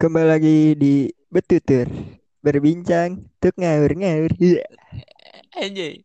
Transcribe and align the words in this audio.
Kembali 0.00 0.26
lagi 0.32 0.58
di 0.80 1.12
Betutur 1.28 1.84
Berbincang 2.40 3.20
Tuk 3.36 3.52
ngawur-ngawur 3.60 4.32
Iya. 4.40 4.64
Anjay. 5.60 6.00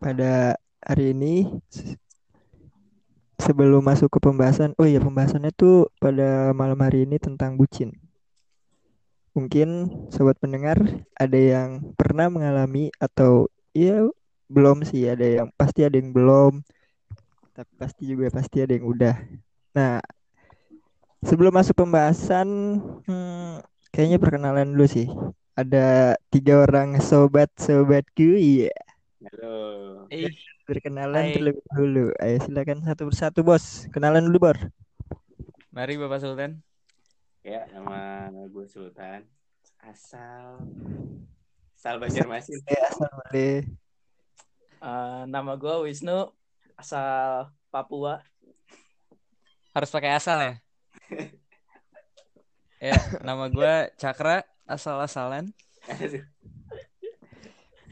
Pada 0.00 0.56
hari 0.80 1.12
ini 1.12 1.52
se- 1.68 2.00
Sebelum 3.36 3.84
masuk 3.84 4.08
ke 4.08 4.24
pembahasan 4.24 4.72
Oh 4.80 4.88
iya 4.88 5.04
pembahasannya 5.04 5.52
tuh 5.52 5.92
pada 6.00 6.56
malam 6.56 6.80
hari 6.80 7.04
ini 7.04 7.20
tentang 7.20 7.60
bucin 7.60 7.92
Mungkin 9.36 9.92
sobat 10.08 10.40
pendengar 10.40 10.80
ada 11.12 11.36
yang 11.36 11.92
pernah 11.92 12.32
mengalami 12.32 12.88
atau 12.96 13.52
ya 13.76 14.08
belum 14.48 14.80
sih 14.88 15.12
ada 15.12 15.44
yang 15.44 15.52
pasti 15.60 15.84
ada 15.84 16.00
yang 16.00 16.16
belum 16.16 16.64
tapi 17.52 17.72
pasti 17.76 18.08
juga 18.08 18.32
pasti 18.32 18.64
ada 18.64 18.72
yang 18.72 18.88
udah. 18.88 19.14
Nah 19.76 20.00
sebelum 21.24 21.52
masuk 21.52 21.84
pembahasan 21.84 22.48
hmm, 23.04 23.64
kayaknya 23.92 24.18
perkenalan 24.20 24.72
dulu 24.72 24.86
sih. 24.88 25.08
Ada 25.58 26.16
tiga 26.32 26.64
orang 26.64 26.96
sobat 27.04 27.52
sobatku 27.60 28.32
iya 28.38 28.72
Halo. 29.20 29.56
Eh, 30.08 30.32
berkenalan 30.64 31.28
Hai. 31.28 31.36
terlebih 31.36 31.60
dahulu. 31.68 32.06
Ayo 32.16 32.40
silakan 32.40 32.80
satu 32.80 33.12
persatu 33.12 33.44
bos. 33.44 33.84
Kenalan 33.92 34.24
dulu 34.32 34.48
bor. 34.48 34.56
mari 35.68 36.00
Bapak 36.00 36.24
Sultan. 36.24 36.64
Ya, 37.44 37.68
nama 37.68 38.32
gue 38.48 38.64
Sultan. 38.64 39.28
Asal 39.76 40.64
asal 41.76 42.00
Banjarmasin. 42.00 42.64
Eh, 42.64 42.80
asal 42.80 43.08
boleh. 43.12 43.68
Eh, 44.80 45.22
nama 45.28 45.52
gue 45.52 45.74
Wisnu, 45.84 46.32
asal 46.80 47.52
Papua. 47.68 48.24
Harus 49.76 49.92
pakai 49.92 50.16
asal 50.16 50.36
ya? 50.40 50.52
ya, 52.80 52.96
nama 53.24 53.46
gua 53.50 53.90
Cakra, 53.98 54.46
asal-asalan. 54.66 55.50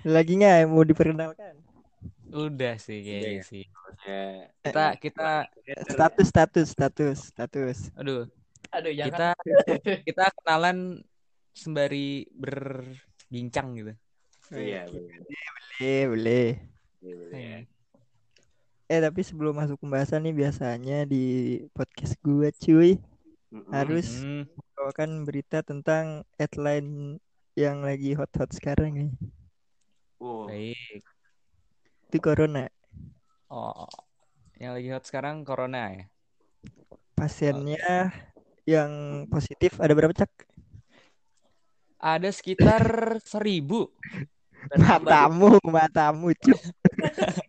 Lagi 0.07 0.33
nggak 0.39 0.71
mau 0.71 0.87
diperkenalkan? 0.87 1.59
Udah 2.31 2.79
sih 2.79 3.03
kayaknya 3.03 3.43
sih. 3.43 3.65
Ya, 4.07 4.49
Kita 4.63 4.85
kita 5.05 5.29
Status 5.69 6.27
status 6.33 6.67
status 6.73 7.19
status. 7.35 7.79
aduh, 7.99 8.25
Aduh, 8.73 8.93
kita 8.95 9.35
jangan. 9.35 10.03
kita 10.09 10.25
kenalan 10.41 10.79
sembari 11.53 12.29
berbincang 12.33 13.69
gitu. 13.77 13.93
Iya, 14.55 14.89
bener. 14.89 15.21
Boleh 15.79 16.03
boleh. 16.09 16.47
Iya, 17.03 17.15
bener. 17.21 17.37
Iya. 17.37 17.59
Eh 18.89 19.05
tapi 19.05 19.21
sebelum 19.21 19.53
masuk 19.53 19.85
pembahasan 19.85 20.25
nih 20.25 20.33
biasanya 20.33 21.05
di 21.05 21.61
podcast 21.77 22.17
gue 22.25 22.49
cuy 22.57 22.97
Mm-mm. 23.53 23.69
harus 23.69 24.25
membawakan 24.25 25.29
berita 25.29 25.61
tentang 25.61 26.25
headline 26.41 27.21
yang 27.53 27.85
lagi 27.85 28.17
hot-hot 28.17 28.49
sekarang 28.49 28.97
nih. 28.97 29.13
Oh, 30.25 30.49
baik. 30.49 31.05
Itu 32.09 32.17
corona. 32.17 32.65
Oh, 33.53 33.85
yang 34.57 34.73
lagi 34.73 34.89
hot 34.89 35.05
sekarang 35.05 35.45
corona 35.45 35.93
ya. 35.93 36.05
Pasiennya 37.13 38.09
yang 38.65 39.25
positif 39.29 39.77
ada 39.85 39.93
berapa 39.93 40.17
cak? 40.17 40.33
Ada 42.01 42.33
sekitar 42.33 43.21
seribu. 43.21 43.93
Matamu, 44.81 45.61
matamu 45.61 46.33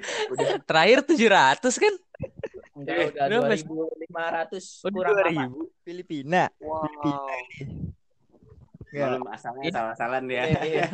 cuy. 0.00 0.36
Terakhir 0.64 0.98
700 1.04 1.82
kan? 1.82 1.94
Enggak, 2.76 2.96
udah 3.16 3.24
Berapa? 3.28 3.56
2500 3.56 4.84
Oh, 4.84 4.90
kurang 4.92 5.16
apa? 5.16 5.44
2000. 5.48 5.84
Filipina. 5.84 6.42
Wow. 6.60 6.84
Filipina. 6.84 7.20
Enggak. 8.86 9.08
belum 9.12 9.24
asalnya 9.28 9.70
salah-salan 9.74 10.24
ya. 10.30 10.42
Iya. 10.62 10.86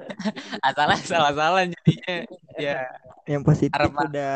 Asalah 0.68 0.98
salah-salah 1.00 1.62
jadinya. 1.66 2.16
Ya, 2.58 2.86
Yang 3.26 3.42
positif 3.46 3.74
Arema. 3.74 4.06
udah 4.06 4.34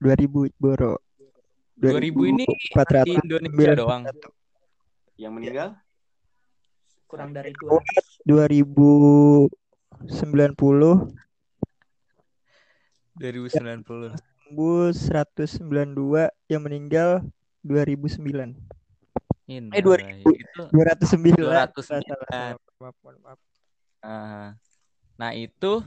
2000 0.00 0.50
boro. 0.58 0.98
2000 1.78 2.32
ini 2.34 2.44
400 2.74 3.04
di 3.08 3.12
Indonesia 3.16 3.72
doang. 3.78 4.02
Yang 5.16 5.32
meninggal? 5.32 5.68
Kurang 7.06 7.30
dari 7.34 7.50
itu. 7.52 7.66
2090 8.24 9.50
2090. 13.20 14.16
sembuh 14.16 14.84
192 14.90 16.32
yang 16.48 16.60
meninggal 16.60 17.20
2009 17.60 18.56
Ini 19.44 19.68
Eh, 19.68 19.82
2000. 19.82 20.24
itu 20.32 20.60
209 20.66 21.36
209. 21.36 21.76
Salah, 21.82 22.00
salah. 22.00 22.56
Maaf, 22.80 22.96
maaf, 22.96 23.18
maaf. 23.20 23.38
ah. 24.00 24.48
nah 25.14 25.30
itu 25.30 25.84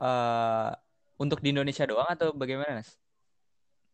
eh 0.00 0.70
untuk 1.14 1.38
di 1.38 1.52
Indonesia 1.52 1.84
doang 1.84 2.08
atau 2.08 2.32
bagaimana, 2.32 2.80
Nas? 2.80 2.96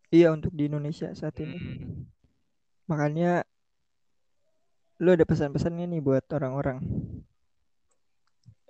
Iya 0.09 0.31
untuk 0.31 0.49
di 0.51 0.65
Indonesia 0.65 1.13
saat 1.13 1.37
ini 1.37 1.59
Hmm. 1.59 2.07
makanya 2.87 3.45
lu 4.97 5.13
ada 5.13 5.23
pesan-pesannya 5.23 5.85
nih 5.89 6.01
buat 6.01 6.25
orang-orang 6.31 6.79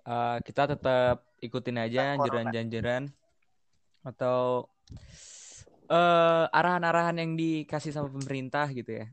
Eh, 0.03 0.39
kita 0.41 0.65
tetap 0.67 1.21
ikutin 1.39 1.77
aja 1.77 2.17
Corona. 2.17 2.49
Atau 4.07 4.69
eh 5.93 6.45
arahan-arahan 6.59 7.17
yang 7.23 7.33
dikasih 7.41 7.93
sama 7.97 8.09
pemerintah 8.17 8.67
gitu 8.79 8.91
ya, 9.01 9.07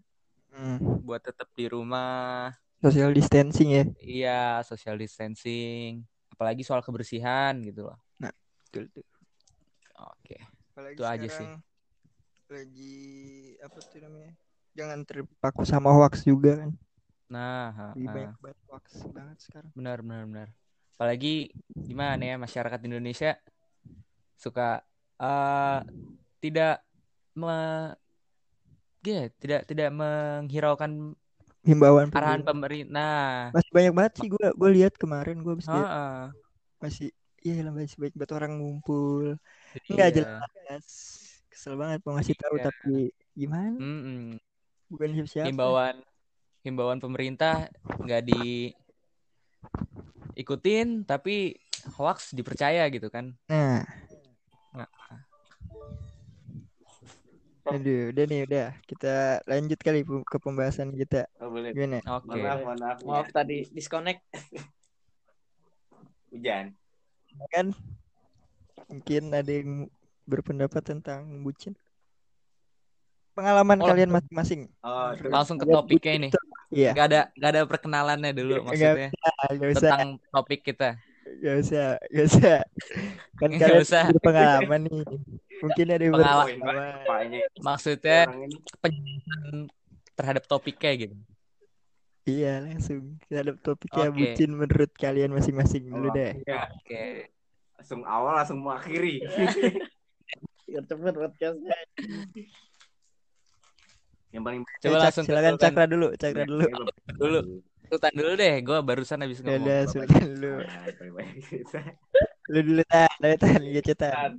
Hmm, 0.52 1.06
buat 1.06 1.22
tetap 1.28 1.48
di 1.56 1.66
rumah, 1.72 2.52
social 2.82 3.12
distancing 3.14 3.70
ya? 3.76 3.84
Iya 4.10 4.30
social 4.70 4.96
distancing, 5.02 5.90
apalagi 6.34 6.62
soal 6.68 6.82
kebersihan 6.86 7.54
gitu 7.68 7.80
loh. 7.88 7.98
betul 8.66 8.86
tuh. 8.94 9.06
Oke. 10.00 10.38
Apalagi 10.72 11.00
Itu 11.00 11.04
aja 11.08 11.28
sih. 11.30 11.48
lagi 12.50 12.96
apa 13.66 13.80
tuh 13.90 14.00
namanya? 14.06 14.34
Jangan 14.78 15.00
terpaku 15.08 15.64
sama 15.72 15.90
hoax 15.96 16.14
juga 16.30 16.52
kan? 16.62 16.72
Nah, 17.34 17.64
ha, 17.78 17.86
lebih 17.98 18.10
banyak 18.14 18.32
banget 18.44 18.60
hoax 18.70 18.86
banget 19.16 19.38
sekarang. 19.46 19.74
Benar, 19.78 19.98
benar, 20.06 20.24
benar. 20.30 20.50
Apalagi 20.96 21.52
gimana 21.76 22.22
ya 22.24 22.36
masyarakat 22.40 22.80
Indonesia 22.88 23.36
suka 24.36 24.84
eh 25.20 25.80
tidak 26.44 26.84
me 27.36 27.96
ya, 29.06 29.30
tidak 29.38 29.70
tidak 29.70 29.90
menghiraukan 29.94 31.14
himbauan 31.66 32.10
arahan 32.14 32.42
pemerintah. 32.46 32.94
Nah, 32.94 33.50
masih 33.54 33.72
banyak 33.74 33.94
banget 33.94 34.14
sih 34.22 34.28
gua 34.30 34.48
gua 34.58 34.70
lihat 34.74 34.94
kemarin 34.98 35.42
gua 35.42 35.54
habis 35.58 35.68
lihat 35.70 35.86
heeh. 35.90 36.18
masih 36.82 37.10
iya 37.46 37.66
masih 37.70 37.98
banyak 38.02 38.16
banget 38.18 38.34
orang 38.34 38.52
ngumpul 38.58 39.38
Nggak 39.90 40.10
Iya. 40.16 40.42
jelas 40.42 40.86
kesel 41.50 41.78
banget 41.78 42.02
mau 42.04 42.18
ngasih 42.18 42.36
tahu 42.38 42.56
Iya. 42.58 42.66
tapi 42.70 42.96
gimana 43.38 43.78
Mm-mm. 43.78 44.38
bukan 44.90 45.10
siapa 45.14 45.30
siapa 45.30 45.48
Himbauan 45.50 45.96
himbauan 46.66 46.98
pemerintah 46.98 47.70
nggak 48.02 48.22
diikutin 50.34 51.06
tapi 51.06 51.54
hoax 51.98 52.34
dipercaya 52.34 52.90
gitu 52.90 53.14
kan. 53.14 53.38
Nah. 53.46 53.86
Aduh 57.66 58.14
udah 58.14 58.24
nih 58.30 58.42
udah 58.46 58.68
kita 58.86 59.14
lanjut 59.50 59.80
kali 59.82 60.00
ke 60.06 60.38
pembahasan 60.38 60.94
kita 60.94 61.26
Oh, 61.42 61.50
boleh. 61.50 61.74
gimana 61.74 61.98
Oke. 62.06 62.30
Mohon 62.30 62.40
maaf, 62.46 62.62
maaf. 62.62 62.98
Maaf 63.02 63.28
tadi 63.34 63.66
disconnect. 63.74 64.22
Hujan. 66.30 66.76
kan 67.52 67.68
mungkin 68.88 69.34
ada 69.34 69.50
yang 69.50 69.90
berpendapat 70.24 70.84
tentang 70.84 71.42
bucin 71.42 71.74
pengalaman 73.34 73.82
Oh, 73.82 73.88
kalian 73.88 74.12
masing-masing 74.14 74.62
Oh, 74.80 75.12
Langsung 75.28 75.58
ke 75.58 75.66
topiknya 75.66 76.14
ini. 76.16 76.30
iya 76.72 76.92
Gak 76.94 77.06
ada 77.12 77.22
gak 77.34 77.50
ada 77.56 77.62
perkenalannya 77.66 78.32
dulu 78.32 78.68
maksudnya 78.68 79.10
nggak 79.52 79.70
usah 79.74 79.90
tentang 79.92 80.10
topik 80.32 80.62
kita. 80.62 80.96
nggak 81.26 81.56
usah 81.60 81.88
nggak 82.14 82.26
usah 82.30 82.58
kan 83.36 83.50
Nggak 83.56 83.68
kalian 83.68 83.84
usah. 83.84 84.04
berpengalaman 84.14 84.82
nih 84.86 85.02
mungkin 85.62 85.86
ada 85.88 86.04
yang 86.04 86.16
Pengalaman. 86.16 86.58
Maksudnya 87.62 88.20
penjelasan 88.80 89.70
terhadap 90.16 90.44
topiknya 90.48 90.92
gitu. 90.96 91.16
iya 92.26 92.58
langsung 92.58 93.22
terhadap 93.30 93.62
topiknya 93.62 94.10
Oke. 94.10 94.18
bucin 94.18 94.50
menurut 94.50 94.92
kalian 94.98 95.30
masing-masing 95.30 95.86
dulu 95.86 96.10
deh. 96.10 96.34
Oke. 96.42 97.30
Langsung 97.78 98.02
awal 98.08 98.40
langsung 98.42 98.60
mengakhiri. 98.66 99.22
Cepet 100.90 101.14
podcastnya. 101.14 101.78
Yang 104.34 104.44
paling 104.44 104.62
Coba 104.66 104.96
Eh, 104.98 105.02
langsung 105.06 105.24
silakan 105.24 105.54
cakra 105.56 105.86
dulu 105.86 106.08
cakra 106.18 106.44
dulu 106.44 106.66
dulu. 107.16 107.40
Sultan 107.86 108.14
dulu 108.18 108.32
deh. 108.34 108.56
Gue 108.66 108.78
barusan 108.82 109.20
habis 109.22 109.40
ya 109.40 109.46
ngomong. 109.46 109.62
udah 109.62 109.80
sultan 109.86 110.24
dulu 110.26 110.52
cerita. 111.46 111.80
lu 112.46 112.60
dulu 112.62 112.82
tan 112.86 113.10
dari 113.22 113.38
tan 113.38 113.62
gitu 113.62 113.94
tan 113.94 114.38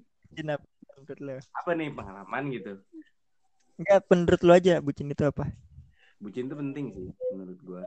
menurut 1.06 1.23
lu 1.23 1.38
Apa 1.55 1.70
nih 1.79 1.88
pengalaman 1.94 2.43
gitu? 2.50 2.73
Enggak, 3.79 4.00
menurut 4.11 4.41
lu 4.43 4.53
aja 4.53 4.75
bucin 4.82 5.14
itu 5.14 5.23
apa? 5.23 5.47
bucin 6.17 6.49
tuh 6.49 6.56
penting 6.56 6.91
sih 6.97 7.12
menurut 7.31 7.58
gua. 7.62 7.85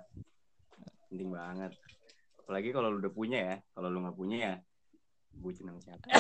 Penting 1.10 1.34
banget. 1.34 1.74
Apalagi 2.40 2.70
kalau 2.72 2.94
lu 2.94 3.02
udah 3.02 3.14
punya 3.14 3.40
ya 3.42 3.56
kalau 3.74 3.90
lu 3.90 4.06
nggak 4.06 4.18
punya 4.18 4.38
ya 4.38 4.54
bucin 5.36 5.68
sama 5.68 5.82
siapa? 5.82 6.06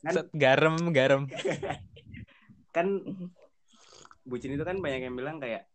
Kan 0.00 0.12
Set, 0.16 0.28
garam 0.32 0.76
garam. 0.90 1.28
Kan 2.74 3.04
bucin 4.24 4.54
itu 4.54 4.64
kan 4.64 4.78
banyak 4.78 5.10
yang 5.10 5.16
bilang 5.18 5.36
kayak 5.42 5.66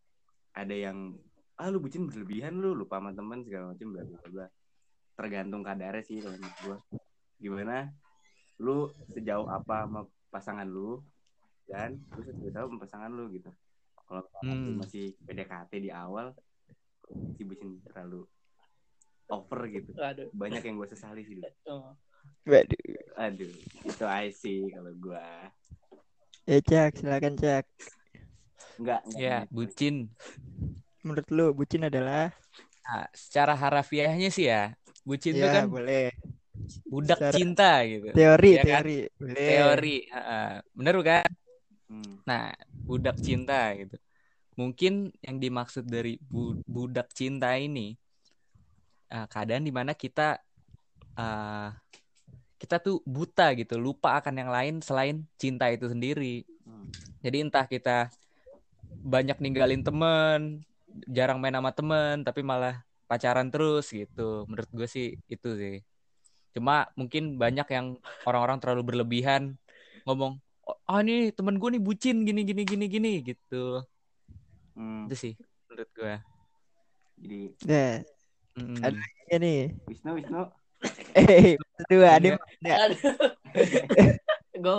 ada 0.56 0.72
yang 0.72 1.20
ah 1.60 1.68
lu 1.68 1.80
bucin 1.84 2.08
berlebihan 2.08 2.56
lu 2.56 2.72
lupa 2.76 3.00
sama 3.00 3.12
teman 3.12 3.44
segala 3.44 3.72
macam 3.76 3.88
bla 3.92 4.04
bla 4.08 4.20
bla 4.32 4.46
tergantung 5.16 5.64
kadarnya 5.64 6.04
sih 6.04 6.20
kalau 6.20 6.36
menurut 6.36 6.58
gua 6.62 6.78
gimana 7.36 7.78
lu 8.58 8.78
sejauh 9.12 9.48
apa 9.48 9.84
sama 9.84 10.02
pasangan 10.30 10.68
lu 10.68 11.00
dan 11.66 12.00
lu 12.14 12.22
sejauh 12.24 12.68
apa 12.68 12.72
sama 12.72 12.80
pasangan 12.80 13.12
lu 13.12 13.32
gitu 13.32 13.50
kalau 14.06 14.24
Hmm. 14.46 14.78
masih 14.78 15.18
PDKT 15.26 15.82
di 15.82 15.90
awal 15.90 16.30
si 17.34 17.42
bucin 17.42 17.82
terlalu 17.82 18.28
over 19.28 19.60
gitu 19.68 19.90
Aduh. 19.98 20.30
banyak 20.32 20.62
yang 20.62 20.78
gue 20.78 20.88
sesali 20.88 21.26
sih 21.26 21.42
Oh. 21.66 21.98
Waduh. 22.46 22.78
aduh 23.18 23.50
itu 23.82 24.04
I 24.06 24.30
sih 24.30 24.70
kalau 24.70 24.94
gua 24.98 25.50
Ya 26.46 26.62
Cak, 26.62 27.02
silakan 27.02 27.34
Cak. 27.34 27.66
enggak 28.78 29.02
enggak 29.10 29.18
ya 29.18 29.38
bucin 29.50 30.14
Menurut 31.02 31.26
lu 31.34 31.46
bucin 31.54 31.86
adalah 31.86 32.30
nah, 32.86 33.10
secara 33.18 33.58
harafiahnya 33.58 34.30
sih 34.30 34.46
ya 34.46 34.78
bucin 35.06 35.34
itu 35.34 35.46
ya 35.46 35.54
kan 35.56 35.66
boleh. 35.70 36.10
budak 36.84 37.20
Secara- 37.20 37.36
cinta 37.36 37.72
gitu 37.84 38.06
Teori, 38.10 38.52
Ya 38.52 38.64
kan? 38.64 38.68
teori. 38.82 38.98
Boleh. 39.14 39.36
teori 39.38 39.98
ha-ha. 40.10 40.42
bener 40.72 40.96
kan 41.02 41.28
Hmm. 41.86 42.14
nah 42.26 42.50
budak 42.82 43.22
cinta 43.22 43.70
gitu 43.72 43.94
mungkin 44.56 45.14
yang 45.22 45.38
dimaksud 45.38 45.86
dari 45.86 46.18
bu- 46.18 46.58
budak 46.66 47.14
cinta 47.14 47.54
ini 47.54 47.94
uh, 49.12 49.28
keadaan 49.28 49.62
di 49.62 49.70
mana 49.70 49.94
kita 49.94 50.42
uh, 51.14 51.70
kita 52.56 52.80
tuh 52.80 53.04
buta 53.06 53.54
gitu 53.54 53.78
lupa 53.78 54.18
akan 54.18 54.34
yang 54.36 54.50
lain 54.50 54.76
selain 54.80 55.30
cinta 55.36 55.70
itu 55.70 55.86
sendiri 55.86 56.42
Hmm. 56.66 56.90
jadi 57.22 57.46
entah 57.46 57.70
kita 57.70 58.10
banyak 58.98 59.38
ninggalin 59.38 59.86
temen 59.86 60.66
jarang 61.06 61.38
main 61.38 61.54
sama 61.54 61.70
temen 61.70 62.24
tapi 62.24 62.42
malah 62.42 62.82
pacaran 63.06 63.48
terus 63.54 63.90
gitu 63.90 64.44
menurut 64.50 64.70
gue 64.74 64.88
sih 64.90 65.08
itu 65.30 65.50
sih 65.56 65.76
cuma 66.56 66.88
mungkin 66.96 67.36
banyak 67.36 67.68
yang 67.70 67.88
orang-orang 68.24 68.58
terlalu 68.64 68.82
berlebihan 68.96 69.54
ngomong 70.08 70.40
oh 70.66 70.78
ah, 70.90 71.02
nih 71.04 71.30
temen 71.36 71.60
gue 71.60 71.70
nih 71.78 71.84
bucin 71.84 72.24
gini 72.24 72.42
gini 72.42 72.62
gini 72.66 72.86
gini 72.90 73.12
gitu 73.22 73.84
Hmm. 74.76 75.08
itu 75.08 75.16
sih 75.16 75.34
menurut 75.72 75.90
gue 75.96 76.16
jadi 77.16 77.42
Nah, 77.64 77.94
Mm-mm. 78.60 78.84
Ada- 78.84 79.36
ini. 79.40 79.72
Wisnu 79.88 80.12
Wisnu 80.20 80.42
Eh, 81.16 81.56
dua 81.88 82.20
Iya. 82.20 82.36
ada 82.76 82.96
gue 84.56 84.76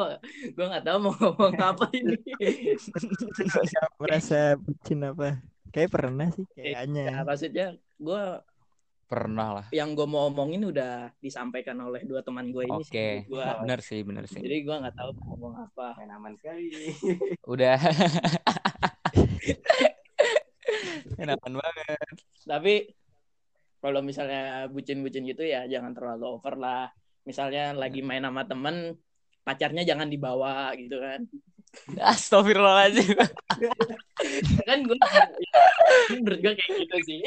gue 0.52 0.64
nggak 0.68 0.84
tahu 0.84 0.98
mau 1.00 1.12
ngomong 1.16 1.56
apa 1.56 1.84
ini. 1.92 2.16
merasa 4.00 4.56
bucin 4.60 5.00
apa? 5.04 5.40
Kayak 5.72 5.90
pernah 5.92 6.28
sih 6.32 6.44
Ya, 6.56 6.84
kayaknya. 6.84 7.24
maksudnya 7.24 7.66
gue 7.96 8.22
pernah 9.06 9.62
lah 9.62 9.66
yang 9.70 9.94
gue 9.94 10.02
mau 10.02 10.26
omongin 10.26 10.66
udah 10.66 11.14
disampaikan 11.22 11.78
oleh 11.78 12.02
dua 12.02 12.26
teman 12.26 12.50
gue 12.50 12.66
ini. 12.66 12.74
oke 12.74 13.06
Gue 13.30 13.44
bener 13.62 13.78
sih 13.78 14.02
bener 14.02 14.26
sih 14.26 14.42
jadi 14.42 14.66
gue 14.66 14.76
nggak 14.82 14.96
tahu 14.98 15.10
mau 15.14 15.24
ngomong 15.34 15.54
apa. 15.62 15.94
main 16.02 16.10
aman 16.10 16.34
sekali 16.34 16.90
udah 17.46 17.78
enakan 21.22 21.52
banget 21.58 21.98
Tapi 22.46 22.74
kalau 23.80 24.00
misalnya 24.02 24.66
bucin-bucin 24.66 25.26
gitu 25.26 25.46
ya 25.46 25.66
jangan 25.70 25.94
terlalu 25.94 26.38
over 26.38 26.54
lah. 26.58 26.90
Misalnya 27.26 27.74
lagi 27.74 28.06
main 28.06 28.22
sama 28.22 28.46
temen, 28.46 28.94
pacarnya 29.42 29.82
jangan 29.82 30.10
dibawa 30.10 30.74
gitu 30.78 30.98
kan. 30.98 31.26
Astagfirullahaladzim 31.98 33.18
kan 34.68 34.78
gue 34.80 34.96
menurut 36.14 36.38
gue 36.40 36.54
kayak 36.54 36.72
gitu 36.86 36.96
sih. 37.04 37.22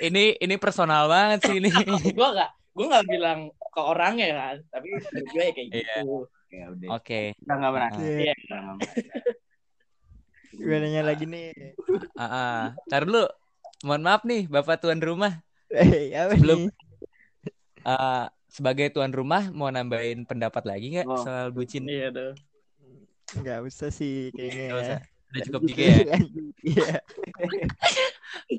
Ini 0.00 0.34
ini 0.34 0.54
personal 0.56 1.06
banget 1.06 1.44
sih 1.44 1.56
ini 1.56 1.68
gue 2.18 2.28
gak 2.32 2.50
gue 2.70 2.86
nggak 2.86 3.06
bilang 3.06 3.40
ke 3.70 3.80
orangnya 3.80 4.28
kan, 4.32 4.56
tapi 4.68 4.86
gue 4.90 5.42
ya 5.42 5.52
kayak 5.52 5.68
Iya. 5.68 5.94
gitu. 6.00 6.16
ya 6.50 6.64
udah 6.68 6.88
oke 6.92 7.20
kita 7.36 7.52
nggak 7.52 7.72
berani 7.72 8.02
Iya. 8.02 8.34
Gue 10.52 10.76
nanya 10.76 11.06
lagi 11.06 11.24
nih. 11.24 11.54
Ah, 12.14 12.24
ah. 12.26 12.60
Ntar 12.84 13.06
dulu. 13.06 13.24
Mohon 13.80 14.02
maaf 14.02 14.22
nih, 14.24 14.44
Bapak 14.44 14.76
tuan 14.76 14.98
rumah. 14.98 15.40
Eh, 15.70 16.10
apa 16.18 16.34
Sebelum- 16.34 16.68
nih? 16.68 16.74
Eh, 17.80 18.24
sebagai 18.46 18.86
tuan 18.90 19.08
rumah, 19.08 19.48
mau 19.48 19.70
nambahin 19.70 20.26
pendapat 20.26 20.66
lagi 20.66 20.98
nggak 20.98 21.06
Oh. 21.06 21.16
soal 21.16 21.48
bucin? 21.48 21.86
Iya 21.86 22.10
tuh. 22.10 22.32
Nggak 23.40 23.58
usah 23.62 23.88
sih 23.88 24.34
kayaknya. 24.34 24.64
Nggak 24.68 24.82
usah. 24.84 24.98
Ya. 25.30 25.32
Udah 25.32 25.40
cukup 25.46 25.60
tiga 25.70 25.84
ya. 25.86 26.16
Iya. 26.60 26.90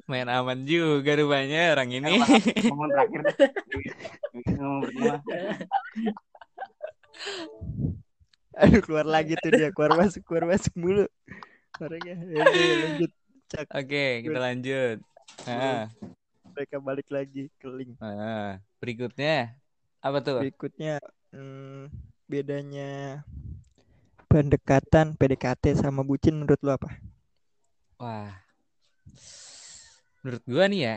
Main 0.10 0.28
aman 0.32 0.64
juga 0.64 1.12
rupanya 1.20 1.76
orang 1.76 1.90
ini. 1.92 2.16
ngomong 2.72 2.90
terakhir 2.96 3.22
ngomong 4.56 4.80
berdua 4.88 5.16
Aduh 8.62 8.82
keluar 8.84 9.08
lagi 9.08 9.36
tuh 9.40 9.52
dia 9.52 9.72
keluar 9.72 9.96
masuk 10.00 10.24
keluar 10.24 10.48
masuk 10.48 10.74
mulu. 10.76 11.06
Orangnya. 11.80 12.16
Ya, 12.30 12.44
udah, 12.46 12.76
lanjut. 12.84 13.12
Cak 13.52 13.68
Oke, 13.76 14.06
kita 14.24 14.40
lanjut. 14.40 14.98
Ah, 15.44 15.92
mereka 16.56 16.78
balik 16.80 17.08
lagi 17.12 17.52
ke 17.60 17.68
link. 17.68 17.96
ah. 18.00 18.60
Berikutnya 18.80 19.56
apa 20.04 20.18
tuh? 20.24 20.40
Berikutnya 20.40 21.00
hmm, 21.36 21.92
bedanya 22.28 23.24
pendekatan 24.32 25.20
PDKT 25.20 25.76
sama 25.76 26.08
bucin 26.08 26.40
menurut 26.40 26.56
lu 26.64 26.72
apa? 26.72 26.88
Wah. 28.00 28.32
Menurut 30.24 30.44
gua 30.48 30.72
nih 30.72 30.82
ya, 30.88 30.96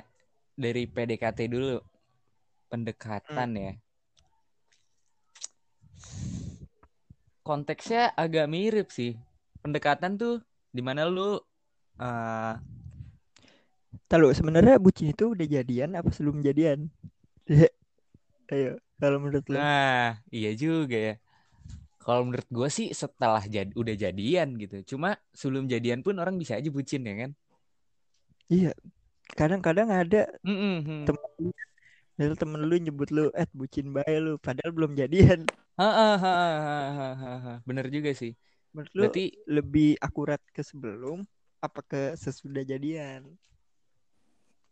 dari 0.55 0.87
PDKT 0.87 1.51
dulu. 1.51 1.83
Pendekatan 2.71 3.51
ya. 3.59 3.73
Konteksnya 7.43 8.15
agak 8.15 8.47
mirip 8.47 8.95
sih. 8.95 9.19
Pendekatan 9.59 10.15
tuh 10.15 10.39
di 10.71 10.81
mana 10.81 11.11
lu 11.11 11.43
eh 11.99 12.55
Tahu 14.11 14.31
sebenarnya 14.31 14.79
bucin 14.79 15.11
itu 15.11 15.35
udah 15.35 15.47
jadian 15.47 15.99
apa 15.99 16.11
sebelum 16.11 16.39
jadian? 16.43 16.91
Ayo, 18.53 18.79
kalau 19.01 19.19
menurut 19.23 19.43
lu. 19.49 19.57
Nah, 19.57 20.21
iya 20.29 20.53
juga 20.55 20.95
ya. 20.95 21.15
Kalau 22.05 22.29
menurut 22.29 22.45
gue 22.53 22.69
sih 22.69 22.93
setelah 22.93 23.41
jad 23.49 23.73
udah 23.73 23.97
jadian 23.97 24.61
gitu. 24.61 24.95
Cuma 24.95 25.17
sebelum 25.33 25.65
jadian 25.65 26.05
pun 26.05 26.21
orang 26.21 26.37
bisa 26.37 26.61
aja 26.61 26.69
bucin 26.69 27.01
ya 27.01 27.15
kan. 27.25 27.31
Iya. 28.53 28.77
Kadang-kadang 29.33 29.89
ada 29.89 30.29
Mm-mm. 30.45 31.09
temen 31.09 31.31
lu, 32.21 32.35
temen 32.37 32.61
lu 32.61 32.77
nyebut 32.77 33.09
lu, 33.09 33.33
eh 33.33 33.49
bucin 33.57 33.89
bae 33.89 34.21
lu, 34.21 34.37
padahal 34.37 34.69
belum 34.77 34.93
jadian. 34.93 35.49
Ha, 35.81 35.89
ha, 35.89 36.11
ha, 36.21 36.33
ha, 36.37 36.79
ha, 36.93 37.09
ha, 37.17 37.33
ha. 37.41 37.55
Bener 37.65 37.89
juga 37.89 38.13
sih. 38.13 38.37
Menurut 38.77 38.93
lu 38.93 39.01
Berarti 39.09 39.25
lebih 39.49 39.91
akurat 39.97 40.39
ke 40.53 40.61
sebelum 40.61 41.25
apa 41.65 41.81
ke 41.81 42.03
sesudah 42.21 42.63
jadian? 42.69 43.25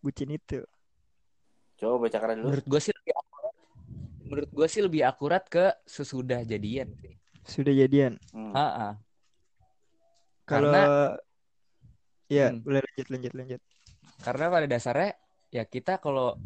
Bucin 0.05 0.37
itu. 0.37 0.61
coba 1.81 2.07
baca 2.07 2.15
karena 2.21 2.35
dulu 2.39 2.47
menurut 2.53 2.67
gue 2.69 2.81
sih 2.85 2.93
lebih 2.95 3.15
akurat. 3.17 3.55
Menurut 4.23 4.51
gue 4.53 4.67
sih 4.71 4.83
lebih 4.85 5.03
akurat 5.03 5.45
ke 5.49 5.65
sesudah 5.89 6.41
jadian 6.47 6.93
sih. 7.01 7.22
Sudah 7.43 7.71
jadian. 7.71 8.17
Hmm. 8.31 8.53
Kalau 10.43 10.71
Karena- 10.71 11.17
ya, 12.27 12.51
Hmm. 12.51 12.61
boleh 12.63 12.81
lanjut 12.83 13.09
lanjut 13.09 13.33
lanjut. 13.35 13.61
Karena 14.21 14.45
pada 14.49 14.67
dasarnya 14.67 15.11
ya 15.49 15.63
kita 15.65 15.99
kalau 15.99 16.39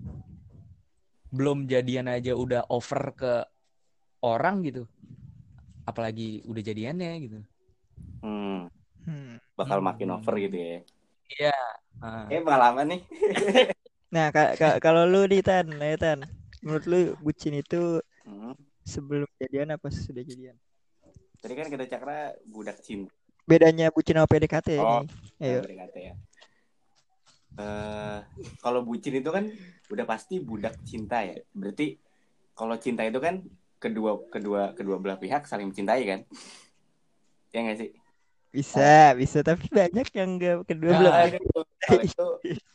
belum 1.28 1.66
jadian 1.66 2.08
aja 2.08 2.32
udah 2.32 2.64
over 2.68 3.12
ke 3.12 3.32
orang 4.22 4.64
gitu. 4.64 4.84
Apalagi 5.84 6.42
udah 6.44 6.62
jadiannya 6.62 7.10
gitu. 7.20 7.38
Hmm. 8.20 8.68
Hmm. 9.06 9.38
bakal 9.54 9.78
Hmm. 9.78 9.88
makin 9.88 10.08
over 10.10 10.34
gitu 10.36 10.52
ya 10.52 10.78
Iya. 11.30 11.56
Ah. 11.96 12.26
eh 12.28 12.42
pengalaman 12.42 12.86
nih 12.90 13.00
Nah, 14.12 14.28
ka- 14.28 14.52
ka- 14.52 14.78
kalau 14.78 15.06
lu 15.06 15.24
nih 15.24 15.40
Tan, 15.40 15.66
ya 15.72 15.96
Tan, 15.96 16.26
menurut 16.60 16.84
lu 16.84 16.98
bucin 17.18 17.54
itu 17.54 18.02
Hmm. 18.22 18.52
sebelum 18.82 19.24
jadian 19.38 19.72
apa 19.72 19.88
sesudah 19.88 20.20
jadian? 20.20 20.56
Tadi 21.36 21.54
kan 21.54 21.66
kita 21.66 21.84
cakra 21.88 22.16
budak 22.44 22.78
cinta 22.80 23.12
Bedanya 23.42 23.88
bucin 23.88 24.18
sama 24.18 24.26
PDKT 24.26 24.68
Oh. 24.76 25.00
ini. 25.00 25.10
Ayo. 25.40 25.60
PDKT 25.62 25.96
ya 26.02 26.14
Eh, 27.56 28.18
kalau 28.60 28.84
bucin 28.84 29.16
itu 29.16 29.30
kan 29.32 29.48
udah 29.88 30.04
pasti 30.04 30.36
budak 30.38 30.76
cinta 30.82 31.24
ya 31.24 31.40
berarti 31.50 31.96
kalau 32.52 32.76
cinta 32.76 33.00
itu 33.00 33.16
kan 33.16 33.40
kedua 33.76 34.28
kedua 34.28 34.76
kedua 34.76 35.00
belah 35.00 35.16
pihak 35.16 35.48
saling 35.48 35.72
mencintai 35.72 36.04
kan 36.04 36.20
ya 37.50 37.60
nggak 37.60 37.78
sih 37.78 37.90
Bisa, 38.46 39.12
bisa. 39.12 39.40
Tapi 39.40 39.68
banyak 39.68 40.08
yang 40.12 40.30
enggak 40.36 40.64
kedua 40.64 40.96
Ah. 40.96 41.24
Aduh, 41.24 41.40
kalau 41.80 42.02
itu 42.02 42.28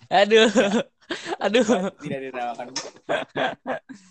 Aduh. 0.09 0.49
Aduh. 1.45 1.65
tidak 2.01 2.19
diterapkan 2.23 2.67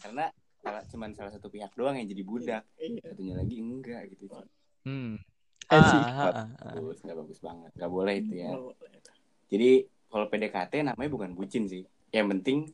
karena 0.00 0.26
salah, 0.60 0.82
cuman 0.86 1.10
salah 1.12 1.32
satu 1.32 1.48
pihak 1.48 1.72
doang 1.72 1.96
yang 1.96 2.06
jadi 2.06 2.22
budak 2.22 2.62
satunya 3.00 3.34
lagi 3.34 3.56
enggak 3.58 4.02
gitu 4.12 4.28
Hmm. 4.80 5.20
Eh, 5.70 5.76
sih. 5.76 6.00
Ah, 6.02 6.32
ah, 6.32 6.32
ah, 6.34 6.48
ah. 6.66 6.74
bagus 6.80 6.98
nggak 7.04 7.18
bagus 7.20 7.38
banget 7.38 7.70
nggak 7.76 7.92
boleh 7.92 8.14
itu 8.18 8.32
ya 8.34 8.50
jadi 9.46 9.70
kalau 10.10 10.26
PDKT 10.26 10.72
namanya 10.82 11.10
bukan 11.12 11.30
bucin 11.36 11.68
sih 11.68 11.84
yang 12.10 12.26
penting 12.26 12.72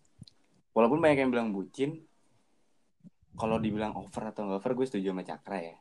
walaupun 0.73 1.03
banyak 1.03 1.27
yang 1.27 1.33
bilang 1.33 1.51
bucin 1.53 2.01
kalau 3.37 3.61
dibilang 3.61 3.93
over 3.93 4.33
atau 4.33 4.49
nggak 4.49 4.65
over 4.65 4.73
gue 4.73 4.87
setuju 4.89 5.13
sama 5.13 5.23
Cakra 5.23 5.59
ya 5.61 5.77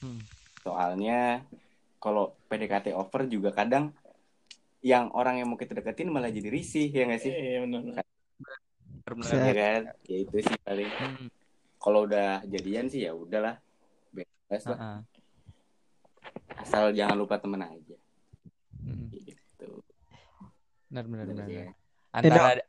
Hmm. 0.00 0.20
soalnya 0.60 1.44
kalau 1.96 2.36
PDKT 2.48 2.92
over 2.92 3.24
juga 3.24 3.52
kadang 3.52 3.92
yang 4.80 5.08
orang 5.12 5.40
yang 5.40 5.48
mau 5.48 5.56
kita 5.56 5.72
deketin 5.72 6.12
malah 6.12 6.28
jadi 6.28 6.48
risih 6.48 6.88
ya 6.88 7.08
nggak 7.08 7.20
sih 7.20 7.32
Iya 7.32 7.64
benar. 7.64 8.04
Benar-benar. 9.04 9.28
Bisa. 9.28 9.36
ya 9.36 9.52
kan 9.54 9.80
ya 10.02 10.16
itu 10.18 10.36
sih 10.40 10.56
paling 10.58 10.88
Hmm. 10.90 11.28
kalau 11.76 12.08
udah 12.08 12.40
jadian 12.46 12.88
sih 12.88 13.04
ya 13.04 13.12
udahlah 13.12 13.60
bebas 14.10 14.64
Ah, 14.64 14.70
lah 14.70 14.78
ah. 14.80 15.00
asal 16.56 16.88
jangan 16.90 17.16
lupa 17.18 17.36
temen 17.36 17.60
aja 17.60 17.96
Hmm. 18.80 19.12
gitu 19.12 19.68
Benar 20.88 21.04
benar 21.04 21.24
benar. 21.26 21.46
ya. 21.46 21.66
Antara 22.10 22.64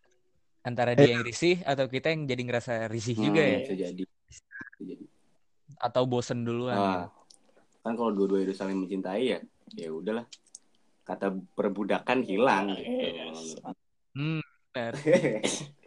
antara 0.61 0.91
dia 0.91 1.07
yang 1.09 1.21
risih 1.21 1.61
atau 1.61 1.85
kita 1.85 2.09
yang 2.09 2.25
jadi 2.25 2.41
ngerasa 2.43 2.73
risih 2.87 3.15
juga 3.15 3.39
Hmm, 3.39 3.51
ya 3.53 3.57
bisa 3.61 3.73
jadi 3.77 4.03
bisa 4.25 4.43
jadi 4.77 5.05
atau 5.77 6.03
bosen 6.03 6.41
duluan. 6.41 6.75
Ah, 6.75 7.03
kan 7.79 7.93
kalau 7.93 8.11
dua-dua 8.11 8.41
itu 8.41 8.51
saling 8.51 8.75
mencintai 8.77 9.23
ya 9.25 9.39
ya 9.71 9.89
udahlah 9.89 10.27
kata 11.05 11.31
perbudakan 11.53 12.19
hilang 12.21 12.73
Yes. 12.73 13.55
gitu. 13.55 13.61
Hmm. 14.13 14.43
benar. 14.67 14.93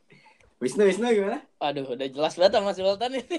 Wisnu 0.58 0.82
Wisnu 0.90 1.06
gimana? 1.14 1.38
Aduh, 1.62 1.86
udah 1.94 2.08
jelas 2.10 2.34
banget 2.34 2.58
sama 2.58 2.74
Sultan 2.74 3.14
ini. 3.14 3.38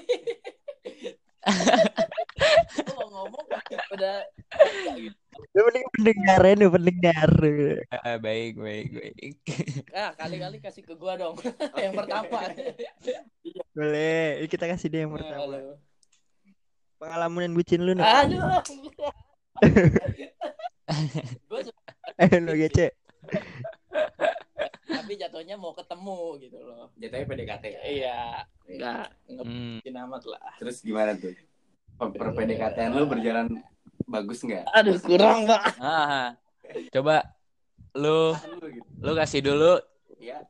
Gua 2.84 3.04
mau 3.12 3.28
ngomong 3.28 3.44
udah 3.96 4.24
Lu 5.56 5.60
mending 5.66 5.86
pendengar 5.92 6.40
ini 6.48 6.66
pendengar. 6.68 7.30
Ah, 7.92 8.16
baik 8.16 8.56
baik 8.56 8.88
baik. 8.92 9.34
ah 9.92 10.12
kali-kali 10.16 10.60
kasih 10.64 10.84
ke 10.84 10.94
gua 10.96 11.16
dong. 11.20 11.36
yang 11.84 11.92
pertama. 11.96 12.52
Boleh. 13.76 14.46
Kita 14.48 14.64
kasih 14.68 14.88
dia 14.88 15.04
yang 15.04 15.12
pertama. 15.12 15.44
Aduh. 15.44 15.76
Pengalaman 17.00 17.52
bucin 17.52 17.84
lu 17.84 17.92
nih. 17.96 18.04
Aduh. 18.04 18.40
gua 21.48 21.60
suka, 21.64 21.82
Eh 22.16 22.40
lu 22.40 22.52
gece. 22.56 22.96
Tapi 24.92 25.12
jatuhnya 25.14 25.54
mau 25.54 25.72
ketemu 25.72 26.18
gitu 26.38 26.58
loh. 26.58 26.90
Jatuhnya 26.94 27.26
PDKT. 27.26 27.64
Iya, 27.80 28.18
enggak 28.66 29.04
Hmm. 29.26 29.80
ngebikin 29.80 29.96
amat 30.02 30.22
lah. 30.26 30.52
Terus 30.58 30.82
gimana 30.82 31.14
tuh? 31.14 31.32
Per, 31.94 32.08
per 32.10 32.28
PDKT 32.34 32.78
lu 32.90 33.04
berjalan 33.04 33.46
bagus 34.04 34.40
nggak? 34.40 34.66
Aduh, 34.72 34.96
kurang, 34.98 35.46
Pak. 35.46 35.62
Ah, 35.76 36.34
coba 36.90 37.24
lu 37.92 38.32
Lu 38.34 38.66
gitu. 38.70 38.86
lu 39.02 39.12
kasih 39.14 39.40
dulu 39.42 39.72
Ya. 40.16 40.46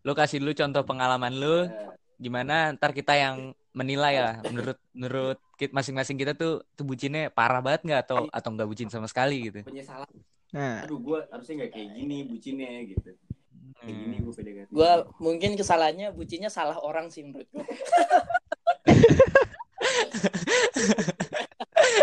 lu 0.00 0.12
kasih 0.14 0.38
dulu 0.38 0.54
contoh 0.54 0.86
pengalaman 0.86 1.34
lu 1.34 1.66
eh, 1.66 1.90
gimana 2.16 2.70
ntar 2.72 2.94
kita 2.94 3.18
yang 3.18 3.50
menilai 3.74 4.14
lah 4.22 4.34
menurut 4.46 4.78
menurut 4.94 5.38
kit- 5.54 5.74
masing-masing 5.74 6.14
kita 6.14 6.38
tuh 6.38 6.62
tuh 6.72 6.86
bucinnya 6.86 7.28
parah 7.28 7.58
banget 7.58 7.82
nggak 7.82 8.00
atau 8.06 8.18
atau 8.30 8.48
nggak 8.54 8.68
bucin 8.70 8.86
sama 8.86 9.10
sekali 9.10 9.50
gitu 9.50 9.66
penyesalan. 9.66 10.06
Nah, 10.48 10.86
Aduh, 10.86 10.96
gua 10.96 11.26
harusnya 11.28 11.66
nggak 11.66 11.72
kayak 11.74 11.88
gini 11.92 12.16
bucinnya 12.24 12.70
gitu. 12.86 13.10
Kayak 13.76 13.94
gini 13.94 14.16
Hmm. 14.16 14.24
gua 14.24 14.34
PDKT. 14.34 14.68
Gua 14.72 14.90
mungkin 15.20 15.50
kesalahannya 15.54 16.08
bucinya 16.16 16.48
salah 16.48 16.78
orang 16.80 17.12
sih 17.12 17.22
menurut 17.26 17.48
gua. 17.52 17.64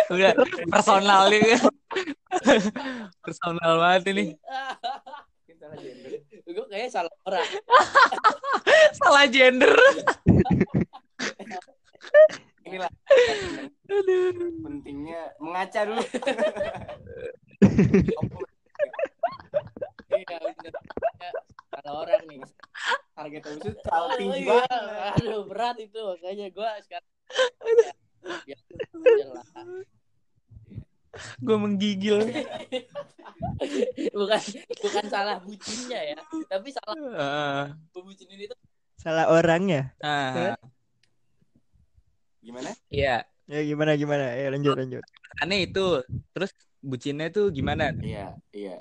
udah 0.05 0.31
personal 0.69 1.27
nih 1.33 1.57
personal 3.25 3.71
banget 3.81 4.03
ini 4.13 4.25
gua 6.45 6.65
kayaknya 6.69 6.89
salah 6.93 7.13
orang. 7.25 7.47
salah 9.01 9.25
gender 9.27 9.73
Inilah 12.65 12.89
pentingnya 14.65 15.21
mengaca 15.37 15.85
dulu. 15.85 16.01
Iya, 20.09 20.37
bener. 20.41 20.73
Ya, 21.75 21.83
salah 21.83 22.01
orang 22.07 22.23
nih. 22.31 22.39
Target 23.15 23.43
itu 23.51 23.69
terlalu 23.83 24.07
tinggi 24.15 24.39
Iya, 24.43 24.51
banget. 24.63 24.81
Aduh, 25.19 25.41
berat 25.51 25.75
itu. 25.79 26.03
Kayaknya 26.23 26.47
gua 26.55 26.69
sekarang 26.79 27.11
ya, 28.47 28.59
lah. 29.31 29.45
gue 31.39 31.57
menggigil 31.57 32.27
bukan 34.11 34.41
bukan 34.83 35.05
salah 35.07 35.39
bucinnya 35.39 35.99
ya, 36.11 36.17
tapi 36.51 36.75
salah 36.75 36.95
Ah, 37.15 37.63
bucinin 37.95 38.51
itu 38.51 38.55
salah 38.99 39.31
orangnya. 39.31 39.95
ah, 40.03 40.55
Gimana? 42.43 42.71
iya 42.91 43.23
Ya 43.45 43.61
gimana 43.61 43.93
gimana? 43.95 44.25
Ya 44.33 44.47
lanjut 44.51 44.73
lanjut. 44.75 45.03
aneh 45.39 45.67
itu 45.69 46.01
terus 46.33 46.51
bucinnya 46.83 47.27
tuh 47.31 47.51
gimana 47.51 47.91
Iya, 48.01 48.35
iya. 48.55 48.75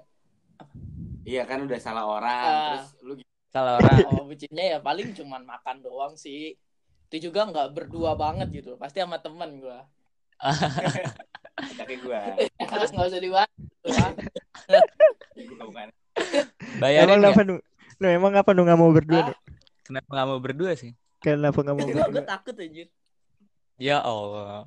Iya 1.25 1.43
kan 1.45 1.65
udah 1.65 1.79
salah 1.79 2.05
orang, 2.05 2.45
Ah. 2.45 2.65
terus 2.69 2.87
lu 3.01 3.13
salah 3.49 3.79
orang 3.79 3.97
oh 4.13 4.25
bucinnya 4.25 4.65
ya 4.67 4.79
paling 4.79 5.13
cuman 5.13 5.43
makan 5.43 5.81
doang 5.81 6.15
sih. 6.15 6.55
Itu 7.07 7.31
juga 7.31 7.47
nggak 7.47 7.73
berdua 7.73 8.13
banget 8.13 8.51
gitu. 8.53 8.77
Pasti 8.77 8.99
sama 8.99 9.17
teman 9.17 9.57
gua. 9.57 9.87
Tapi 11.75 11.95
gua, 11.99 12.35
Terus 12.71 12.91
nggak 12.91 13.09
usah 13.09 13.21
dibahas. 13.21 13.51
bukan. 15.61 15.89
bayarin 16.77 17.09
Emang 17.11 17.21
kenapa 17.25 17.41
lu? 17.43 17.57
Lu 17.95 18.07
emang 18.07 18.33
apa 18.35 18.51
lu 18.51 18.63
nggak 18.63 18.77
mau 18.77 18.91
berdua 18.91 19.21
Ah. 19.25 19.37
kenapa 19.81 20.09
nggak 20.11 20.29
mau 20.29 20.39
berdua 20.39 20.73
sih 20.75 20.93
Kenapa 21.17 21.59
nggak 21.59 21.75
mau 21.75 21.87
berdua? 21.87 22.23
takut 22.23 22.55
anjir. 22.55 22.89
ya 23.75 23.99
allah 23.99 24.63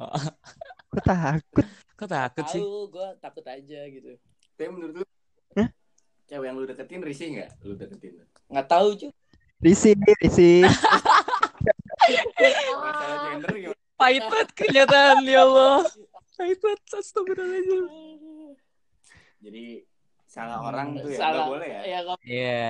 Kok 0.89 1.03
takut? 1.03 1.65
kok 1.93 2.09
takut 2.09 2.45
sih 2.49 2.59
Tahu, 2.59 2.77
gua 2.89 3.07
takut 3.17 3.43
aja 3.43 3.79
gitu. 3.85 4.15
Tapi 4.55 4.69
menurut 4.69 4.95
lu? 5.01 5.05
Cewek 6.27 6.45
yang 6.45 6.55
lu 6.55 6.65
deketin 6.65 7.01
risih 7.01 7.27
nggak? 7.33 7.49
Lu 7.63 7.73
deketin. 7.73 8.19
Nggak 8.47 8.67
tahu 8.67 8.87
cuy. 8.95 9.11
Risi, 9.57 9.91
risi. 10.21 10.61
Masalah 12.77 13.17
gender 13.31 13.51
gimana? 13.55 13.75
pahit 13.97 14.21
banget 14.29 14.49
kenyataan 14.53 15.25
ya 15.25 15.41
allah 15.41 15.81
pahit 16.37 16.61
banget 16.61 16.79
astagfirullahaladzim 16.93 17.85
Jadi 19.41 19.65
salah 20.23 20.61
orang 20.61 21.01
tuh 21.01 21.09
ya 21.09 21.17
Salah. 21.17 21.33
nggak 21.33 21.49
boleh 21.49 21.67
ya. 21.67 21.81
Ya, 21.81 21.99
kalau 22.05 22.19
iya 22.21 22.63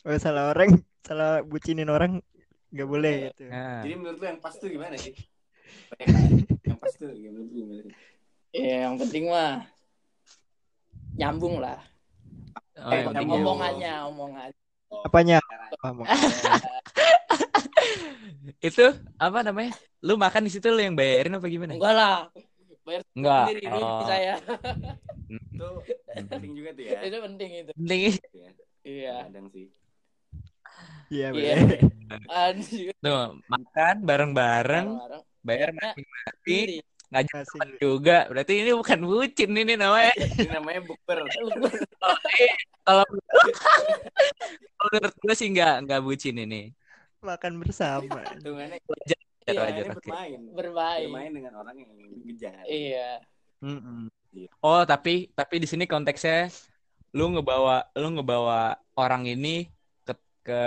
Oh 0.00 0.16
salah 0.16 0.54
orang, 0.54 0.70
salah 1.02 1.42
bucinin 1.42 1.90
orang 1.90 2.22
nggak 2.70 2.88
boleh 2.88 3.14
gitu. 3.28 3.50
Nah, 3.50 3.82
Jadi 3.82 3.94
menurut 3.98 4.16
lu 4.16 4.26
yang 4.30 4.38
pas 4.38 4.54
tuh 4.54 4.70
gimana 4.70 4.94
sih? 4.96 5.12
yang 6.64 6.78
pas 6.78 6.92
tuh 6.94 7.10
gimana 7.10 7.42
sih? 7.50 7.92
Ya, 8.54 8.86
yang 8.86 8.96
penting 8.96 9.28
mah 9.28 9.66
nyambung 11.18 11.58
lah. 11.58 11.82
Oh, 12.80 12.90
yang 12.90 13.06
Eh, 13.06 13.14
nyambung. 13.14 13.40
omongannya, 13.42 13.92
omongannya. 14.06 14.58
Apanya? 15.06 15.38
Mau- 15.86 16.02
itu 18.60 18.84
apa 19.16 19.38
namanya 19.40 19.72
lu 20.02 20.14
makan 20.16 20.42
di 20.46 20.50
situ 20.50 20.66
lu 20.68 20.80
yang 20.80 20.96
bayarin 20.96 21.36
apa 21.36 21.46
gimana 21.46 21.72
Enggak 21.76 21.94
lah. 21.94 22.16
enggak 23.14 23.44
Sendiri 23.46 23.62
ini 23.62 23.80
oh. 23.80 24.02
saya. 24.02 24.34
Itu 26.10 26.26
penting 26.26 26.52
juga 26.58 26.70
tuh 26.74 26.84
ya. 26.84 26.98
Itu 27.06 27.16
penting 27.22 27.50
itu. 27.54 27.70
penting 27.70 28.00
Ya, 28.34 28.50
Iya. 28.82 29.14
Kadang 29.30 29.46
sih. 29.54 29.66
Iya 31.06 31.26
Iya. 31.30 31.54
tuh 32.98 33.22
makan 33.46 33.94
bareng-bareng 34.02 34.88
Bareng. 34.90 35.22
bayar 35.40 35.70
masing-masing 35.70 36.82
Masih. 37.10 37.58
juga 37.82 38.30
berarti 38.30 38.62
ini 38.62 38.70
bukan 38.70 39.02
bucin 39.02 39.50
ini 39.50 39.74
namanya 39.74 40.14
Ini 40.14 40.46
namanya 40.46 40.80
bukber. 40.86 41.26
kalau 42.86 43.04
kalau 44.78 44.88
menurut 44.94 45.16
gue 45.18 45.34
sih 45.34 45.48
nggak 45.50 45.74
nggak 45.90 46.00
bucin 46.06 46.38
ini 46.38 46.70
Makan 47.20 47.60
bersama. 47.60 48.24
Hitungannya 48.32 48.78
Iya, 49.50 49.60
wajar 49.66 49.84
bermain. 49.98 50.40
Bermain. 50.54 51.08
Bermain 51.10 51.32
dengan 51.34 51.52
orang 51.58 51.74
yang 51.74 51.90
ngejar. 52.28 52.62
Iya. 52.70 53.18
Mm-mm. 53.60 54.08
Iya. 54.30 54.48
oh 54.62 54.86
tapi 54.86 55.28
tapi 55.36 55.60
di 55.60 55.66
sini 55.68 55.84
konteksnya 55.90 56.48
lu 57.12 57.34
ngebawa 57.34 57.90
lu 57.98 58.14
ngebawa 58.14 58.78
orang 58.94 59.26
ini 59.26 59.66
ke 60.06 60.14
ke 60.46 60.62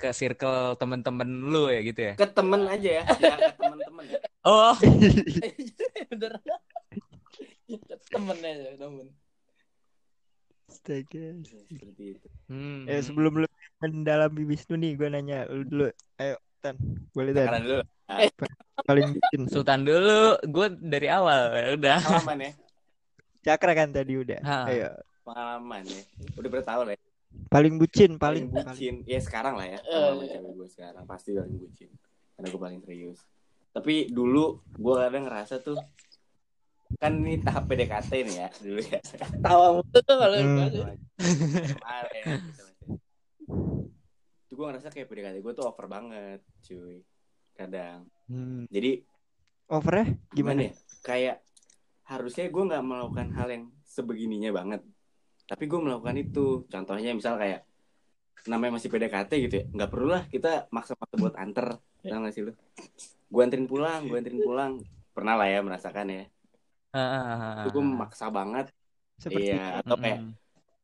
ke 0.00 0.08
circle 0.16 0.74
temen-temen 0.80 1.28
lu 1.44 1.68
ya 1.68 1.80
gitu 1.84 2.00
ya. 2.00 2.14
Ke 2.16 2.26
temen 2.26 2.64
aja 2.66 2.90
ya, 2.98 3.04
ya 3.20 3.36
ke 3.36 3.52
temen-temen. 3.60 4.04
ya. 4.08 4.18
Oh, 4.44 4.76
Bener. 6.12 6.32
temen 8.12 8.38
aja 8.44 8.76
temen. 8.76 9.08
Astaga. 10.68 11.24
Seperti 11.48 12.04
itu. 12.20 12.28
hmm. 12.52 12.84
Eh 12.84 13.00
sebelum 13.00 13.40
lu 13.40 13.48
mendalami 13.80 14.44
Wisnu 14.44 14.76
nih, 14.76 15.00
gue 15.00 15.08
nanya 15.08 15.48
lu 15.48 15.64
dulu. 15.64 15.88
Ayo, 16.20 16.36
Tan. 16.60 16.76
Boleh 17.16 17.32
Tan. 17.32 17.48
Sekarang 17.48 17.64
dulu 17.64 17.82
Paling 18.84 19.08
bucin. 19.16 19.42
Sultan 19.48 19.80
dulu, 19.88 20.36
gue 20.44 20.66
dari 20.76 21.08
awal 21.08 21.56
ya 21.56 21.68
udah. 21.72 21.98
pengalaman 22.04 22.38
ya, 22.44 22.52
Cakra 23.44 23.72
kan 23.72 23.88
tadi 23.96 24.12
udah. 24.20 24.40
Ha. 24.44 24.58
Ayo. 24.68 24.88
pengalaman 25.24 25.82
ya. 25.88 26.02
Udah 26.36 26.50
bertahun 26.52 26.84
lah 26.84 26.94
ya. 26.96 27.00
Paling 27.48 27.74
bucin, 27.80 28.20
Paling 28.20 28.52
paling, 28.52 28.68
bucin. 28.68 28.94
Ya 29.08 29.18
sekarang 29.24 29.56
lah 29.56 29.66
ya. 29.72 29.80
Sama 29.88 30.20
cewek 30.28 30.52
gue 30.52 30.68
sekarang 30.68 31.04
pasti 31.08 31.32
paling 31.32 31.56
bucin. 31.56 31.88
Karena 32.36 32.46
gue 32.52 32.60
paling 32.60 32.80
serius. 32.84 33.18
Tapi 33.74 34.06
dulu 34.08 34.62
gue 34.70 34.94
kadang 34.94 35.26
ngerasa 35.26 35.58
tuh 35.58 35.74
kan 36.94 37.10
ini 37.18 37.42
tahap 37.42 37.66
PDKT 37.66 38.10
nih 38.22 38.36
ya 38.38 38.48
dulu 38.54 38.80
ya. 38.80 39.00
Tawa 39.42 39.66
mulu 39.74 39.98
tuh 39.98 40.14
kalau 40.14 40.36
Hmm. 40.38 40.56
Mas. 40.62 40.74
Itu 44.46 44.52
gue 44.54 44.66
ngerasa 44.70 44.88
kayak 44.88 45.06
PDKT 45.06 45.36
gue 45.42 45.52
tuh 45.52 45.64
over 45.66 45.86
banget, 45.86 46.40
cuy. 46.62 47.02
Kadang. 47.52 48.06
Hmm. 48.26 48.66
Jadi 48.70 49.02
Over 49.64 49.94
ya? 49.96 50.06
gimana 50.06 50.36
Gimana? 50.36 50.60
ya? 50.62 50.72
Kayak 51.02 51.36
harusnya 52.04 52.46
gue 52.46 52.62
nggak 52.62 52.84
melakukan 52.84 53.28
hal 53.32 53.48
yang 53.48 53.64
sebegininya 53.82 54.50
banget. 54.52 54.80
Tapi 55.44 55.64
gue 55.66 55.80
melakukan 55.80 56.14
itu. 56.14 56.68
Contohnya 56.68 57.10
misal 57.10 57.40
kayak 57.40 57.64
namanya 58.44 58.76
masih 58.76 58.92
PDKT 58.92 59.30
gitu 59.48 59.54
ya. 59.56 59.64
Nggak 59.72 59.90
perlu 59.90 60.08
lah 60.12 60.22
kita 60.28 60.68
maksa-maksa 60.70 61.14
buat 61.16 61.34
anter. 61.34 61.80
Tahu 62.04 62.20
gak 62.20 62.34
sih 62.36 62.44
lu? 62.44 62.52
Gue 63.26 63.40
anterin 63.42 63.66
pulang, 63.66 64.04
gue 64.04 64.16
anterin 64.16 64.40
pulang. 64.40 64.72
Pernah 65.10 65.34
lah 65.34 65.46
ya 65.46 65.60
merasakan 65.60 66.06
ya. 66.08 66.24
Itu 67.62 67.68
gue 67.72 67.84
maksa 67.84 68.28
banget. 68.28 68.70
Seperti 69.14 69.54
Iya, 69.54 69.78
atau 69.78 69.94
kayak 69.94 70.20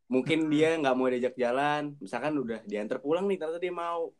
mungkin 0.06 0.50
dia 0.50 0.75
nggak 0.75 0.94
mau 0.94 1.06
diajak 1.06 1.35
jalan 1.35 1.94
misalkan 1.99 2.35
udah 2.35 2.62
diantar 2.62 2.99
pulang 2.99 3.26
nih 3.26 3.38
ternyata 3.38 3.59
dia 3.59 3.70
mau 3.70 4.11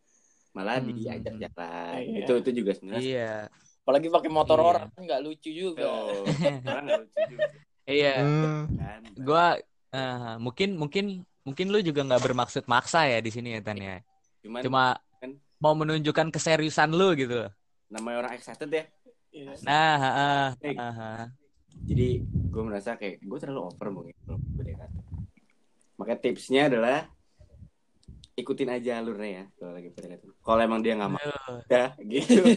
malah 0.51 0.79
Hmm. 0.79 0.95
diajak 0.95 1.35
jalan 1.35 1.95
Iya. 1.99 2.19
itu 2.23 2.33
itu 2.39 2.51
juga 2.63 2.71
sebenarnya 2.75 3.03
Iya, 3.03 3.35
Apalagi 3.83 4.07
pakai 4.07 4.31
motor 4.31 4.59
Iya. 4.59 4.67
orang 4.67 4.87
nggak 4.99 5.21
lucu 5.23 5.51
juga. 5.51 5.83
Tuh, 5.83 6.27
orang 6.63 6.85
nggak 6.87 7.01
lucu 7.03 7.19
juga 7.27 7.47
iya. 7.87 8.15
Hmm. 8.19 8.63
kan 8.75 9.01
Gua 9.19 9.47
ah, 9.91 10.35
mungkin 10.39 10.75
mungkin 10.75 11.05
mungkin 11.43 11.67
lu 11.71 11.79
juga 11.83 12.03
nggak 12.03 12.23
bermaksud 12.23 12.65
maksa 12.67 13.07
ya 13.07 13.19
di 13.19 13.31
sini 13.31 13.55
ya 13.55 13.61
Tan 13.63 13.79
ya. 13.79 13.99
cuman 14.43 14.61
Cuma 14.63 14.83
kan- 15.19 15.39
mau 15.59 15.75
menunjukkan 15.75 16.31
keseriusan 16.31 16.95
lu 16.95 17.15
gitu. 17.15 17.47
Namanya 17.91 18.17
orang 18.21 18.33
excited 18.35 18.71
ya 18.71 18.85
Iya. 19.31 19.55
Nah, 19.63 19.95
ah, 19.95 20.03
ah, 20.03 20.49
Eh, 20.59 20.75
ah, 20.75 20.91
ah. 20.91 21.27
jadi 21.87 22.19
gue 22.27 22.63
merasa 22.67 22.99
kayak 22.99 23.23
gue 23.23 23.39
terlalu 23.39 23.63
over 23.63 23.87
mungkin 23.91 24.15
PDKT 24.59 24.95
makanya 25.95 26.19
tipsnya 26.19 26.67
adalah 26.67 27.07
ikutin 28.35 28.75
aja 28.75 28.99
alurnya 28.99 29.31
ya 29.31 29.45
kalau 29.55 29.79
lagi 29.79 29.95
PDKT 29.95 30.23
kalau 30.43 30.59
emang 30.59 30.83
dia 30.83 30.99
nggak 30.99 31.13
mau 31.15 31.31
ya 31.71 31.95
gitu 32.03 32.43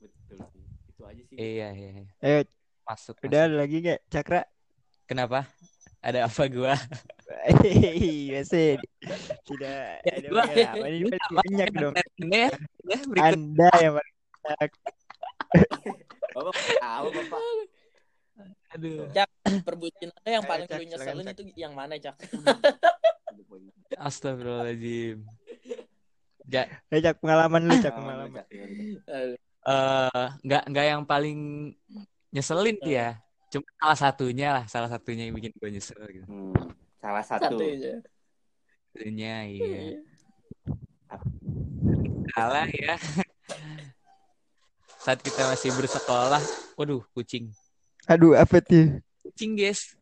betul 0.00 0.38
sih 0.48 0.62
itu 0.88 1.02
aja 1.04 1.22
sih 1.28 1.36
Iya, 1.36 1.68
iya. 1.76 1.90
iya. 1.92 2.04
Ayo, 2.24 2.38
Masuk. 2.84 3.14
udah 3.20 3.40
masuk. 3.44 3.48
ada 3.50 3.56
lagi 3.60 3.76
gak? 3.80 4.00
Cakra? 4.08 4.40
Kenapa? 5.04 5.44
Ada 6.00 6.24
apa 6.24 6.42
gua? 6.48 6.72
Iya 7.64 8.40
sih. 8.44 8.76
Tidak 9.48 9.80
ada 10.04 10.28
gua- 10.28 10.44
pengalaman. 10.48 10.90
Ini 10.92 11.08
pasti 11.08 11.32
banyak 11.34 11.68
dong. 11.72 11.94
Ya, 12.20 12.46
ya. 12.46 12.48
Anda 13.20 13.70
yang 13.80 13.94
paling 13.96 14.14
banyak. 14.44 14.70
bapak 16.34 16.56
tahu 16.82 17.06
bapak 17.14 17.40
Aduh. 18.74 19.06
Perbucinannya 19.62 20.30
yang 20.34 20.42
Ayo, 20.42 20.50
paling 20.50 20.66
Cak, 20.66 20.78
lu 20.78 20.84
nyeselin 20.90 21.24
Cak. 21.24 21.34
itu 21.38 21.42
yang 21.54 21.72
mana, 21.78 21.94
Cak? 21.94 22.18
Astagfirullahaladzim. 23.94 25.22
Ja, 26.50 26.66
Ayo, 26.90 27.00
Cak, 27.00 27.22
pengalaman 27.22 27.62
lu, 27.70 27.74
Cak, 27.78 27.94
Pengalaman. 27.94 28.30
Cak. 28.34 28.46
Eh, 28.50 29.38
eh 29.64 30.26
nggak 30.42 30.62
nggak 30.74 30.86
yang 30.90 31.02
paling 31.06 31.38
nyeselin 32.34 32.76
sih 32.82 32.98
ya. 32.98 33.22
Cuma 33.54 33.62
salah 33.78 33.98
satunya 34.10 34.48
lah, 34.50 34.64
salah 34.66 34.90
satunya 34.90 35.30
yang 35.30 35.38
bikin 35.38 35.54
gue 35.54 35.70
nyesel 35.70 36.02
gitu. 36.10 36.26
Hmm, 36.26 36.50
salah 37.04 37.20
satu. 37.20 37.60
Satunya 37.60 39.44
iya. 39.44 39.68
Iya. 39.68 39.82
Salah 42.32 42.64
ya. 42.72 42.96
Saat 45.04 45.20
kita 45.20 45.44
masih 45.52 45.68
bersekolah, 45.76 46.40
waduh, 46.80 47.04
kucing. 47.12 47.52
Aduh, 48.08 48.32
apa 48.32 48.64
tuh? 48.64 49.04
Kucing, 49.20 49.52
guys. 49.52 50.00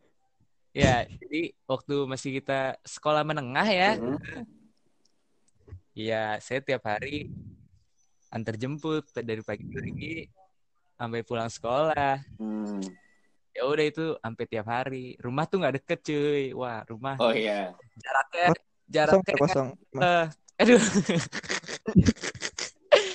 Ya, 0.71 1.03
jadi 1.11 1.59
waktu 1.67 2.07
masih 2.07 2.39
kita 2.39 2.79
sekolah 2.87 3.27
menengah 3.27 3.67
ya, 3.67 3.91
Hmm. 3.99 4.17
ya 5.93 6.39
saya 6.41 6.65
tiap 6.65 6.87
hari 6.89 7.29
antar 8.33 8.57
jemput 8.57 9.05
dari 9.13 9.45
pagi 9.45 9.69
pagi 9.69 10.25
sampai 10.97 11.21
pulang 11.27 11.51
sekolah. 11.53 12.25
Hmm. 12.41 12.81
Ya 13.53 13.63
udah 13.69 13.85
itu 13.85 14.05
sampai 14.17 14.45
tiap 14.49 14.67
hari. 14.67 15.15
Rumah 15.21 15.45
tuh 15.45 15.57
nggak 15.61 15.75
deket 15.81 15.99
cuy. 16.03 16.45
Wah, 16.57 16.81
rumah 16.89 17.15
oh 17.21 17.33
iya 17.33 17.73
jaraknya 18.01 18.47
jaraknya 18.89 19.35
kosong. 19.37 19.69
eh, 20.01 20.25
aduh. 20.61 20.81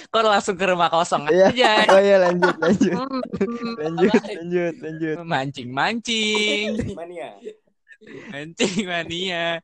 Kok 0.07 0.23
langsung 0.23 0.55
ke 0.55 0.65
rumah 0.65 0.89
kosong 0.89 1.27
Iya. 1.29 1.51
aja. 1.51 1.71
Oh 1.93 2.01
iya, 2.01 2.17
lanjut, 2.17 2.55
lanjut. 2.57 2.95
Hmm. 2.95 3.21
Lanjut, 3.83 4.21
lanjut, 4.23 4.73
lanjut. 4.81 5.15
Mancing-mancing. 5.21 6.69
mania 6.97 7.37
Mancing 8.31 8.87
mania. 8.87 9.61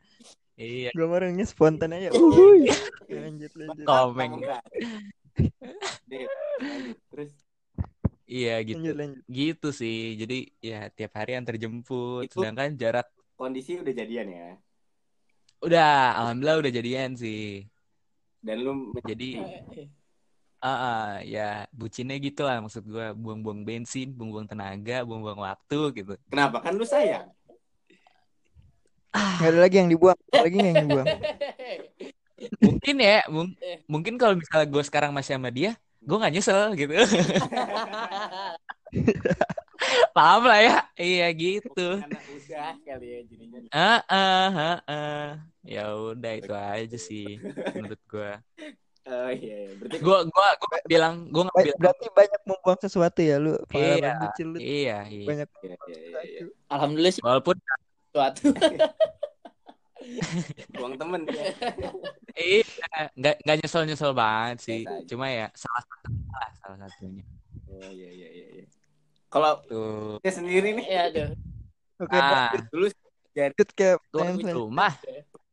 Iya, 0.54 0.90
Gue 0.94 1.08
orangnya 1.10 1.46
spontan 1.50 1.96
aja. 1.98 2.14
Uhuy. 2.14 2.70
Lanjut, 3.10 3.52
lanjut. 3.58 3.86
komeng. 3.88 4.46
Deh, 6.06 6.28
lanjut. 6.62 6.98
terus 7.10 7.34
Iya 8.24 8.56
gitu. 8.64 8.80
Lanjut, 8.80 8.96
lanjut. 8.96 9.24
Gitu 9.28 9.68
sih. 9.76 10.16
Jadi 10.16 10.38
ya 10.64 10.88
tiap 10.90 11.12
hari 11.20 11.36
antar 11.36 11.60
jemput. 11.60 12.28
Itu- 12.28 12.40
Sedangkan 12.40 12.74
jarak 12.80 13.08
kondisi 13.34 13.76
udah 13.82 13.92
jadian 13.92 14.28
ya 14.30 14.50
udah 15.60 16.16
alhamdulillah 16.22 16.60
udah 16.64 16.72
jadian 16.72 17.12
sih. 17.16 17.68
dan 18.44 18.60
lu 18.64 18.92
Jadi 19.04 19.40
Eh, 19.40 19.88
ah 20.64 20.68
ah, 20.80 21.08
ya 21.24 21.68
bucinnya 21.76 22.16
gitu 22.20 22.48
lah 22.48 22.64
maksud 22.64 22.88
gua 22.88 23.12
buang-buang 23.12 23.68
bensin, 23.68 24.12
buang-buang 24.16 24.48
tenaga, 24.48 25.04
buang-buang 25.04 25.44
waktu 25.44 25.80
gitu. 26.04 26.14
kenapa 26.32 26.64
kan 26.64 26.76
lu 26.76 26.88
sayang 26.88 27.28
Gak 29.14 29.50
ada 29.54 29.60
lagi 29.62 29.78
yang 29.78 29.92
dibuang. 29.94 30.18
Ada 30.34 30.42
lagi 30.42 30.58
yang 30.58 30.78
dibuang. 30.88 31.08
Mungkin 32.64 32.96
ya, 32.98 33.22
mung- 33.30 33.56
mungkin 33.86 34.14
kalau 34.18 34.34
misalnya 34.34 34.66
gue 34.66 34.84
sekarang 34.84 35.12
masih 35.14 35.38
sama 35.38 35.54
dia, 35.54 35.78
gue 36.04 36.18
nggak 36.20 36.34
nyesel 36.36 36.76
gitu. 36.76 36.94
Paham 40.16 40.42
lah 40.48 40.60
ya? 40.62 40.76
Iya 40.96 41.28
gitu. 41.34 41.88
udah 42.00 42.78
kali 42.86 43.08
ya 43.10 43.20
jadinya 43.28 43.58
Ah 43.74 44.00
ah 44.08 44.48
ah, 44.54 44.78
ah. 44.88 45.28
Ya 45.64 45.92
udah 45.96 46.32
itu 46.38 46.54
aja 46.54 46.98
sih 47.00 47.40
menurut 47.76 48.02
gue. 48.08 48.32
oh 49.04 49.28
iya, 49.36 49.68
iya. 49.68 49.72
berarti 49.76 49.98
Gue 50.00 50.18
gua 50.32 50.48
gua 50.56 50.68
nggak 50.72 50.88
bilang 50.88 51.16
gue 51.28 51.44
nggak 51.44 51.58
Ba- 51.60 51.66
bilang. 51.68 51.80
Berarti 51.82 52.06
banyak 52.16 52.42
membuang 52.48 52.80
sesuatu 52.80 53.20
ya 53.20 53.36
lu. 53.36 53.54
Iya, 53.76 54.12
lu 54.48 54.58
iya, 54.60 54.98
iya. 55.12 55.28
banyak 55.28 55.50
iya, 55.60 55.76
iya, 55.76 56.00
iya, 56.08 56.20
iya. 56.24 56.42
Alhamdulillah 56.72 57.12
sih 57.12 57.24
Walaupun 57.24 57.56
suatu. 58.14 58.48
buang 60.78 60.96
temen 60.96 61.22
ya. 61.30 61.44
iya 62.36 62.64
nggak 63.16 63.36
nggak 63.46 63.56
nyesel 63.62 63.84
nyesel 63.88 64.12
banget 64.12 64.58
sih. 64.62 64.82
Cuma 65.08 65.30
ya 65.30 65.48
salah 65.54 65.84
satu 65.86 66.08
lah 66.34 66.50
salah 66.60 66.78
satunya. 66.88 67.24
oh 67.70 67.90
iya 67.90 68.10
iya 68.12 68.30
iya 68.30 68.48
iya. 68.62 68.66
kalau 69.32 69.58
Tuh. 69.66 70.18
saya 70.22 70.34
sendiri 70.38 70.76
nih 70.78 70.86
Iya, 70.86 71.02
aduh. 71.10 71.30
Oke, 72.04 72.18
Ah, 72.18 72.52
dulu 72.74 72.86
ke 73.74 73.98
tuan 74.12 74.38
pertanyaan 74.38 74.54
rumah 74.54 74.94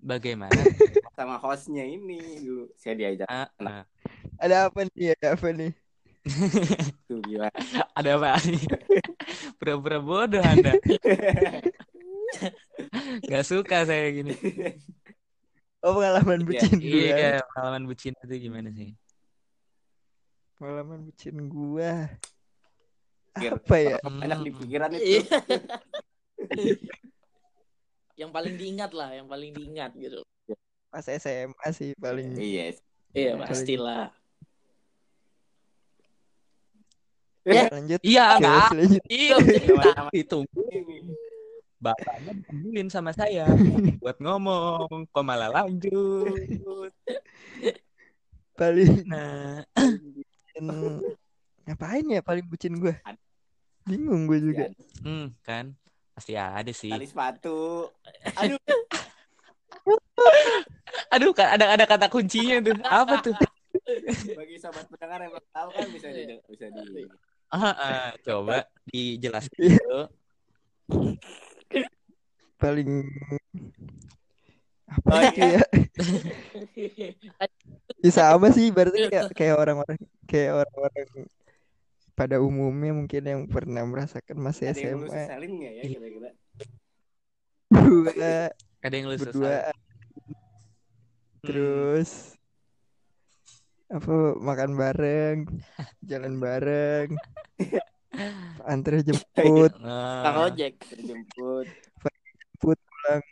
bagaimana? 0.01 0.53
sama 1.17 1.37
hostnya 1.37 1.85
ini 1.85 2.41
dulu 2.41 2.65
saya 2.77 2.97
diajak 2.97 3.29
Ah, 3.29 3.49
ah. 3.61 3.85
Ada 4.41 4.73
apa 4.73 4.89
nih? 4.89 5.13
Ada 5.21 5.27
apa 5.37 5.49
nih? 5.53 5.73
tuh 7.09 7.21
gimana 7.25 7.57
Ada 7.97 8.11
apa 8.21 8.29
nih? 8.45 8.61
Pura-pura 9.57 9.99
bodoh 10.01 10.41
Anda. 10.45 10.73
Gak 13.27 13.44
suka 13.46 13.87
saya 13.87 14.07
gini. 14.12 14.35
Oh 15.81 15.96
pengalaman 15.96 16.44
bucin 16.44 16.77
gue. 16.77 17.09
Iya, 17.09 17.40
pengalaman 17.57 17.88
bucin 17.88 18.12
itu 18.12 18.35
gimana 18.37 18.68
sih? 18.68 18.92
Pengalaman 20.61 21.09
bucin 21.09 21.49
gua. 21.49 22.05
Pikir. 23.33 23.57
Apa 23.57 23.77
ya? 23.81 23.96
banyak 24.05 24.38
di 24.44 24.53
pikiran 24.61 24.92
itu 24.92 25.25
Iya. 25.25 25.40
yang 28.20 28.29
paling 28.29 28.61
diingat 28.61 28.92
lah 28.92 29.16
yang 29.16 29.25
paling 29.25 29.57
diingat 29.57 29.96
gitu 29.96 30.20
Pas 30.92 31.09
SMA 31.09 31.66
sih 31.73 31.96
paling 31.96 32.37
Iya. 32.37 32.77
iya 33.16 33.33
pastilah 33.40 34.12
lanjut. 37.51 37.99
Iya, 38.05 38.25
Oke, 38.37 38.44
enggak. 38.44 38.68
lanjut. 38.77 39.03
Iya, 39.09 39.35
ditunggu. 40.12 40.61
Bapaknya 41.81 42.37
ditungguin 42.37 42.88
sama 42.93 43.16
saya 43.16 43.49
buat 44.05 44.21
ngomong, 44.21 45.09
kok 45.09 45.25
malah 45.25 45.49
lanjut. 45.49 46.93
Paling 48.53 49.09
Nah, 49.09 49.64
ngapain 51.64 52.05
ya 52.05 52.21
paling 52.21 52.45
bucin 52.45 52.77
gue? 52.77 52.93
Bingung 53.88 54.29
gue 54.29 54.38
juga. 54.45 54.64
hmm, 55.01 55.33
kan 55.40 55.73
pasti 56.12 56.37
ada 56.37 56.69
sih. 56.69 56.93
Tali 56.93 57.09
sepatu. 57.09 57.88
Aduh. 58.37 58.61
Aduh, 61.16 61.33
kan 61.33 61.57
ada 61.57 61.81
ada 61.81 61.85
kata 61.88 62.12
kuncinya 62.12 62.61
tuh. 62.61 62.77
Apa 62.85 63.25
tuh? 63.25 63.33
Bagi 64.37 64.61
sobat 64.61 64.85
pendengar 64.93 65.25
yang 65.25 65.33
belum 65.33 65.49
tahu 65.49 65.69
kan 65.73 65.87
bisa 65.97 66.09
di 66.12 66.23
bisa 66.45 66.66
di 66.69 67.09
Ah, 67.51 67.73
ah, 67.73 68.09
coba 68.23 68.69
dijelaskan 68.87 69.59
Iya. 69.59 69.81
dulu. 69.81 70.01
Paling 72.61 72.91
apa 74.91 75.07
Oh, 75.07 75.21
gitu 75.31 75.41
ya? 75.55 75.63
Ya 78.03 78.11
sama 78.11 78.51
sih, 78.51 78.75
berarti 78.75 79.07
kayak 79.07 79.31
kayak 79.39 79.55
orang-orang 79.55 79.99
kayak 80.27 80.67
orang-orang 80.67 81.09
pada 82.19 82.37
umumnya 82.43 82.93
mungkin 82.93 83.23
yang 83.23 83.41
pernah 83.49 83.81
merasakan 83.87 84.37
masa 84.37 84.69
ada 84.69 84.77
yang 84.77 85.01
lu 85.01 85.09
SMA 85.09 85.17
sesalin 85.25 85.51
nggak 85.57 85.73
ya 85.73 85.85
kira-kira? 85.89 86.31
berdua 87.71 88.53
Ada 88.85 88.95
yang 88.99 89.07
lu 89.09 89.17
berdua. 89.17 89.55
Hmm. 89.71 89.73
terus 91.41 92.37
apa 93.89 94.17
makan 94.37 94.71
bareng 94.77 95.39
jalan 96.05 96.37
bareng 96.37 97.09
antar 98.67 98.95
jemput 99.07 99.73
Nah, 99.81 100.23
Kang 100.25 100.39
ojek 100.53 100.75
Terjemput. 100.85 101.67
pulang 102.61 103.25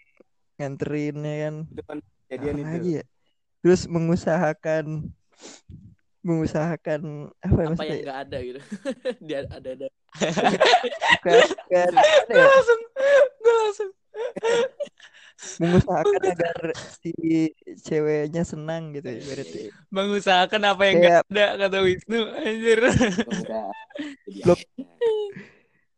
nganterin 0.58 1.16
ya 1.20 1.34
kan 1.44 1.54
kan 1.86 1.98
kejadian 2.26 2.56
itu. 2.58 2.66
lagi 2.66 2.90
ya 2.98 3.04
terus 3.62 3.82
mengusahakan 3.86 4.84
mengusahakan 6.24 7.30
apa 7.44 7.60
apa 7.72 7.82
yang 7.86 8.00
nggak 8.02 8.20
ada 8.26 8.36
gitu 8.42 8.60
dia 9.28 9.38
ada 9.46 9.68
ada 9.76 9.86
bukan, 11.20 11.36
bukan, 11.44 11.92
ya? 12.32 12.44
langsung, 12.48 12.80
gue 13.44 13.54
langsung. 13.60 13.90
Mengusahakan 15.56 16.22
agar 16.24 16.56
si 16.74 17.14
ceweknya 17.78 18.42
senang 18.42 18.90
gitu 18.90 19.06
ya 19.06 19.22
berarti 19.22 19.60
Mengusahakan 19.88 20.62
apa 20.66 20.82
yang 20.84 20.96
Kayak- 20.98 21.24
gak 21.24 21.30
ada 21.30 21.46
kata 21.60 21.78
Wisnu 21.80 22.20
anjir. 22.34 22.78
Blok. 24.42 24.60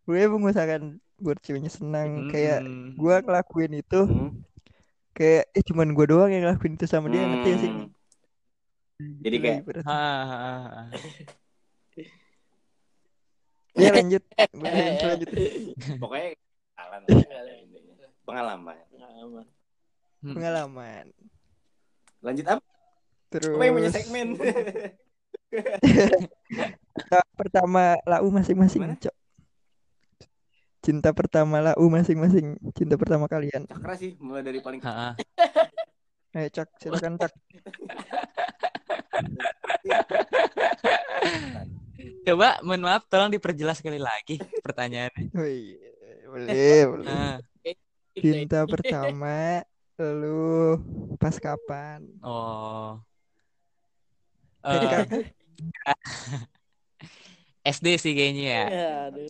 gue 0.03 0.22
mengusahakan 0.26 0.83
buat 1.16 1.38
ceweknya 1.38 1.68
senang 1.68 2.29
kayak 2.29 2.61
Hmm. 2.61 2.92
gue 2.94 3.14
ngelakuin 3.18 3.72
itu 3.76 4.00
Hmm. 4.03 4.31
kayak 5.12 5.48
eh 5.50 5.62
cuman 5.62 5.92
gue 5.92 6.07
doang 6.07 6.29
yang 6.29 6.44
ngelakuin 6.44 6.74
itu 6.74 6.85
sama 6.85 7.07
dia 7.07 7.22
ngerti 7.22 7.48
gak 7.48 7.61
sih 7.61 7.72
Hmm. 9.00 9.16
Jadi 9.18 9.37
kayak 9.38 9.61
Ah, 9.83 9.88
ah, 9.88 10.64
ah. 10.68 10.87
ya 13.72 13.88
lanjut 13.90 14.20
lanjut 15.00 15.29
pokoknya 15.96 16.37
pengalaman 16.74 17.00
lah, 17.07 17.55
intinya. 17.55 17.69
Pengalaman. 18.30 18.76
Pengalaman. 18.94 19.46
Hmm. 20.20 20.36
pengalaman 20.36 21.06
Lanjut 22.20 22.44
apa? 22.44 22.62
terus 23.32 23.56
Apa 23.56 23.62
yang 23.64 23.74
punya 23.80 23.90
segmen? 23.94 24.36
cinta 26.92 27.20
pertama 27.34 27.96
lau 28.06 28.28
masing-masing 28.28 28.84
cok 29.00 29.16
cinta 30.84 31.10
pertama 31.10 31.56
lau 31.58 31.86
masing-masing 31.90 32.54
cinta 32.76 32.94
pertama 33.00 33.26
kalian 33.26 33.66
Cakra 33.66 33.94
sih, 33.98 34.14
mulai 34.22 34.44
dari 34.46 34.60
paling 34.62 34.78
ayo 36.36 36.48
cok 36.52 36.68
silakan 36.78 37.18
cok 37.18 37.32
Coba, 42.20 42.60
mohon 42.60 42.84
maaf, 42.84 43.08
tolong 43.08 43.32
diperjelas 43.32 43.80
sekali 43.80 43.96
lagi 43.96 44.36
pertanyaannya. 44.60 45.32
Wih, 45.32 45.76
boleh 46.28 46.84
boleh 46.86 47.06
Ah, 47.08 47.36
cinta 48.20 48.62
pertama 48.72 49.64
lu 50.00 50.80
pas 51.20 51.37
kapan 51.37 52.04
oh. 52.24 53.00
Jadi 54.61 54.87
Eh, 54.88 55.96
SD 57.76 57.87
sih 58.00 58.12
kayaknya 58.16 58.44
ya. 58.44 58.64
Ya, 58.68 58.92
aduh. 59.12 59.28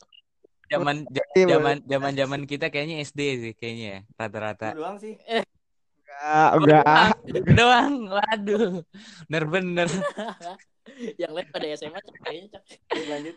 Zaman 0.70 0.96
zaman 1.34 1.76
zaman 1.82 2.12
zaman 2.14 2.40
kita 2.46 2.70
kayaknya 2.70 3.02
SD 3.02 3.20
sih 3.42 3.52
kayaknya 3.58 3.86
ya, 3.86 4.00
rata-rata. 4.14 4.70
Doang 4.74 4.98
sih. 5.02 5.18
enggak 5.18 6.50
enggak 6.54 7.10
Gitu 7.26 7.50
doang. 7.58 7.94
Waduh. 8.06 8.86
Bener-bener. 9.26 9.88
yang 11.20 11.32
lain 11.34 11.48
pada 11.50 11.66
SMA 11.74 11.98
kayaknya 12.22 12.46
Cak. 12.54 12.62
Lanjut. 13.10 13.36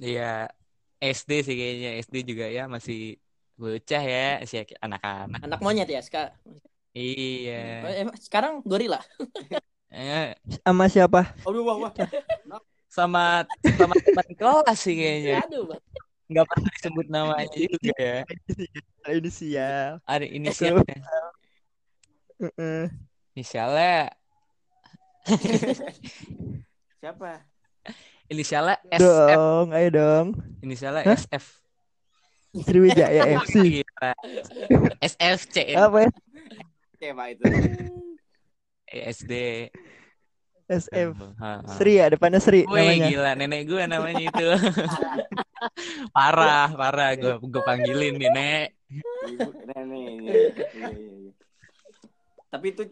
Iya. 0.00 0.48
SD 0.98 1.30
sih 1.44 1.56
kayaknya. 1.60 1.90
SD 2.00 2.14
juga 2.24 2.48
ya 2.48 2.64
masih 2.72 3.20
bocah 3.58 4.02
ya, 4.02 4.38
si 4.46 4.54
anak-anak. 4.78 5.40
anak 5.42 5.60
monyet 5.60 5.90
ya 5.90 5.98
sekarang 5.98 6.32
Iya. 6.94 7.84
sekarang 8.22 8.62
gorila 8.62 9.02
Eh, 9.88 10.36
sama 10.62 10.84
siapa 10.86 11.32
Aduh, 11.42 11.64
wah, 11.64 11.76
wah. 11.80 11.92
sama 12.88 13.44
sama 13.76 13.94
teman 13.98 14.28
kelas 14.36 14.78
sih 14.78 14.94
kayaknya. 14.94 15.42
aduh. 15.44 15.74
Nggak 16.28 16.44
pernah 16.44 16.70
disebut 16.70 17.06
namanya 17.08 17.48
juga 17.50 17.92
ya. 17.96 18.18
inisial 19.10 19.96
Ada 20.04 20.26
inisialnya. 20.28 20.96
Heeh. 22.38 22.84
Inisialnya 23.32 24.12
Siapa? 26.98 27.30
inisialnya 28.28 28.76
SF. 28.92 29.00
dong 29.32 29.66
ayo 29.72 29.88
dong 29.88 30.26
Inisialnya 30.60 31.02
Hah? 31.08 31.16
SF. 31.16 31.44
Sriwijaya 32.60 33.22
FC 33.38 33.54
Gila. 33.80 34.10
SFC. 35.00 35.56
apa 35.74 35.98
ya 36.00 36.10
Siapa 36.98 37.22
itu? 37.30 37.44
SD. 38.88 39.32
SF. 40.66 41.16
Sri 41.72 41.92
ya 41.96 42.06
depannya 42.08 42.38
Sri 42.38 42.62
Wih 42.62 42.68
namanya 42.68 43.08
gila 43.08 43.30
nenek 43.34 43.62
gue 43.64 43.82
namanya 43.84 44.20
itu 44.20 44.46
parah 46.16 46.68
parah 46.70 47.14
gue 47.14 47.32
gue 47.38 47.62
panggilin 47.62 48.14
nih 48.14 48.28
nek 48.28 48.66
nenek. 49.64 50.12
Iya, 50.20 50.32
iya, 50.74 50.90
iya. 50.92 51.32
Tapi 52.48 52.66
itu 52.68 52.82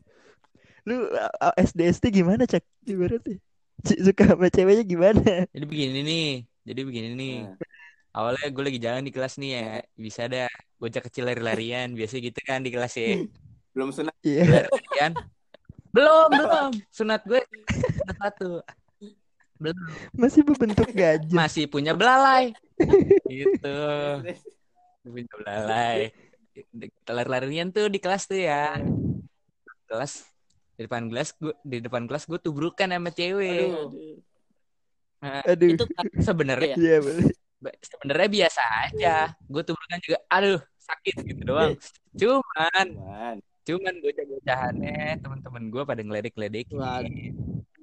lu 0.85 1.11
SD 1.53 1.81
SD 1.91 2.05
gimana 2.15 2.47
cak 2.47 2.63
ibaratnya 2.85 3.37
C- 3.83 4.01
suka 4.01 4.25
sama 4.25 4.47
ceweknya 4.49 4.81
gimana 4.83 5.45
jadi 5.51 5.67
begini 5.67 5.99
nih 6.01 6.29
jadi 6.63 6.81
begini 6.81 7.09
nih 7.13 7.35
Nah. 7.45 7.57
Awalnya 8.17 8.49
gue 8.49 8.65
lagi 8.65 8.81
jalan 8.81 9.05
di 9.05 9.13
kelas 9.13 9.37
nih 9.37 9.51
ya. 9.53 9.69
Bisa 9.93 10.21
ada 10.25 10.49
bocah 10.81 11.03
kecil 11.05 11.29
lari-larian. 11.29 11.93
Biasa 11.93 12.17
gitu 12.17 12.41
kan 12.41 12.65
di 12.65 12.73
kelas 12.73 12.97
ya. 12.97 13.21
Belum 13.77 13.93
sunat. 13.93 14.17
iya. 14.25 14.65
Larian 14.73 15.13
belum 15.97 16.29
belum. 16.29 16.71
Sunat 16.93 17.25
gue 17.25 17.41
sunat 17.73 18.17
satu 18.21 18.61
belum. 19.57 19.77
Masih 20.13 20.41
berbentuk 20.45 20.93
gajah. 20.93 21.33
Masih 21.33 21.65
punya 21.65 21.97
belalai. 21.97 22.53
Gitu. 23.25 23.77
Punya 25.01 25.33
belalai. 25.41 26.13
Lari-larian 27.09 27.73
tuh 27.73 27.89
di 27.89 27.97
kelas 27.97 28.29
tuh 28.29 28.37
ya. 28.37 28.77
Kelas 29.89 30.29
di 30.77 30.85
depan 30.85 31.09
kelas 31.09 31.33
gue 31.41 31.57
di 31.65 31.81
depan 31.81 32.05
kelas 32.05 32.29
gue 32.29 32.37
tubrukan 32.37 32.93
sama 32.93 33.09
cewek. 33.09 33.73
Aduh. 33.73 34.21
Aduh. 35.25 35.69
itu 35.73 35.85
sebenarnya 36.21 36.77
iya 36.77 37.01
sebenarnya 37.81 38.29
biasa 38.29 38.63
aja. 38.89 39.17
Gue 39.49 39.63
tubrukan 39.65 40.01
juga 40.05 40.19
aduh 40.29 40.61
sakit 40.81 41.15
gitu 41.27 41.43
doang. 41.43 41.75
Cuman 42.17 42.87
Man. 42.95 43.37
cuman 43.67 43.95
bocah-bocahannya 43.99 45.19
teman-teman 45.19 45.65
gue 45.75 45.83
pada 45.83 45.99
ngeledek-ledekin 46.07 46.79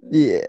iya. 0.08 0.48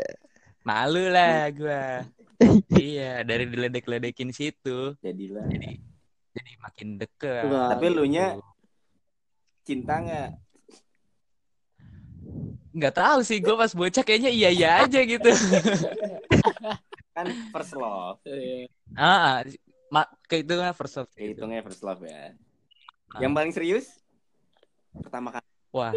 Malu 0.62 1.10
lah 1.10 1.50
gue 1.50 2.06
iya 2.78 3.26
dari 3.26 3.50
diledek-ledekin 3.50 4.30
situ. 4.30 4.94
Jadilah. 5.02 5.46
jadi 5.50 5.80
jadi 6.34 6.52
makin 6.62 6.88
deket. 6.98 7.46
Wah. 7.50 7.74
Tapi 7.74 7.86
lu 7.90 8.06
nya 8.06 8.38
cinta 9.66 10.02
nggak? 10.02 10.44
nggak 12.74 12.94
tahu 12.94 13.18
sih 13.22 13.38
gue 13.38 13.54
pas 13.54 13.70
bocah 13.70 14.02
kayaknya 14.02 14.34
iya 14.34 14.50
iya 14.50 14.68
aja 14.82 15.00
gitu 15.06 15.30
Kan 17.14 17.26
first 17.48 17.72
love. 17.74 18.18
Iya. 18.24 18.68
ah 18.94 19.06
ah. 19.06 19.36
ma 19.88 20.02
ke 20.26 20.42
itu 20.42 20.52
kan 20.52 20.74
first 20.74 20.94
love 20.96 21.08
gitu. 21.10 21.38
Hitungnya 21.38 21.62
first 21.62 21.80
love 21.80 22.02
ya. 22.02 22.34
Yang 23.16 23.32
paling 23.32 23.52
serius 23.52 23.86
pertama 24.92 25.30
kali. 25.30 25.46
Wah, 25.70 25.94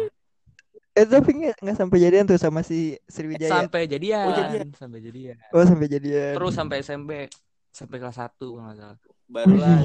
Eh 0.94 1.06
tapi 1.06 1.30
nggak 1.30 1.74
sampai 1.74 1.98
jadian 2.00 2.24
tuh 2.24 2.34
sama 2.34 2.62
si 2.62 2.96
Sriwijaya. 3.06 3.62
sampai 3.62 3.86
jadian, 3.86 4.24
Oh, 4.24 4.34
jadian. 4.34 4.66
sampai 4.72 4.98
jadian. 4.98 5.36
Oh 5.50 5.62
sampai 5.62 5.86
jadian. 5.86 6.32
Terus 6.34 6.52
sampai 6.54 6.76
SMP, 6.82 7.10
sampai 7.70 7.96
kelas 7.96 8.16
1 8.16 8.34
kalau 8.34 8.64
nggak 8.64 8.76
salah. 8.76 8.98
Barulah 9.28 9.78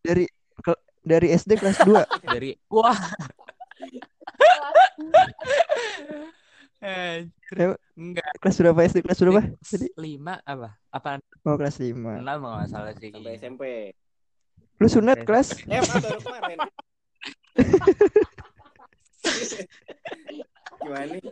dari 0.00 0.24
ke- 0.56 0.82
dari 1.02 1.26
SD 1.30 1.56
kelas 1.56 1.78
2 1.82 2.04
Dari 2.24 2.50
wah. 2.70 2.96
Eh, 6.76 7.24
enggak. 7.96 8.28
kelas 8.36 8.56
berapa 8.60 8.80
SD 8.84 9.00
kelas 9.00 9.18
berapa? 9.18 9.40
Tadi? 9.64 9.88
Lima 9.96 10.36
apa? 10.44 10.76
Apa 10.92 11.16
Oh 11.42 11.56
kelas 11.56 11.80
5 11.80 12.20
enam 12.20 12.36
kalau 12.44 12.56
nggak 12.60 12.68
salah 12.68 12.92
sih. 12.94 13.08
sampai 13.08 13.32
SMP. 13.36 13.62
Lu 14.76 14.86
sunat 14.86 15.24
kelas? 15.24 15.56
Eh, 15.64 15.80
apa 15.80 15.94
baru 15.98 16.20
kemarin? 16.20 16.58
Gimana 20.76 21.04
nih? 21.08 21.24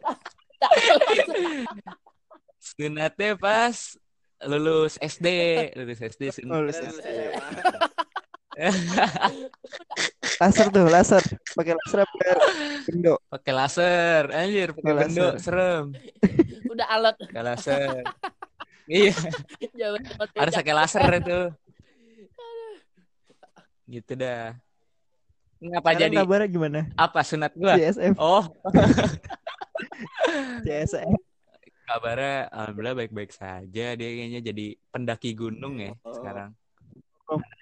Sunatnya 2.58 3.36
pas 3.36 3.76
lulus 4.44 4.96
SD, 4.98 5.28
lulus 5.76 6.00
SD 6.00 6.22
Oh, 6.24 6.32
sunat. 6.32 6.52
lulus 6.56 6.76
Lulus 6.80 7.04
SD. 7.04 7.12
Laser 10.40 10.66
tuh 10.68 10.86
laser 10.86 11.22
pakai 11.54 11.74
laser 11.74 11.98
apa 12.02 12.14
bendo 12.84 13.14
Pakai 13.26 13.52
laser, 13.52 14.22
anjir, 14.30 14.68
pakai 14.72 14.92
bendo, 14.94 15.26
laser. 15.30 15.38
serem. 15.40 15.84
Udah 16.72 16.86
alat 16.88 17.14
Pakai 17.20 17.42
laser. 17.44 18.02
iya, 18.86 19.14
cepat 20.06 20.28
harus 20.36 20.54
pakai 20.54 20.74
laser 20.74 21.10
itu. 21.14 21.40
Gitu 23.86 24.12
dah. 24.14 24.56
Ngapa 25.58 25.80
Sekarang 25.86 26.00
jadi 26.02 26.16
kabarnya 26.18 26.48
gimana 26.50 26.80
apa 26.94 27.20
sunat 27.22 27.52
gua? 27.54 27.72
CSF 27.74 28.14
Oh, 28.18 28.44
CSF 30.60 31.16
kabarnya 31.84 32.48
alhamdulillah 32.48 32.96
baik-baik 32.96 33.30
saja. 33.30 33.86
Dia 33.92 34.08
kayaknya 34.08 34.40
jadi 34.42 34.66
pendaki 34.90 35.32
gunung 35.32 35.78
ya 35.78 35.92
Oh. 36.02 36.12
sekarang. 36.12 36.52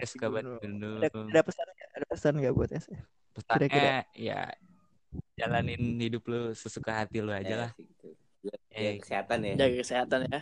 Oh, 0.03 0.05
Ada 0.05 0.11
suka 0.11 0.27
banget 0.27 0.45
gunung. 0.59 0.99
ada, 0.99 1.09
ada 1.15 1.41
pesan 1.47 1.67
nggak? 1.69 1.89
ada 1.95 2.07
pesan 2.11 2.33
nggak 2.37 2.55
buat 2.55 2.71
SF 2.73 3.01
Pesannya 3.33 3.69
kira-kira? 3.71 4.03
ya 4.13 4.41
jalanin 5.37 5.83
hidup 5.97 6.23
lu 6.27 6.51
sesuka 6.53 6.91
hati 6.93 7.21
lu 7.21 7.31
aja 7.31 7.55
lah. 7.55 7.71
Eh, 7.73 7.85
gitu. 7.85 8.09
Eh. 8.75 8.81
biar 8.83 8.95
kesehatan 8.99 9.39
ya. 9.45 9.55
jaga 9.55 9.77
kesehatan 9.79 10.21
ya 10.27 10.41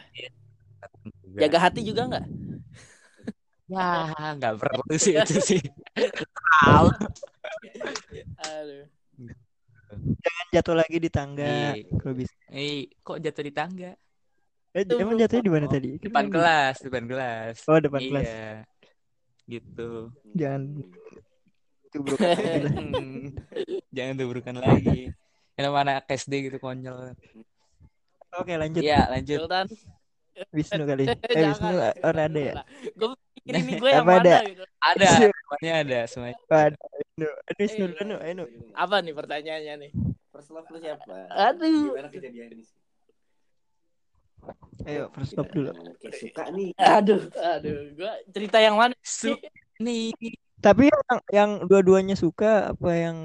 Juga. 1.21 1.39
jaga 1.39 1.59
hati 1.61 1.81
juga 1.83 2.03
nggak 2.09 2.25
Ya, 3.71 3.87
nggak 4.35 4.55
perlu 4.59 4.83
sih 4.97 5.15
itu 5.15 5.37
sih. 5.55 5.63
Tahu. 6.65 6.89
aduh 8.41 8.85
Jangan 10.21 10.47
jatuh 10.51 10.77
lagi 10.79 10.97
di 10.97 11.11
tangga 11.11 11.75
Iya. 11.77 11.99
kalau 11.99 12.15
bisa 12.17 12.35
Eh, 12.49 12.89
kok 13.01 13.19
jatuh 13.19 13.43
di 13.43 13.53
tangga? 13.53 13.91
eh, 14.71 14.87
emang 14.87 15.19
jatuhnya 15.19 15.45
di 15.45 15.53
mana 15.53 15.67
tadi 15.67 15.99
Kan 15.99 16.07
Depan 16.09 16.25
tadi. 16.25 16.35
kelas, 16.35 16.77
depan 16.81 17.05
kelas. 17.05 17.57
oh 17.67 17.79
depan 17.79 18.01
kelas 18.01 18.27
Iya. 18.27 18.49
Gitu. 19.51 19.89
jangan 20.39 20.63
tubruk 21.91 22.19
lagi 22.23 22.59
lah. 22.63 22.75
Hmm. 22.81 23.35
Jangan 23.91 24.15
tubrukan 24.15 24.55
lagi. 24.63 25.11
Yang 25.59 25.73
mana 25.75 25.99
SD 26.07 26.33
gitu 26.47 26.57
konyol. 26.63 27.19
oke 28.31 28.53
lanjut 28.55 28.81
Iya, 28.81 29.11
lanjut. 29.11 29.43
Sultan 29.43 29.67
Wisnu 30.55 30.83
kali 30.87 31.05
eh 31.37 31.43
Wisnu 31.51 31.75
orang 32.01 32.25
ada 32.31 32.41
ya 32.41 32.55
gue 32.97 33.09
ini 33.45 33.77
gue 33.77 33.91
yang 33.91 34.07
Apa 34.07 34.23
ada? 34.23 34.35
mana 34.41 34.49
gitu 34.49 34.65
Ada, 34.79 35.09
semuanya 35.19 35.73
ada, 35.83 35.99
semuanya. 36.07 36.37
Ada 36.49 36.77
Wisnu 36.95 37.27
Aduh, 37.27 37.59
Wisnu 37.59 37.85
Eh, 37.91 38.01
anu, 38.01 38.15
ayo 38.23 38.45
apa 38.73 38.97
nih 39.03 39.13
pertanyaannya 39.13 39.75
nih 39.83 39.91
First 40.31 40.55
love 40.55 40.71
lu 40.71 40.79
siapa? 40.79 41.27
Aduh. 41.27 41.91
Gimana 41.91 42.07
kejadiannya? 42.09 42.63
Ayo 44.83 45.13
first 45.13 45.33
stop 45.33 45.49
dulu 45.51 45.71
Kayak 45.99 46.15
suka 46.17 46.45
nih. 46.51 46.71
aduh 46.75 47.23
aduh 47.35 47.79
gue 47.93 48.13
cerita 48.31 48.59
yang 48.59 48.75
mana 48.75 48.97
Su 49.01 49.37
nih. 49.77 50.13
tapi 50.59 50.89
yang 50.89 51.03
yang 51.29 51.51
dua-duanya 51.65 52.15
suka 52.15 52.73
apa 52.73 52.91
yang 52.93 53.17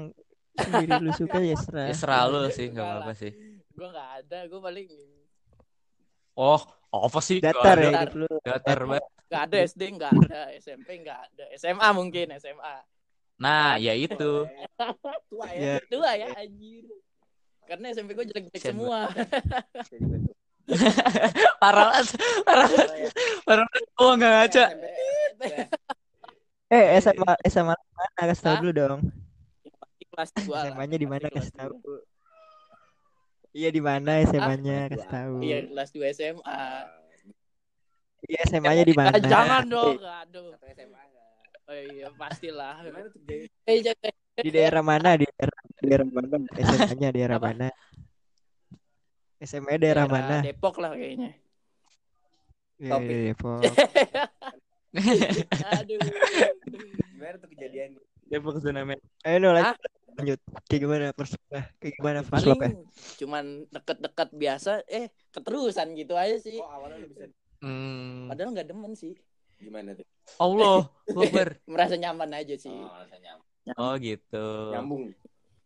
sendiri 0.54 0.98
lu 0.98 1.12
suka 1.12 1.36
ya 1.38 1.52
serah 1.54 1.86
Ya 1.86 1.94
selalu 1.94 2.38
sih, 2.50 2.66
nggak 2.68 2.84
apa-apa 2.86 3.12
sih. 3.12 3.32
gue 3.70 3.86
nggak 3.86 4.10
ada 4.20 4.38
gue 4.46 4.60
paling 4.60 4.88
Oh, 6.36 6.60
apa 6.92 7.20
sih? 7.20 7.40
Datar 7.40 7.76
ya 7.78 7.90
hidup 7.96 8.12
lu 8.14 8.28
Datar 8.40 8.78
banget. 8.84 9.04
nggak 9.26 9.42
ada 9.42 9.56
SD 9.64 9.82
nggak 9.90 10.12
ada 10.14 10.40
SMP 10.54 10.88
nggak 10.98 11.18
ada 11.18 11.44
SMA 11.56 11.88
mungkin 11.90 12.26
SMA 12.36 12.76
Nah, 13.36 13.76
ya 13.76 13.92
itu. 13.92 14.48
Tua 15.28 15.48
ya 15.52 15.76
tua 15.86 16.08
ya 16.12 16.32
anjir 16.34 16.88
karena 17.66 17.90
SMP 17.90 18.12
gue 18.12 18.24
jelek-jelek 18.24 18.62
semua 18.62 19.10
parah 21.62 21.84
banget. 21.94 22.06
Parah 22.42 22.66
banget. 22.66 23.10
Parah 23.46 23.64
banget. 23.70 23.86
Oh, 23.98 24.12
nggak 24.18 24.32
ngaca. 24.34 24.64
eh 26.66 26.98
SMA 26.98 27.32
SMA 27.46 27.74
mana? 27.74 28.22
Kasih 28.26 28.42
tahu 28.42 28.56
dulu 28.66 28.72
dong. 28.74 29.00
Kelas 30.10 30.30
dua 30.42 30.56
lah. 30.56 30.64
SMA-nya 30.74 30.96
di 30.98 31.08
mana? 31.08 31.26
Kasih 31.30 31.54
tahu 31.54 31.72
dua. 31.82 32.00
iya 33.56 33.72
di 33.72 33.80
mana 33.80 34.20
SMA-nya 34.28 34.92
kasih 34.92 35.08
tahu 35.08 35.40
iya 35.40 35.64
kelas 35.64 35.88
2 35.96 36.12
SMA 36.12 36.60
iya 38.28 38.40
SMA-nya 38.44 38.84
di 38.84 38.92
mana? 38.92 39.16
jangan 39.16 39.64
dong. 39.64 39.96
Aduh. 39.96 40.52
Satu 40.52 40.66
SMA 40.76 41.00
enggak? 41.00 41.30
oh 41.72 41.78
iya 41.96 42.08
pastilah. 42.20 42.84
Di 44.36 44.50
daerah 44.52 44.84
mana? 44.84 45.16
Di 45.16 45.24
daerah, 45.24 45.56
di 45.72 45.84
daerah 45.88 46.04
mana? 46.04 46.36
SMA-nya 46.68 47.08
daerah 47.16 47.38
Apa? 47.40 47.48
mana 47.48 47.68
SMA 49.38 49.76
daerah 49.76 50.04
mana 50.04 50.40
Depok 50.40 50.76
lah 50.78 50.92
kayaknya 50.92 51.32
Iya, 52.76 52.92
Topik. 52.92 53.08
iya, 53.08 53.22
Depok 53.30 53.60
aduh 55.76 56.00
Gimana 57.12 57.36
tuh 57.36 57.48
kejadiannya? 57.48 58.00
Depok 58.26 58.56
zona 58.58 58.82
merah. 58.82 59.02
ayo 59.22 59.36
no, 59.38 59.48
lanjut 59.52 59.76
lanjut 60.16 60.40
kayak 60.66 60.80
gimana 60.80 61.04
love 61.12 61.36
kayak 61.76 61.94
gimana 61.94 62.20
paling 62.24 62.74
cuman 63.16 63.44
deket-deket 63.68 64.28
biasa 64.32 64.70
eh 64.86 65.06
keterusan 65.30 65.92
gitu 65.92 66.16
aja 66.16 66.36
sih 66.36 66.56
Kok 66.56 66.66
awalnya 66.66 66.96
lu 67.00 67.08
bisa 67.08 67.26
Hmm. 67.56 68.28
padahal 68.28 68.52
nggak 68.52 68.68
demen 68.68 68.92
sih 68.92 69.16
gimana 69.56 69.96
tuh? 69.96 70.04
Allah, 70.36 70.84
Akbar. 71.08 71.56
merasa 71.72 71.96
nyaman 71.96 72.28
aja 72.36 72.52
sih 72.52 72.68
Oh, 72.68 72.92
rasanya 72.92 73.40
Oh 73.74 73.96
gitu. 73.96 74.46
nyambung. 74.70 75.16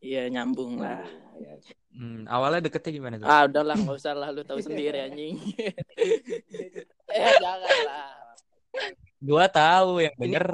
Iya 0.00 0.26
nyambung 0.26 0.76
lah 0.76 1.04
Ya. 1.40 1.56
Hmm, 1.90 2.28
awalnya 2.28 2.60
deketnya 2.62 2.92
gimana 2.92 3.16
tuh? 3.16 3.24
ah 3.24 3.48
udahlah 3.48 3.72
nggak 3.72 3.96
usah 3.96 4.12
lah 4.12 4.28
lu 4.28 4.44
tahu 4.44 4.60
sendiri 4.60 5.00
anjing 5.08 5.40
eh 7.08 7.32
jangan 7.36 7.78
lah 7.82 8.12
Gua 9.18 9.48
tahu 9.48 10.00
yang 10.00 10.12
bener. 10.14 10.44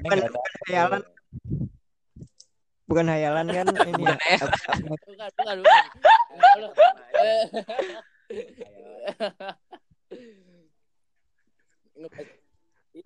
bukan 0.00 0.18
hayalan 0.66 1.02
bukan 2.84 3.06
hayalan 3.06 3.46
kan 3.48 3.66
ini 3.92 4.00
Bukan 4.00 4.16
ya. 4.18 4.36
apa- 4.40 4.64
apa- 4.66 4.80
bukan 4.80 5.28
bukan 5.30 5.56
bukan 5.60 6.76
Lu- 12.00 12.12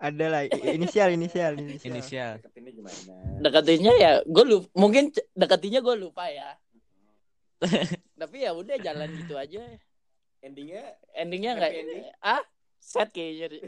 ada 0.01 0.25
lah 0.27 0.41
inisial 0.75 1.13
inisial 1.13 1.53
inisial 1.61 1.93
Inisial. 1.93 2.31
Deketinnya 2.41 2.71
gimana? 2.73 3.13
deketinnya 3.41 3.93
ya 4.01 4.11
gue 4.25 4.45
lupa 4.45 4.67
mungkin 4.73 5.03
deketinnya 5.37 5.81
gue 5.85 5.95
lupa 5.95 6.25
ya 6.29 6.57
tapi 8.21 8.43
ya 8.43 8.51
udah 8.53 8.75
jalan 8.81 9.09
gitu 9.15 9.35
aja 9.37 9.61
Endingnya 10.45 10.93
endingnya 11.17 11.57
nggak 11.57 11.71
ending? 11.73 12.05
ah 12.21 12.41
set 12.77 13.09
kayaknya 13.09 13.49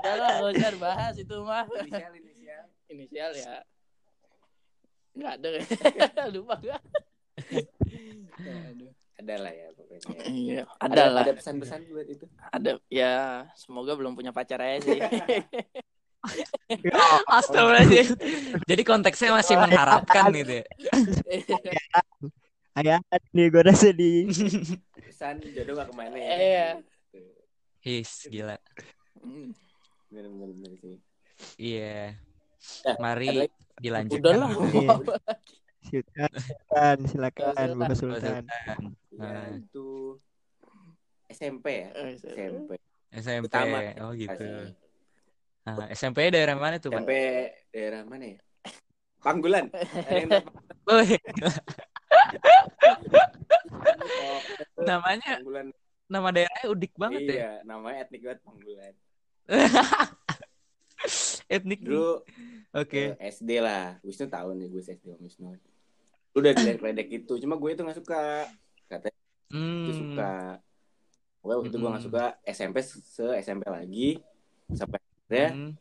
udah 0.00 0.14
lah 0.14 0.30
nggak 0.38 0.52
usah 0.54 0.74
bahas 0.78 1.14
itu 1.18 1.36
mah 1.42 1.66
inisial 1.66 2.12
inisial. 2.14 2.64
inisial 2.86 3.30
ya 3.34 3.56
nggak 5.10 5.32
ada 5.42 6.24
lupa 6.34 6.54
gak 6.62 6.82
Aduh. 8.40 8.92
Ada 9.20 9.34
lah 9.36 9.52
ya 9.52 9.68
pokoknya. 9.76 10.00
iya 10.32 10.62
Ada 10.80 10.92
ada 10.92 11.04
lah 11.12 11.22
ada 11.28 11.32
pesan-pesan 11.36 11.80
buat 11.92 12.08
itu. 12.08 12.24
ada 12.50 12.70
ya 12.88 13.44
semoga 13.52 13.92
belum 13.94 14.16
punya 14.16 14.32
pacar 14.32 14.60
aja 14.64 14.80
sih 14.80 14.96
Astagfirullahaladzim. 17.32 18.12
Jadi 18.68 18.82
konteksnya 18.84 19.32
masih 19.32 19.56
mengharapkan 19.56 20.28
gitu 20.36 20.60
ya. 20.60 20.64
hayalan 22.76 23.22
nih 23.32 23.46
gue 23.52 23.62
rasa 23.64 23.88
di 23.88 24.28
Pesan 25.00 25.40
jodoh 25.40 25.80
gak 25.80 25.88
ke 25.88 25.94
mana 25.96 26.16
ya? 26.20 26.28
Iya. 26.36 26.68
His, 27.80 28.28
gila. 28.28 28.60
Bener-bener 30.12 30.72
sih. 30.84 30.96
Iya. 31.56 32.20
Mari 33.00 33.48
dilanjutkan. 33.80 34.20
udah 34.20 34.34
lah 34.36 34.50
Iya. 34.76 34.88
Sultan 35.80 36.30
silakan 36.30 36.96
silakan. 37.08 37.68
Bapak 37.72 37.78
Bapak 37.78 37.96
Sultan 37.96 38.20
Sultan. 38.20 38.44
Ya, 39.10 39.20
Nah. 39.20 39.48
itu 39.52 39.88
SMP 41.28 41.66
ya? 41.84 41.88
Eh, 41.92 42.16
SMP. 42.16 42.70
SMP. 43.10 43.44
Pertama. 43.48 43.78
Oh 44.00 44.12
gitu. 44.12 44.32
Pasti. 44.32 44.74
Ah, 45.68 45.86
SMP 45.92 46.18
daerah 46.32 46.56
mana 46.56 46.76
tuh, 46.76 46.88
Pak? 46.90 47.04
Sampai 47.04 47.52
daerah 47.68 48.02
mana 48.02 48.24
ya? 48.34 48.38
Panggulan. 49.20 49.68
Woi, 50.88 51.16
Panggulan? 51.20 51.20
namanya 54.88 55.30
Panggulan. 55.38 55.66
nama 56.10 56.28
daerahnya 56.32 56.66
udik 56.66 56.92
banget 56.96 57.20
ya. 57.22 57.32
Iya, 57.32 57.52
namanya 57.62 57.96
etnik 58.02 58.22
banget 58.24 58.40
Panggulan. 58.42 58.94
Etnik. 61.48 61.80
Dulu 61.80 62.20
Oke. 62.72 63.16
eh, 63.16 63.30
SD 63.32 63.50
lah. 63.58 63.96
Wisnu 64.00 64.28
tahu 64.28 64.52
nih 64.54 64.68
gue 64.68 64.82
SD 64.82 65.16
Wisnu. 65.16 65.56
Lu 66.30 66.38
udah 66.38 66.52
diledek 66.54 67.08
itu, 67.10 67.32
cuma 67.38 67.54
gue 67.54 67.70
itu 67.70 67.82
nggak 67.82 67.98
suka. 67.98 68.46
Katanya 68.86 69.18
itu 69.50 69.90
Hmm. 69.90 69.98
suka. 69.98 70.32
Gue 71.40 71.52
waktu 71.56 71.68
itu 71.68 71.78
gue 71.78 71.90
nggak 71.90 72.04
Mm. 72.04 72.08
suka 72.12 72.24
SMP 72.44 72.76
se 72.84 73.24
SMP 73.40 73.64
lagi 73.66 74.08
sampai 74.70 74.98
akhirnya 75.00 75.48
Hmm. 75.50 75.72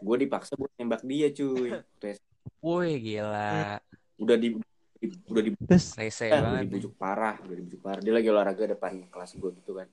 gue 0.00 0.16
dipaksa 0.18 0.52
buat 0.56 0.72
nembak 0.74 1.02
dia 1.04 1.28
cuy. 1.30 1.70
Terus 2.00 2.18
Woi, 2.58 2.96
gila. 2.98 3.78
udah 4.16 4.36
di, 4.36 4.56
di- 4.96 5.20
udah 5.28 5.42
di 5.44 5.50
Terus 5.54 5.86
Rese 5.94 6.26
udah 6.26 6.40
banget. 6.42 6.62
dibujuk 6.66 6.92
parah, 6.96 7.36
udah 7.38 7.54
dibujuk 7.54 7.80
parah. 7.80 8.00
Dia 8.00 8.12
lagi 8.12 8.28
olahraga 8.28 8.64
depan 8.66 9.04
kelas 9.06 9.36
gue 9.36 9.50
gitu 9.60 9.72
kan. 9.76 9.88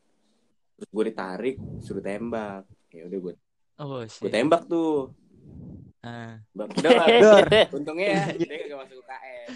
Terus 0.78 0.90
gue 0.90 1.04
ditarik, 1.06 1.56
suruh 1.80 2.02
tembak. 2.02 2.64
Ya 2.90 3.06
udah 3.06 3.20
gue 3.20 3.34
Oh, 3.78 4.02
gue 4.02 4.30
tembak 4.30 4.66
tuh. 4.66 5.10
Ah. 6.02 6.42
Bang, 6.58 6.70
lah. 6.82 7.06
Dor. 7.22 7.46
Untungnya 7.78 8.08
ya, 8.10 8.24
dia 8.34 8.74
gak 8.74 8.80
masuk 8.82 8.98
UKM. 9.06 9.48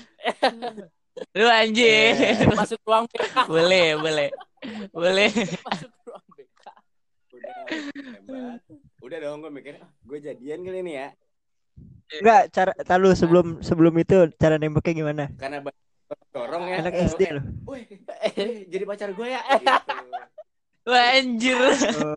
Lu 1.41 1.45
anjing. 1.49 2.13
Masuk 2.53 2.79
ruang 2.85 3.05
BK. 3.09 3.35
boleh, 3.49 3.87
boleh. 3.97 4.29
Boleh. 4.93 5.29
Masuk 5.65 5.91
ruang 6.05 6.25
BK. 6.37 6.65
Udah. 7.33 7.57
Udah 9.01 9.17
dong 9.21 9.41
gue 9.41 9.51
mikir, 9.53 9.73
ah, 9.81 9.89
gue 9.89 10.17
jadian 10.21 10.61
kali 10.61 10.79
ini 10.85 10.93
ya. 11.01 11.09
enggak 12.21 12.53
cara 12.53 12.71
tahu 12.85 13.17
sebelum 13.17 13.65
sebelum 13.65 13.93
itu 13.97 14.29
cara 14.37 14.61
nembaknya 14.61 14.93
gimana? 14.93 15.25
Karena 15.41 15.65
dorong 16.29 16.63
ya. 16.69 16.77
Anak 16.85 16.93
Eh, 16.93 17.09
SD 17.09 17.21
eh, 17.25 17.31
loh. 17.33 17.45
Woi, 17.65 17.81
eh, 18.21 18.69
jadi 18.69 18.83
pacar 18.85 19.09
gue 19.17 19.27
ya. 19.33 19.41
Gitu. 20.85 20.93
Wah, 20.93 21.17
anjir. 21.17 21.57
Oh. 21.57 22.13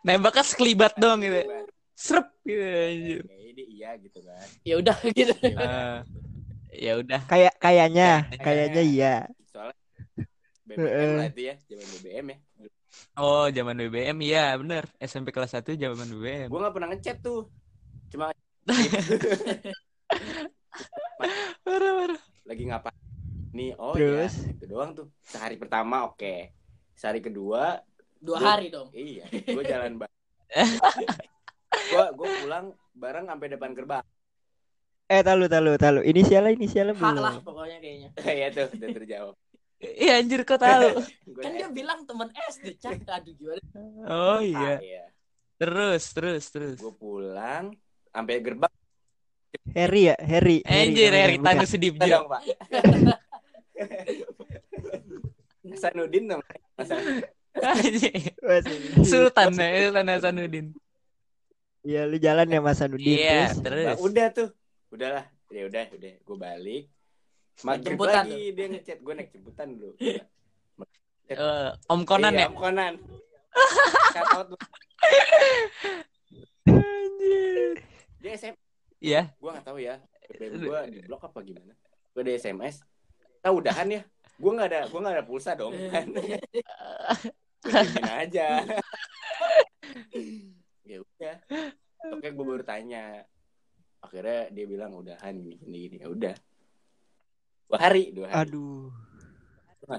Nembaknya 0.00 0.40
sekelibat 0.40 0.96
dong 0.96 1.20
gitu. 1.20 1.44
Serep 1.96 2.28
gitu 2.44 2.60
anjir. 2.60 3.20
Kayaknya 3.24 3.52
dia 3.56 3.66
iya 3.72 3.90
gitu 3.96 4.18
kan. 4.20 4.46
Ya 4.62 4.74
udah 4.76 4.96
gitu. 5.16 5.32
Ya 5.40 5.48
udah. 5.56 5.64
Ah. 5.64 5.98
Ya 6.76 6.92
udah. 7.00 7.20
Kayak 7.24 7.54
kayaknya, 7.56 8.10
Kayaknya. 8.28 8.44
kayaknya 8.44 8.82
iya. 8.84 9.14
Soalnya 9.48 9.76
Heeh. 10.68 10.76
BBM 10.76 11.16
lah 11.16 11.26
itu 11.32 11.40
ya, 11.42 11.54
zaman 11.64 11.86
BBM 11.96 12.26
ya. 12.28 12.38
Oh, 13.16 13.46
zaman 13.48 13.74
BBM 13.78 14.16
iya, 14.20 14.44
bener. 14.56 14.84
SMP 14.98 15.32
kelas 15.32 15.56
1 15.56 15.72
zaman 15.72 16.04
BBM. 16.06 16.48
Gue 16.52 16.60
gak 16.60 16.74
pernah 16.76 16.88
ngechat 16.92 17.16
tuh. 17.24 17.48
Cuma 18.12 18.28
Parah, 21.64 21.92
parah. 21.96 22.20
lagi 22.44 22.62
ngapain. 22.68 23.00
Nih, 23.56 23.72
oh 23.80 23.96
Terus? 23.96 24.36
iya, 24.36 24.52
itu 24.52 24.64
doang 24.68 24.92
tuh. 24.92 25.08
Sehari 25.24 25.56
pertama 25.56 26.04
oke. 26.04 26.52
Sehari 26.92 27.24
kedua, 27.24 27.80
Dua 28.16 28.36
Gua- 28.36 28.44
hari 28.44 28.68
dong. 28.68 28.88
iya, 28.92 29.24
gue 29.28 29.64
jalan 29.64 29.96
bareng. 29.96 30.20
gue 31.76 32.06
gue 32.16 32.28
pulang 32.44 32.66
bareng 32.96 33.26
sampai 33.28 33.48
depan 33.52 33.70
gerbang. 33.76 34.04
Eh 35.06 35.22
tahu 35.22 35.46
tahu 35.46 35.78
tahu. 35.78 35.98
Inisialnya 36.02 36.52
inisialnya 36.56 36.94
Hak 36.98 37.14
lah 37.14 37.34
belum. 37.38 37.46
pokoknya 37.46 37.78
kayaknya. 37.78 38.08
Iya 38.38 38.46
tuh, 38.50 38.66
udah 38.74 38.88
terjawab. 38.90 39.34
Iya 39.76 40.12
anjir 40.18 40.40
kok 40.42 40.58
tahu. 40.58 40.88
Gua 41.36 41.42
Kan 41.44 41.52
dia 41.54 41.68
bilang 41.70 42.02
teman 42.08 42.28
SD, 42.50 42.80
Cak. 42.80 43.06
Aduh 43.06 43.34
gimana? 43.36 43.62
Oh 44.08 44.38
ah, 44.38 44.40
iya. 44.42 44.74
iya. 44.82 45.04
Terus, 45.56 46.02
terus, 46.12 46.44
terus. 46.52 46.78
Gue 46.80 46.92
pulang 46.96 47.72
sampai 48.12 48.40
gerbang 48.40 48.72
Harry 49.72 50.12
ya, 50.12 50.16
Harry. 50.20 50.60
Anjir, 50.68 51.10
namanya, 51.12 51.40
Harry 51.56 51.66
sedip 51.68 51.94
Kita 51.96 52.06
Jo. 52.06 52.12
dong, 52.20 52.26
Pak. 52.28 52.42
Hasanuddin 55.66 56.24
serius. 58.62 59.08
Sultan 59.08 59.52
ya, 59.56 59.88
Sultan 59.88 60.06
Hasanuddin. 60.12 60.66
Iya, 61.86 62.02
lu 62.10 62.18
jalan 62.18 62.50
ya 62.50 62.58
Mas 62.58 62.82
Anudin 62.82 63.14
Iya, 63.14 63.54
terus. 63.54 63.62
terus. 63.62 63.86
Nah, 63.86 63.96
udah 64.02 64.26
tuh. 64.34 64.48
Udahlah. 64.90 65.24
Ya 65.54 65.62
udah, 65.70 65.86
udah. 65.94 66.12
Gue 66.26 66.36
balik. 66.36 66.84
Jemputan 67.86 68.26
lagi 68.26 68.50
dia 68.50 68.66
ngechat. 68.74 68.98
Gue 69.06 69.14
naik 69.14 69.30
jemputan 69.30 69.66
dulu. 69.78 69.94
Eh, 71.30 71.70
Om 71.86 72.02
Conan 72.02 72.34
iya, 72.34 72.42
ya? 72.42 72.46
Om 72.50 72.56
Conan. 72.58 72.94
Shout 74.10 74.28
out. 74.34 74.48
Anjir. 76.66 77.70
Dia 78.18 78.30
SMS. 78.34 78.58
Iya. 78.98 79.22
Gue 79.38 79.50
gak 79.54 79.66
tahu 79.70 79.78
ya. 79.78 80.02
BBM 80.26 80.66
gue 80.66 80.80
di 80.90 80.98
blok 81.06 81.22
apa 81.30 81.38
gimana. 81.46 81.72
Gue 82.10 82.22
ada 82.26 82.34
SMS. 82.34 82.82
Kita 83.38 83.54
udahan 83.54 83.86
ya. 83.94 84.02
Gue 84.36 84.50
gak 84.58 84.68
ada, 84.74 84.80
gue 84.90 85.00
gak 85.00 85.14
ada 85.14 85.24
pulsa 85.24 85.54
dong. 85.54 85.70
Kan. 85.70 86.10
Aja. 88.26 88.66
ya 90.86 91.02
udah. 91.02 91.36
Oke, 92.14 92.28
gue 92.30 92.44
baru 92.46 92.62
tanya. 92.62 93.26
Akhirnya 93.98 94.46
dia 94.48 94.64
bilang 94.64 94.94
udahan 94.94 95.34
gini 95.36 95.58
gini 95.58 95.76
gini. 95.84 95.96
Ya 95.98 96.08
udah. 96.08 96.34
Dua 97.66 97.78
hari, 97.82 98.14
dua 98.14 98.26
hari. 98.30 98.46
Aduh. 98.46 98.94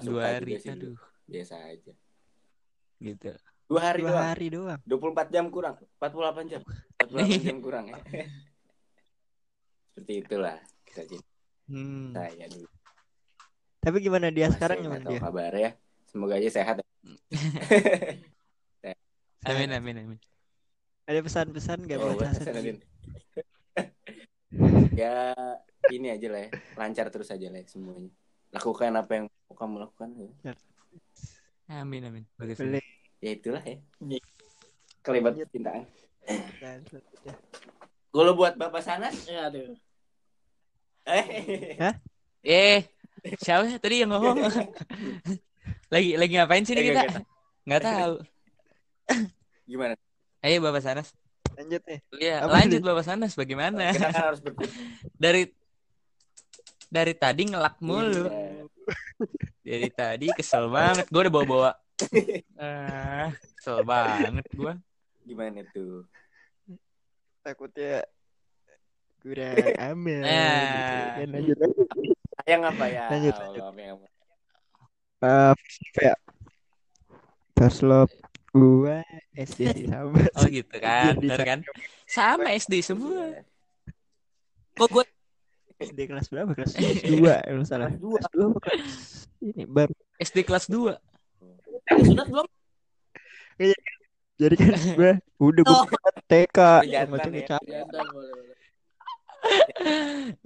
Dua 0.02 0.22
hari, 0.36 0.56
sih 0.56 0.72
aduh. 0.72 0.96
Biasa 1.24 1.54
aja. 1.68 1.92
Gitu. 2.98 3.30
Dua 3.68 3.80
hari 3.84 4.00
Dua 4.00 4.10
doang. 4.10 4.26
hari 4.26 4.46
doang. 4.48 4.80
24 4.82 5.28
jam 5.28 5.44
kurang. 5.48 5.76
48 6.00 6.48
jam. 6.48 6.62
48 7.04 7.44
jam 7.44 7.56
kurang 7.60 7.84
ya. 7.86 8.00
Seperti 9.92 10.12
itulah 10.18 10.58
kisah 10.82 11.04
cinta 11.04 11.28
Hmm. 11.68 12.16
saya 12.16 12.48
dulu. 12.48 12.64
Tapi 13.78 13.96
gimana 14.00 14.32
dia 14.32 14.48
Masih 14.48 14.56
sekarang 14.56 14.78
gimana 14.80 15.04
dia? 15.04 15.20
kabar 15.20 15.52
ya. 15.52 15.70
Semoga 16.08 16.40
aja 16.40 16.48
sehat. 16.48 16.80
Amin, 19.44 19.68
amin, 19.70 19.96
amin. 20.00 20.18
Ada 21.08 21.24
pesan-pesan 21.24 21.88
gak 21.88 21.98
Oh, 22.04 22.12
buat 22.12 22.28
Hasan? 22.28 22.52
Ya 24.98 25.30
ini 25.94 26.10
aja 26.10 26.26
lah 26.26 26.40
ya. 26.44 26.50
Lancar 26.74 27.06
terus 27.14 27.30
aja 27.30 27.46
lah 27.48 27.62
ya 27.62 27.66
semuanya. 27.70 28.10
Lakukan 28.50 28.90
apa 28.92 29.12
yang 29.14 29.24
mau 29.46 29.54
kamu 29.54 29.76
lakukan 29.86 30.08
ya. 30.18 30.52
Amin, 31.70 32.02
amin. 32.02 32.24
Bagus. 32.34 32.58
Boleh. 32.58 32.82
Ya 33.22 33.30
itulah 33.38 33.62
ya. 33.62 33.78
Kelebat 35.00 35.38
cintaan. 35.48 35.86
Dan 36.58 36.82
selanjutnya. 36.90 37.34
Kalau 38.10 38.32
buat 38.34 38.58
Bapak 38.58 38.82
Sanas, 38.82 39.14
Ya 39.30 39.46
aduh. 39.46 39.78
eh, 41.06 41.94
Eh, 42.42 42.80
siapa 43.38 43.70
tadi 43.78 44.02
yang 44.02 44.10
ngomong? 44.10 44.42
lagi 45.94 46.10
lagi 46.18 46.32
ngapain 46.34 46.66
sih 46.66 46.74
nih 46.74 46.84
kita? 46.90 47.22
Nggak 47.64 47.82
tahu. 47.86 48.14
gimana? 49.64 49.94
Ayo 50.38 50.62
Bapak 50.62 50.82
Sanas. 50.82 51.10
Lanjut 51.58 51.82
nih. 51.82 51.98
Iya, 52.14 52.34
Apa 52.46 52.62
lanjut? 52.62 52.80
Bapak 52.80 53.04
Sanas 53.04 53.32
bagaimana? 53.34 53.90
Kita 53.90 54.08
kan 54.08 54.22
harus. 54.30 54.40
Dari 55.22 55.42
dari 56.88 57.12
tadi 57.12 57.42
ngelak 57.44 57.76
mulu. 57.82 58.30
Iya. 58.30 58.64
Dari 59.60 59.88
tadi 59.90 60.26
kesel 60.32 60.70
banget. 60.70 61.10
Gue 61.10 61.26
udah 61.26 61.34
bawa-bawa. 61.34 61.70
Ah, 62.56 63.28
kesel 63.58 63.82
banget 63.82 64.46
gue. 64.54 64.72
Gimana 65.26 65.60
tuh? 65.74 66.06
Takutnya 67.42 68.06
kurang 69.20 69.58
aman. 69.90 70.22
Nah. 70.22 70.62
gitu. 70.70 70.94
Kan 71.18 71.28
lanjut 71.34 71.56
lanjut. 71.58 71.86
Sayang 72.38 72.62
apa 72.64 72.84
ya? 72.86 73.04
Lanjut, 73.10 73.34
lanjut. 73.36 73.62
yang- 73.76 74.00
Eh, 75.18 75.50
first 75.58 75.82
love 75.82 75.98
ya. 76.00 76.14
First 77.58 77.80
love 77.82 78.12
gua 78.54 79.02
SD 79.38 79.60
sih 79.70 79.86
sama. 79.92 80.18
Oh 80.34 80.46
gitu 80.50 80.76
kan, 80.82 81.14
bener 81.14 81.40
kan? 81.46 81.58
Sama 82.10 82.50
SD 82.58 82.82
semua. 82.82 83.38
Kok 84.74 84.88
gue 84.90 85.04
SD 85.78 86.10
kelas 86.10 86.26
berapa? 86.26 86.50
Kelas 86.58 86.74
2 87.06 87.22
kalau 87.22 87.58
nggak 87.62 87.68
salah. 87.70 87.90
Kelas 87.94 87.98
dua. 88.02 88.18
Kelas 88.18 88.32
2 88.34 88.50
apa 88.50 88.58
kelas 88.66 88.84
ini 89.38 89.62
baru. 89.64 89.94
SD 90.18 90.38
kelas 90.42 90.66
2. 90.66 90.98
sunat 92.02 92.26
belum? 92.26 92.46
Jadi 94.38 94.54
kan 94.54 94.74
gua 94.98 95.12
udah 95.42 95.62
gua 95.66 95.78
Oh. 95.82 95.84
TK 96.30 96.58
sama 96.82 97.16
ya. 97.30 97.58
Ya. 97.66 97.82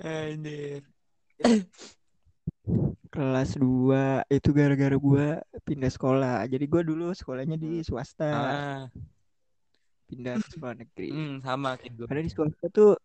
Anjir. 0.01 0.83
Kelas 3.13 3.61
2 3.61 4.25
itu 4.33 4.49
gara-gara 4.57 4.97
gua 4.97 5.45
pindah 5.69 5.93
sekolah. 5.93 6.49
Jadi 6.49 6.65
gua 6.65 6.81
dulu 6.81 7.13
sekolahnya 7.13 7.61
di 7.61 7.85
swasta, 7.85 8.25
Ah, 8.33 8.83
pindah 10.09 10.41
ke 10.41 10.49
sekolah 10.57 10.75
negeri. 10.81 11.09
hmm, 11.13 11.35
sama 11.45 11.77
gue. 11.77 12.09
Karena 12.09 12.23
di 12.25 12.33
swasta 12.33 12.67
tuh 12.73 12.97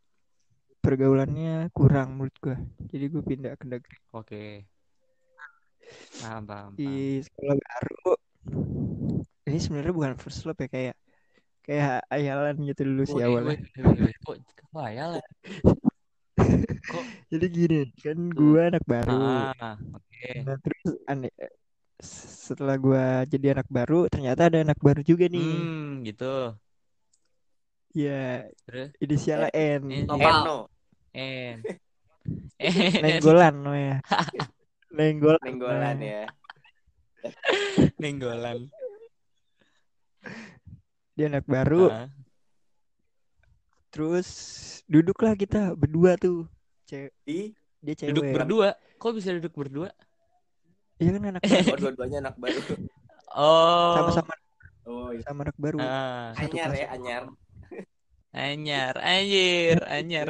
pergaulannya 0.80 1.68
kurang 1.76 2.16
menurut 2.16 2.36
gua. 2.40 2.56
Jadi 2.88 3.06
gua 3.12 3.22
pindah 3.28 3.54
ke 3.60 3.66
negeri. 3.68 3.98
Oke. 4.16 4.44
Paham, 6.24 6.44
paham, 6.48 6.70
paham. 6.72 6.76
Di 6.80 7.22
sekolah 7.28 7.56
baru 7.60 8.12
ini 9.48 9.58
sebenarnya 9.64 9.94
bukan 9.96 10.14
first 10.20 10.44
love 10.44 10.60
ya 10.60 10.68
kayak 10.68 10.96
kayak 11.64 12.04
ayalan 12.12 12.56
gitu 12.64 12.88
dulu 12.88 13.04
sih 13.08 13.20
Woi, 13.20 13.28
awalnya. 13.28 13.58
Kok 14.24 14.36
kok 14.56 14.84
ayal 14.84 15.20
ya? 15.20 15.26
Kok 16.38 17.04
Jadi 17.34 17.46
gini, 17.52 17.80
kan 18.00 18.18
gua 18.32 18.62
anak 18.72 18.84
baru. 18.88 19.14
ah, 19.58 19.76
oke. 19.98 20.30
Nah, 20.46 20.56
terus 20.64 20.82
aneh 21.10 21.32
setelah 22.48 22.76
gua 22.78 23.26
jadi 23.26 23.58
anak 23.58 23.68
baru, 23.68 24.06
ternyata 24.08 24.48
ada 24.48 24.62
anak 24.64 24.80
baru 24.80 25.02
juga 25.02 25.26
nih. 25.28 25.44
Hmm, 25.44 26.06
gitu. 26.06 26.56
Ya, 27.98 28.46
Terus 28.70 28.94
Eh, 28.94 29.04
inisialnya 29.04 29.50
N. 29.58 29.82
N. 29.90 30.06
Nopal. 30.06 30.70
N. 31.18 31.58
Nenggolan 33.02 33.54
namanya. 33.58 33.96
Nenggolan. 34.98 35.42
nenggolan 35.44 35.98
ya. 36.00 36.24
Nenggolan. 37.98 38.58
Dia 41.18 41.26
anak 41.34 41.50
baru, 41.50 41.90
Ah, 41.90 42.06
terus 43.90 44.28
duduklah 44.86 45.34
kita 45.34 45.74
berdua 45.74 46.16
tuh. 46.20 46.46
Cewek, 46.88 47.12
Di 47.28 47.54
dia 47.84 47.94
cewek. 47.96 48.10
Duduk 48.16 48.26
berdua. 48.32 48.70
Kok 48.98 49.12
bisa 49.16 49.30
duduk 49.36 49.54
berdua? 49.54 49.90
Iya 50.98 51.10
kan 51.14 51.24
anak 51.30 51.42
baru. 51.46 51.70
oh, 51.70 51.78
dua-duanya 51.78 52.18
anak 52.26 52.36
baru. 52.42 52.60
Oh. 53.38 53.94
Sama-sama 54.02 54.34
Oh, 54.88 55.12
iya. 55.12 55.20
sama 55.28 55.44
anak 55.44 55.58
baru. 55.60 55.84
Ah, 55.84 56.32
anyar 56.40 56.72
ya, 56.72 56.88
anyar. 56.96 57.24
anyar, 58.32 58.96
anjir, 59.04 59.78
anyar. 59.84 60.28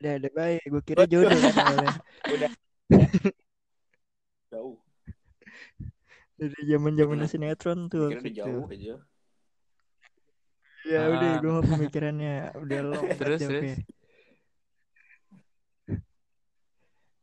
Ada 0.00 0.10
ada 0.16 0.28
baik. 0.32 0.64
Gue 0.64 0.80
kira 0.80 1.04
jodoh 1.04 1.28
kan 1.28 1.52
awalnya. 1.60 1.92
Jauh. 4.52 4.80
Dari 6.40 6.60
zaman-zaman 6.66 7.28
sinetron 7.28 7.92
tuh. 7.92 8.16
Kira 8.16 8.20
udah 8.24 8.32
jauh 8.32 8.64
aja. 8.72 8.94
Ya 10.84 11.00
udah, 11.08 11.30
Ah. 11.32 11.40
gue 11.40 11.50
mau 11.50 11.64
pemikirannya 11.64 12.34
udah 12.54 12.78
long. 12.84 13.04
Terus, 13.20 13.40
terus? 13.40 13.72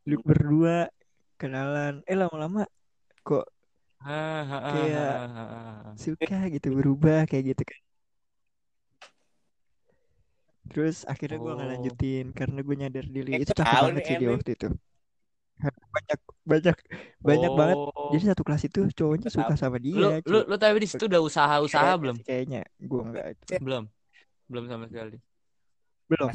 Duduk 0.02 0.22
berdua, 0.26 0.90
kenalan. 1.38 2.02
Eh 2.04 2.18
lama-lama 2.18 2.66
kok 3.22 3.46
Ah, 4.02 4.42
ah, 4.42 4.50
ah, 4.50 4.72
Kayak- 4.74 5.94
suka 5.94 6.50
gitu 6.50 6.74
berubah 6.74 7.22
kayak 7.22 7.54
gitu 7.54 7.62
kan. 7.62 7.80
Terus 10.74 11.06
akhirnya 11.06 11.38
gue 11.38 11.52
nggak 11.54 11.68
Oh. 11.68 11.72
lanjutin 11.78 12.26
karena 12.34 12.58
gue 12.66 12.74
nyadar 12.74 13.06
diri 13.06 13.30
Eh, 13.38 13.46
itu 13.46 13.54
cakep 13.54 13.62
banget 13.78 14.02
sih 14.02 14.16
di 14.18 14.26
Em, 14.26 14.32
waktu 14.34 14.50
itu. 14.58 14.68
Banyak 15.94 16.18
banyak 16.42 16.76
banyak 17.22 17.52
banget. 17.54 17.76
Oh. 17.78 18.10
Jadi 18.10 18.24
satu 18.34 18.42
kelas 18.42 18.62
itu 18.66 18.80
cowoknya 18.92 19.30
suka 19.30 19.54
sama 19.54 19.78
dia. 19.78 19.94
lu 19.94 20.08
lu 20.26 20.42
cuy. 20.42 20.50
lu 20.50 20.56
tapi 20.58 20.78
di 20.82 20.88
situ 20.90 21.06
udah 21.06 21.22
usaha-usaha 21.22 21.94
Kayaknya 21.94 22.00
belum? 22.02 22.16
Kayaknya 22.26 22.62
gue 22.80 23.02
nggak 23.06 23.26
itu. 23.30 23.44
Belum. 23.62 23.84
Belum 24.50 24.64
sama 24.66 24.84
sekali. 24.90 25.16
Belum. 26.10 26.28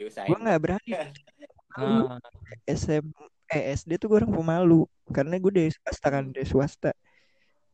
Gue 0.00 0.38
nggak 0.40 0.60
berani. 0.60 0.90
Ah, 1.76 2.16
SM 2.64 3.04
eh 3.52 3.76
SD 3.76 4.00
tuh 4.00 4.08
gue 4.08 4.16
orang 4.16 4.32
pemalu 4.32 4.88
karena 5.12 5.36
gue 5.36 5.52
dari 5.52 5.68
swasta 5.68 6.08
kan 6.08 6.32
dari 6.32 6.48
swasta 6.48 6.88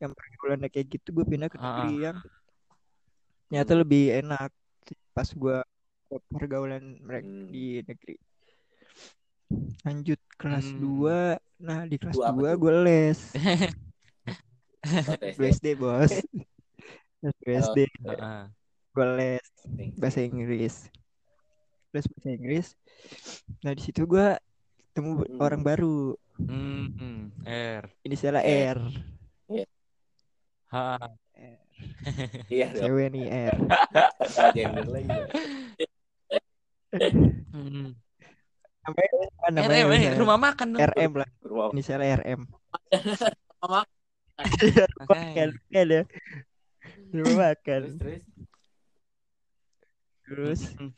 yang 0.02 0.10
pergaulannya 0.10 0.66
kayak 0.66 0.98
gitu 0.98 1.14
gue 1.14 1.22
pindah 1.22 1.46
ke 1.46 1.54
Ah, 1.54 1.86
negeri 1.86 2.10
yang 2.10 2.18
ternyata 3.46 3.72
Hmm. 3.72 3.80
lebih 3.86 4.04
enak 4.18 4.50
pas 5.14 5.30
gue 5.30 5.56
pergaulan 6.34 6.98
mereka 6.98 7.30
Hmm. 7.30 7.46
di 7.46 7.78
negeri 7.78 8.18
lanjut 9.82 10.20
kelas 10.34 10.66
Hmm. 10.68 11.36
2 11.38 11.62
nah 11.62 11.80
di 11.84 11.96
kelas 11.96 12.14
Dua 12.14 12.26
apa 12.28 12.38
2 12.38 12.42
tuh? 12.44 12.56
gue 12.58 12.74
les 12.82 13.18
Oh, 14.82 15.14
tes 15.14 15.34
gue 15.34 15.46
ya. 15.46 15.54
SD 15.54 15.66
bos 15.74 16.10
gue 17.22 17.54
SD 17.54 17.78
ah. 18.12 18.50
gue 18.92 19.06
les 19.14 19.46
bahasa 19.94 20.18
Inggris 20.20 20.90
les 21.90 22.04
bahasa 22.04 22.28
Inggris 22.28 22.68
nah 23.60 23.70
di 23.70 23.80
situ 23.80 24.02
gue 24.04 24.26
ketemu 24.88 25.10
Hmm. 25.22 25.38
orang 25.38 25.62
baru 25.62 26.18
Hmm, 26.34 26.88
hmm, 26.92 27.44
R. 27.46 27.84
inisialnya 28.02 28.42
R. 28.42 28.78
R 29.46 29.68
Ha. 30.72 30.96
Iya 32.48 32.72
cewek 32.74 33.12
nih 33.12 33.26
R 33.52 33.56
Salah 34.24 34.50
gender 34.56 34.86
lagi. 34.88 35.12
RM, 38.82 39.88
eh, 39.94 40.14
rumah 40.18 40.38
makan 40.38 40.66
dong. 40.74 40.80
RM 40.82 41.12
lah. 41.22 41.28
Wow. 41.46 41.70
inisialnya 41.70 42.18
RM 42.22 42.40
Rumah 43.62 43.84
makan. 45.06 45.48
Kan 45.70 45.86
ya 45.86 46.02
rumah 47.14 47.36
makan. 47.52 47.80
Terus 48.00 48.20
terus. 50.26 50.60
Hmm. 50.80 50.90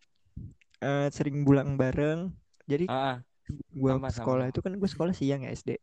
eh, 0.81 1.07
sering 1.13 1.43
pulang 1.45 1.77
bareng. 1.77 2.33
Jadi 2.65 2.89
Ah, 2.89 3.19
ah. 3.21 3.99
sama. 4.01 4.09
sekolah 4.09 4.45
itu 4.49 4.61
kan 4.65 4.73
gue 4.79 4.89
sekolah 4.89 5.13
siang 5.13 5.45
ya 5.45 5.53
SD 5.53 5.77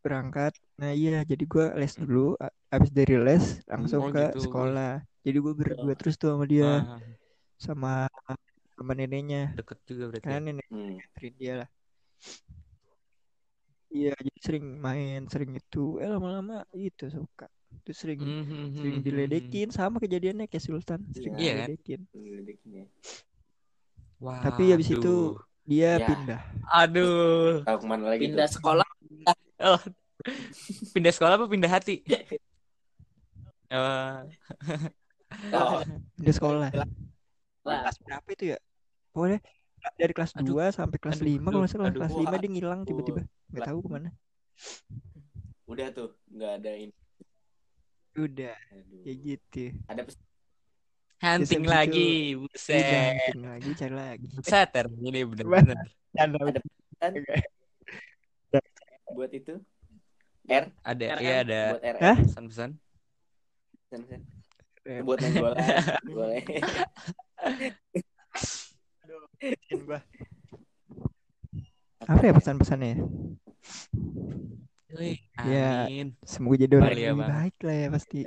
berangkat. 0.00 0.56
Nah 0.80 0.96
iya 0.96 1.20
jadi 1.28 1.44
gua 1.44 1.76
les 1.76 1.92
dulu. 1.92 2.32
Abis 2.72 2.88
dari 2.88 3.20
les 3.20 3.60
langsung 3.68 4.08
Oh, 4.08 4.12
ke 4.14 4.32
gitu. 4.32 4.48
sekolah. 4.48 5.04
Jadi 5.20 5.36
gue 5.36 5.52
berdua 5.52 5.92
terus 5.92 6.16
tuh 6.16 6.32
sama 6.32 6.48
dia. 6.48 6.64
Ah, 6.64 6.96
sama 7.60 8.08
sama 8.80 8.92
neneknya 8.96 9.52
deket 9.60 9.78
juga 9.84 10.04
berarti. 10.08 10.24
karena 10.24 10.40
nenek 10.48 10.66
Hmm. 10.72 10.96
nganterin 10.96 11.34
dia 11.36 11.52
lah 11.60 11.68
iya 13.92 14.10
jadi 14.16 14.40
sering 14.40 14.64
main 14.80 15.20
sering 15.28 15.50
itu 15.60 16.00
eh 16.00 16.08
lama-lama 16.08 16.64
itu 16.72 17.04
suka 17.12 17.44
itu 17.84 17.92
sering 17.92 18.20
Hmm, 18.24 18.42
hmm, 18.48 18.66
sering 18.80 18.96
hmm, 18.96 19.04
diledekin 19.06 19.68
sama 19.68 19.96
kejadiannya 20.00 20.46
kayak 20.48 20.64
Sultan 20.64 21.00
sering 21.12 21.34
Iya. 21.36 21.44
Iya 21.44 21.52
kan? 21.52 21.68
diledekin 21.68 22.00
Ngeledekin 22.16 22.70
ya. 22.72 22.86
Wah, 24.20 24.40
Tapi 24.40 24.62
habis 24.72 24.88
itu 24.92 25.12
dia 25.68 26.00
Ya. 26.00 26.08
pindah 26.08 26.40
aduh. 26.70 27.64
Tahu 27.66 27.76
ke 27.82 27.86
mana 27.88 28.04
lagi 28.08 28.24
pindah 28.24 28.46
tuh? 28.48 28.54
sekolah 28.56 28.86
Oh. 29.60 29.80
pindah 30.94 31.12
sekolah 31.12 31.34
apa 31.36 31.46
pindah 31.50 31.70
hati? 31.72 32.00
Eh, 33.70 34.18
Oh, 35.54 35.78
pindah 36.18 36.34
sekolah 36.34 36.58
lah 36.58 36.72
kelas 37.62 37.96
berapa 38.02 38.28
itu 38.34 38.44
ya 38.56 38.58
pokoknya 39.10 39.38
dari 39.96 40.12
kelas 40.12 40.36
Aduh. 40.36 40.60
2 40.60 40.70
sampai 40.70 40.98
kelas 41.00 41.18
Aduh, 41.18 41.26
5 41.40 41.48
kalau 41.48 41.66
salah 41.66 41.90
kelas 41.90 42.12
wah. 42.12 42.20
5 42.28 42.36
dia 42.36 42.50
ngilang 42.50 42.80
tiba-tiba 42.84 43.20
nggak 43.50 43.64
tahu 43.66 43.78
ke 43.80 43.88
mana 43.90 44.08
udah 45.64 45.86
tuh 45.94 46.10
nggak 46.28 46.52
ada 46.60 46.70
ini. 46.74 46.94
udah 48.12 48.54
Aduh. 48.74 49.00
kayak 49.06 49.18
gitu 49.22 49.64
Ada 49.86 50.02
pes- 50.02 50.18
hunting 51.20 51.62
Biasa 51.62 51.76
lagi, 51.78 52.10
buset. 52.34 52.80
hunting 52.80 53.42
lagi 53.44 53.70
cari 53.76 53.94
lagi 53.94 54.26
Buset, 54.32 54.70
ini 55.04 55.20
bener-bener. 55.22 55.78
Canda. 56.10 56.38
Ada 56.42 56.60
pesan 56.64 57.12
buat 59.10 59.30
itu? 59.30 59.54
R? 60.48 60.64
Ada, 60.82 61.04
RM. 61.14 61.22
iya 61.22 61.34
ada 61.44 61.60
Buat 61.76 61.84
R. 61.84 61.96
Hah? 62.00 62.16
pesan-pesan. 62.18 62.70
Pesan, 63.86 64.00
pesan. 64.06 64.20
Eh, 64.88 65.00
Buat 65.04 65.18
nenggolan. 65.20 65.56
Boleh. 66.18 66.40
bikin 66.42 66.62
apa 72.00 72.22
ya 72.22 72.32
pesan-pesannya 72.32 72.94
Wih, 74.90 75.22
Ya. 75.46 75.86
amin. 75.86 76.18
semoga 76.26 76.58
jadi 76.58 76.74
orang 76.76 76.90
Mulia 76.90 77.06
yang 77.06 77.16
lebih 77.16 77.30
baik 77.30 77.56
lah 77.62 77.76
ya 77.76 77.88
pasti 77.90 78.20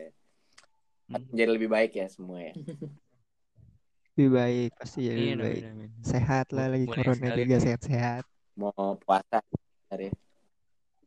Hmm. 1.04 1.20
Jadi 1.36 1.52
lebih 1.52 1.68
baik 1.68 1.92
ya 1.94 2.08
semua 2.08 2.40
ya. 2.42 2.54
lebih 4.16 4.30
baik 4.32 4.72
pasti 4.80 5.00
jadi 5.04 5.20
Amin, 5.20 5.36
lebih 5.36 5.44
baik 5.44 5.62
amin, 5.62 5.74
amin. 5.76 5.90
sehat 6.02 6.46
lah 6.56 6.66
lagi 6.72 6.86
Boleh 6.88 6.96
corona 6.96 7.20
sekali. 7.20 7.40
juga 7.44 7.56
sehat-sehat 7.60 8.24
Mau 8.56 8.96
puasa. 8.98 9.38
Ntar 9.86 10.00
ya. 10.00 10.12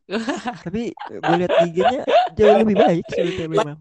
tapi 0.63 0.83
gue 0.93 1.35
lihat 1.35 1.53
IG-nya 1.59 2.01
jauh 2.31 2.57
lebih 2.61 2.77
baik 2.77 3.03
sebetulnya 3.09 3.49
memang 3.49 3.77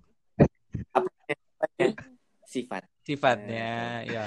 Sifat. 2.42 2.82
Sifatnya, 3.04 4.02
ya. 4.02 4.26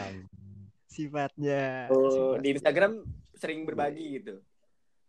Sifatnya 1.00 1.88
Oh, 1.88 2.36
di 2.36 2.52
Instagram 2.52 3.08
sering 3.34 3.64
berbagi 3.64 4.20
gitu. 4.20 4.44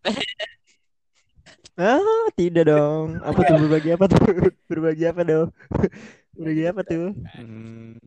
ah 1.81 1.99
tidak 2.35 2.65
dong. 2.65 3.19
Apa 3.21 3.41
tuh 3.43 3.57
berbagi 3.59 3.91
apa 3.91 4.05
tuh? 4.07 4.23
Berbagi 4.71 5.05
apa 5.05 5.23
dong? 5.25 5.49
Berbagi 6.37 6.65
apa 6.65 6.81
tuh? 6.85 7.11
Hmm, 7.35 7.99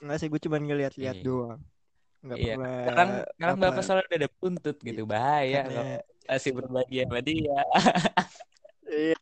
Enggak 0.00 0.16
sih 0.18 0.26
gue 0.26 0.40
cuma 0.40 0.58
ngeliat-lihat 0.58 1.16
Iya. 1.16 1.24
doang. 1.24 1.60
Nggak 2.20 2.36
Iya. 2.36 2.52
pernah 2.52 2.74
sekarang 2.82 3.08
sekarang 3.30 3.54
apa, 3.54 3.64
bapak 3.64 3.82
soalnya 3.84 4.04
udah 4.04 4.18
ada 4.18 4.30
buntut 4.34 4.76
gitu. 4.80 5.02
Bahaya 5.06 5.60
karena- 5.62 5.70
kalau 5.70 5.84
masih 6.28 6.50
berbagi 6.52 6.96
sama 6.98 7.20
dia. 7.20 7.58
iya. 8.90 9.16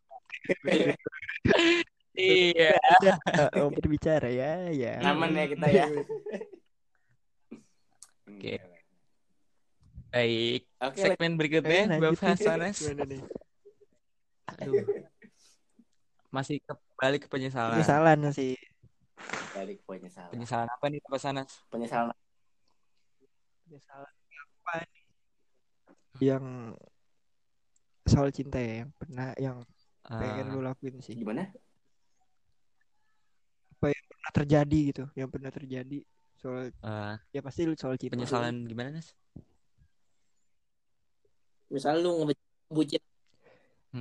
Iya. 2.19 2.73
mau 3.55 3.71
berbicara 3.71 4.27
ya 4.27 4.53
ya. 4.71 4.95
Aman 5.05 5.31
ya 5.31 5.45
kita 5.47 5.67
ya. 5.69 5.87
Oke. 8.39 8.55
Baik. 10.15 10.61
Oke, 10.79 10.99
Segmen 11.03 11.33
Eh, 11.35 11.37
berikutnya 11.37 11.85
lanjut 11.91 12.15
Bapak. 12.23 12.39
Sanes. 12.39 12.79
Aduh. 14.63 14.87
Masih 16.31 16.63
kembali 16.63 17.17
ke 17.19 17.27
penyesalan. 17.27 17.75
Penyesalan 17.75 18.19
sih 18.31 18.55
balik 19.59 19.83
penyesalan 19.83 20.31
Penyesalan 20.31 20.69
apa 20.71 20.87
nih 20.87 21.01
apa 21.03 21.19
sana? 21.19 21.43
penyesalan 21.67 22.15
Penyesalan 23.67 24.15
apa 24.39 24.75
nih? 24.87 25.05
Yang 26.23 26.45
soal 28.09 28.31
cinta 28.31 28.63
ya, 28.63 28.87
yang 28.87 28.91
pernah 28.95 29.29
yang 29.37 29.59
pengen 30.07 30.47
Eh, 30.49 30.53
lu 30.55 30.61
lakuin 30.63 31.03
sih. 31.03 31.19
gimana 31.19 31.51
Pernah 33.79 34.33
terjadi 34.35 34.79
gitu, 34.95 35.05
yang 35.15 35.29
pernah 35.31 35.51
terjadi 35.51 36.03
soal 36.39 36.71
eh, 36.71 37.15
ya 37.35 37.41
pasti 37.43 37.67
lu 37.67 37.75
soal 37.75 37.99
cinta. 37.99 38.15
penyesalan 38.15 38.63
gimana 38.65 38.95
Nas? 38.95 39.11
Misal 41.69 42.01
lu 42.01 42.25
ngebucin 42.25 43.03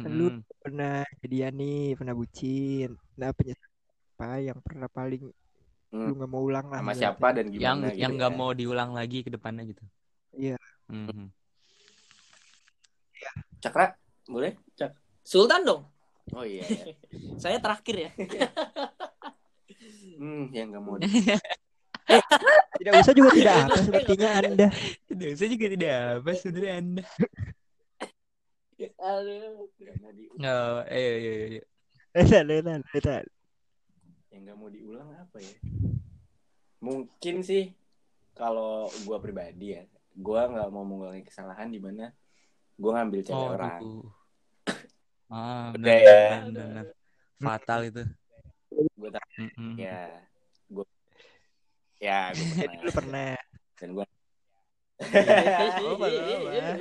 Lu 0.08 0.28
Mm-mm. 0.30 0.44
pernah 0.60 1.00
jadian 1.24 1.56
nih, 1.56 1.96
pernah 1.96 2.12
bucin. 2.12 2.92
Nah, 3.16 3.32
penyesalan 3.32 3.72
apa 4.18 4.30
yang 4.42 4.58
pernah 4.62 4.90
paling 4.90 5.30
Hmm. 5.88 6.12
lu 6.12 6.20
nggak 6.20 6.28
mau 6.28 6.44
ulang 6.44 6.68
lah 6.68 6.84
sama 6.84 6.92
ibaratnya. 6.92 7.00
siapa 7.00 7.28
dan 7.32 7.46
gimana 7.48 7.64
yang 7.64 7.78
gitu 7.80 7.96
yang 8.04 8.12
ya. 8.12 8.18
nggak 8.20 8.34
mau 8.36 8.52
diulang 8.52 8.92
lagi 8.92 9.24
ke 9.24 9.32
depannya 9.32 9.64
gitu. 9.72 9.84
Iya. 10.36 10.60
Mhm. 10.92 11.32
cakra 13.64 13.96
boleh 14.28 14.60
Sultan 15.24 15.64
dong. 15.64 15.82
oh 16.36 16.44
iya 16.44 16.68
iya. 16.68 16.86
Saya 17.42 17.58
terakhir 17.64 17.96
ya. 17.96 18.12
hmm 20.20 20.52
yang 20.52 20.76
nggak 20.76 20.84
mau 20.84 21.00
Tidak 22.78 22.91
usah 22.93 23.14
juga 23.14 23.30
tidak 23.36 23.55
apa 23.68 23.76
sepertinya 23.84 24.30
Anda. 24.39 24.68
Tidak, 25.08 25.30
saya 25.36 25.49
juga 25.51 25.66
tidak 25.74 25.93
apa 26.22 26.30
sebenarnya 26.38 26.74
anda. 26.78 27.03
Aduh. 29.01 29.66
Nggak 30.38 30.86
eh, 30.93 30.97
iya, 30.97 31.14
iya, 31.18 31.45
iya. 31.58 31.64
Letan, 32.14 32.43
letan, 32.49 32.80
letan. 32.93 33.24
yang 34.30 34.41
nggak 34.45 34.58
mau 34.58 34.70
diulang 34.70 35.10
apa 35.18 35.38
ya 35.41 35.55
mungkin 36.78 37.41
sih 37.41 37.74
kalau 38.38 38.86
gua 39.01 39.18
pribadi 39.18 39.74
ya 39.74 39.84
gua 40.14 40.45
nggak 40.45 40.70
mau 40.70 40.86
mengulangi 40.86 41.26
kesalahan 41.26 41.74
di 41.74 41.82
mana 41.82 42.14
gua 42.78 43.01
ngambil 43.01 43.22
cewek 43.26 43.34
Oh, 43.34 43.53
orang 43.58 43.82
aduh. 43.82 44.05
Ah, 45.28 45.74
benar, 45.74 45.89
ya. 45.89 46.22
benar, 46.45 46.66
benar. 46.70 46.86
Fatal 47.41 47.80
itu. 47.89 48.03
gua 48.93 49.10
tak 49.10 49.26
Mm-mm. 49.41 49.74
ya 49.82 50.05
gua 50.05 50.27
ya 51.98 52.32
gua 52.34 52.45
Jadi 52.62 52.76
lu 52.82 52.91
pernah 52.91 53.34
pernah. 53.34 53.78
dan 53.78 53.89
gua 53.93 54.06
Oh, 54.98 55.93
apa, 55.93 56.06
apa. 56.10 56.74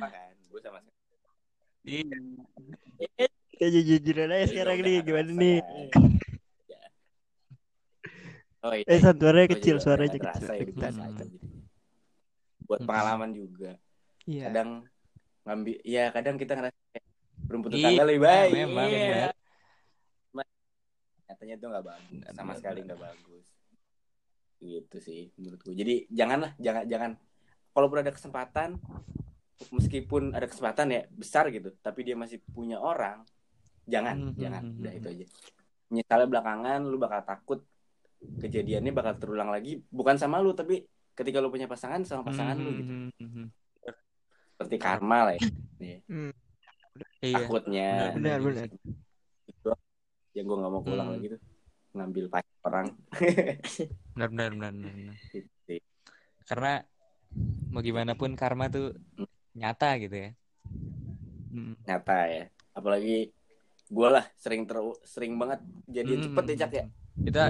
apa 0.00 0.06
kan 0.08 0.34
gua 0.48 0.60
sama 0.64 0.78
sekali 0.80 0.92
Iya. 1.84 2.16
Kita 3.54 3.66
jujur-jujuran 3.70 4.28
aja 4.32 4.46
sekarang 4.50 4.76
Udah 4.80 4.86
nih, 4.88 4.96
gimana 5.04 5.30
nih? 5.36 5.58
oh 8.64 8.72
iya 8.72 8.86
Eh, 8.88 8.98
suaranya 8.98 9.48
kecil, 9.52 9.76
suaranya 9.76 10.16
kecil. 10.16 10.48
ya, 10.48 10.88
aja. 10.88 11.38
buat 12.64 12.80
pengalaman 12.80 13.30
juga 13.36 13.76
Iya. 14.24 14.48
kadang 14.48 14.88
ngambil 15.44 15.76
ya 15.84 16.04
kadang 16.16 16.40
kita 16.40 16.56
ngerasa 16.56 16.80
rumput 17.44 17.70
Iya, 17.76 17.76
tetangga 17.76 18.02
lebih 18.08 18.22
baik 18.24 18.52
memang, 18.56 18.88
Iya. 18.88 19.28
nyatanya 21.24 21.54
itu 21.56 21.66
nggak 21.68 21.84
bagus 21.84 22.20
sama 22.32 22.52
sekali 22.56 22.80
nggak 22.84 23.00
bagus 23.00 23.46
gitu 24.64 24.96
sih 24.98 25.28
menurutku 25.36 25.70
jadi 25.76 26.08
janganlah 26.08 26.56
jangan 26.56 26.84
jangan 26.88 27.10
kalaupun 27.76 27.98
ada 28.00 28.12
kesempatan 28.12 28.80
meskipun 29.70 30.34
ada 30.34 30.48
kesempatan 30.48 30.86
ya 30.90 31.02
besar 31.12 31.52
gitu 31.52 31.70
tapi 31.78 32.02
dia 32.02 32.16
masih 32.18 32.40
punya 32.52 32.80
orang 32.80 33.22
jangan 33.84 34.32
Mhm, 34.32 34.40
jangan 34.40 34.62
mhm, 34.64 34.80
udah 34.80 34.92
mhm. 34.92 34.98
itu 34.98 35.06
aja 35.12 35.26
misalnya 35.92 36.26
belakangan 36.32 36.80
lu 36.88 36.96
bakal 36.96 37.20
takut 37.22 37.60
kejadiannya 38.40 38.92
bakal 38.96 39.14
terulang 39.20 39.52
lagi 39.52 39.84
bukan 39.92 40.16
sama 40.16 40.40
lu 40.40 40.56
tapi 40.56 40.82
ketika 41.12 41.38
lu 41.38 41.52
punya 41.52 41.68
pasangan 41.68 42.02
sama 42.02 42.24
pasangan 42.26 42.56
lu 42.56 42.70
gitu 42.80 42.92
Mhm, 42.92 43.10
mhm. 43.20 43.44
seperti 44.56 44.76
karma 44.80 45.30
lah 45.30 45.34
ya 45.36 45.42
Iya. 47.24 47.40
takutnya 47.40 48.12
Benar, 48.14 48.38
benar. 48.44 48.68
sih. 48.68 48.78
Itu 49.48 49.72
yang 50.36 50.44
gue 50.44 50.56
nggak 50.60 50.72
mau 50.72 50.82
pulang 50.84 51.08
Hmm. 51.08 51.14
lagi 51.16 51.26
tuh 51.32 51.40
ngambil 51.94 52.26
pacar 52.26 52.58
orang 52.66 52.86
Benar, 54.14 54.28
benar, 54.28 54.48
benar, 54.50 54.72
benar, 54.72 54.92
benar. 54.92 55.16
Gitu. 55.32 55.74
Karena 56.44 56.72
mau 57.70 57.80
gimana 57.80 58.12
pun 58.14 58.34
karma 58.34 58.68
tuh 58.68 58.94
nyata 59.54 59.96
gitu 59.96 60.14
ya. 60.14 60.30
Mm. 61.54 61.78
nyata 61.86 62.18
ya 62.26 62.44
apalagi 62.74 63.30
gue 63.86 64.08
lah 64.10 64.26
sering 64.34 64.66
ter 64.66 64.74
sering 65.06 65.38
banget 65.38 65.62
jadi 65.86 66.10
Mm. 66.10 66.22
cepet 66.26 66.44
ya 66.44 66.56
cak 66.58 66.72
ya 66.74 66.84
Kita 67.14 67.42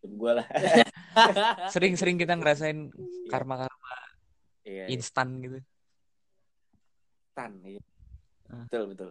gue 0.00 0.32
lah 0.32 0.46
sering-sering 1.74 2.16
kita 2.16 2.32
ngerasain 2.32 2.88
karma-karma 3.28 3.92
iya 4.64 4.88
instan 4.88 5.36
gitu. 5.44 5.58
instan 7.28 7.50
iya. 7.66 7.82
Ah. 8.48 8.64
betul 8.64 8.84
betul 8.96 9.10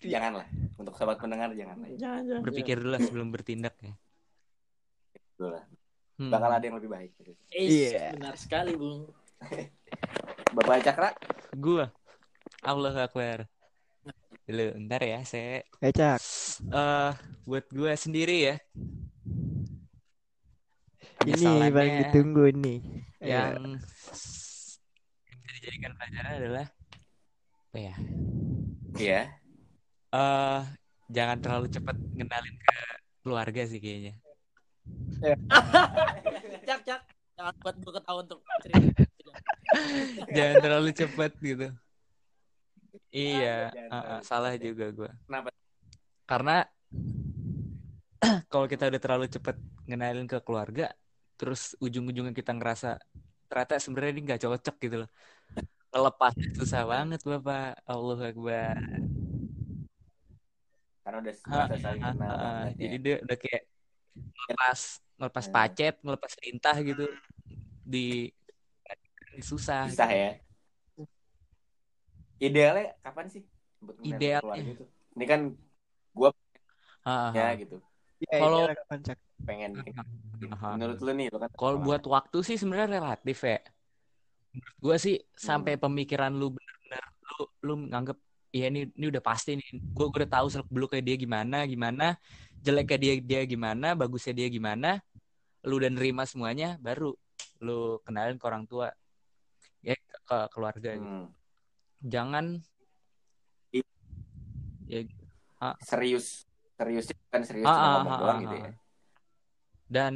janganlah 0.00 0.46
untuk 0.78 0.94
sobat 0.94 1.18
pendengar 1.18 1.50
janganlah. 1.52 1.88
Jangan, 1.98 2.22
jangan. 2.24 2.42
Berpikir 2.44 2.76
dulu 2.80 2.96
sebelum 2.98 3.28
bertindak 3.28 3.74
ya. 3.80 3.92
Hmm. 6.14 6.30
bakal 6.30 6.46
ada 6.46 6.62
yang 6.62 6.78
lebih 6.78 6.90
baik 6.94 7.10
Eh, 7.50 7.66
Iya. 7.66 8.14
benar 8.14 8.34
sekali, 8.38 8.78
Bung. 8.78 9.10
bapak 10.56 10.86
cakra 10.86 11.10
Gua 11.58 11.90
Allah 12.62 12.94
Akbar. 13.04 13.50
Dulu, 14.46 14.66
ntar 14.86 15.02
ya, 15.02 15.20
saya 15.26 15.64
Kecak. 15.82 16.20
eh 16.70 17.12
buat 17.44 17.66
gua 17.74 17.92
sendiri 17.98 18.46
ya. 18.52 18.56
Ini 21.24 21.72
paling 21.72 21.94
ditunggu 22.06 22.44
nih. 22.52 22.80
yang 23.24 23.80
bisa 25.24 25.50
dijadikan 25.60 25.92
pelajaran 25.96 26.32
adalah 26.40 26.66
apa 27.72 27.78
ya? 27.80 27.94
iya 28.94 29.22
eh 30.14 30.62
jangan 31.10 31.38
terlalu 31.42 31.66
cepat 31.72 31.96
ngenalin 32.14 32.56
ke 32.60 32.76
keluarga 33.24 33.62
sih 33.64 33.80
kayaknya. 33.80 34.14
Cak, 36.64 36.80
cak. 36.84 37.00
Jangan 37.34 37.54
buat 37.60 37.76
gue 37.76 37.92
ketawa 37.92 38.18
untuk 38.22 38.40
cerita. 38.62 39.02
jangan 40.30 40.56
terlalu 40.62 40.90
cepat 40.94 41.32
gitu. 41.42 41.66
Iya, 43.10 43.70
uh-uh, 43.74 43.90
terlalu 43.90 44.22
salah 44.22 44.52
juga 44.56 44.84
gua. 44.94 45.10
Kenapa? 45.26 45.50
Karena 46.24 46.56
kalau 48.52 48.66
kita 48.70 48.86
udah 48.86 49.00
terlalu 49.02 49.26
cepat 49.28 49.56
ngenalin 49.86 50.26
ke 50.30 50.38
keluarga, 50.40 50.94
terus 51.34 51.74
ujung-ujungnya 51.82 52.32
kita 52.32 52.54
ngerasa 52.54 52.96
ternyata 53.50 53.76
sebenarnya 53.78 54.12
ini 54.14 54.22
nggak 54.24 54.42
cocok 54.46 54.76
gitu 54.78 54.96
loh. 55.04 55.10
Ngelepas 55.90 56.32
susah 56.54 56.82
banget 56.86 57.20
bapak. 57.22 57.78
Allah 57.84 58.18
Akbar. 58.30 58.78
karena 61.04 61.18
udah 61.20 61.34
Ha, 61.36 61.52
merasa 61.68 61.76
saling 61.84 62.00
Ah, 62.00 62.12
kenal 62.16 62.32
banget 62.40 62.64
ya. 62.64 62.80
jadi 62.80 62.96
dia 62.96 63.16
udah 63.20 63.36
kayak 63.36 63.62
ngelepas 64.14 64.80
ngelepas 65.14 65.44
Eh. 65.46 65.52
pacet, 65.52 65.94
ngelepas 66.02 66.32
lintah 66.42 66.76
gitu 66.80 67.06
di, 67.84 68.30
di 69.34 69.40
susah. 69.42 69.86
susah 69.90 70.08
gitu. 70.08 70.22
ya 70.22 70.30
idealnya 72.42 72.92
kapan 73.00 73.26
sih 73.30 73.42
buat 73.80 73.96
kenal 73.98 74.10
Idealnya. 74.18 74.42
keluarga 74.42 74.72
itu 74.74 74.84
ini 75.14 75.24
kan 75.24 75.40
ah, 77.06 77.30
ya 77.32 77.48
gitu 77.56 77.78
Iya, 78.24 78.40
Kalau- 78.40 78.64
iya, 78.72 79.14
pengen 79.44 79.70
Ah, 80.48 80.56
ah. 80.56 80.72
menurut 80.78 80.98
lu 81.02 81.12
nih 81.12 81.26
lu 81.28 81.36
kan 81.36 81.50
Kalau 81.52 81.76
buat 81.82 82.00
waktu 82.08 82.38
sih 82.40 82.56
sebenarnya 82.56 82.96
relatif 82.96 83.38
ya. 83.44 83.60
Menurut 84.54 84.76
gue 84.80 84.96
sih 84.96 85.16
sampai 85.36 85.76
pemikiran 85.76 86.32
lu 86.32 86.48
bener-bener 86.54 87.04
lu 87.28 87.42
lu 87.66 87.74
nganggep 87.90 88.16
iya 88.54 88.70
ini 88.70 88.86
ini 88.94 89.06
udah 89.10 89.22
pasti 89.24 89.58
nih. 89.58 89.70
Gue 89.90 90.06
udah 90.06 90.30
tahu 90.30 90.46
seluk 90.46 90.68
beluk 90.70 90.94
kayak 90.94 91.04
dia 91.10 91.16
gimana 91.18 91.66
gimana, 91.66 92.06
jeleknya 92.62 92.98
dia 93.02 93.14
dia 93.18 93.40
gimana, 93.42 93.98
bagusnya 93.98 94.32
dia 94.38 94.46
gimana. 94.46 95.02
Lu 95.66 95.82
udah 95.82 95.90
nerima 95.90 96.22
semuanya, 96.22 96.78
baru 96.78 97.10
lu 97.58 97.98
kenalin 98.06 98.38
ke 98.38 98.44
orang 98.46 98.64
tua, 98.70 98.94
ya 99.82 99.98
ke, 99.98 100.16
ke 100.22 100.38
keluarga. 100.54 100.90
gitu. 100.94 101.02
Hmm. 101.02 101.28
Jangan 102.04 102.46
ya 104.84 105.00
serius 105.80 106.44
serius 106.76 107.08
bukan 107.08 107.42
serius 107.42 107.66
Ah, 107.66 107.74
cuma 107.74 107.88
ah, 107.88 107.96
ah, 107.96 108.18
doang 108.20 108.36
ah, 108.36 108.42
gitu 108.44 108.56
ya 108.56 108.70
Dan 109.88 110.12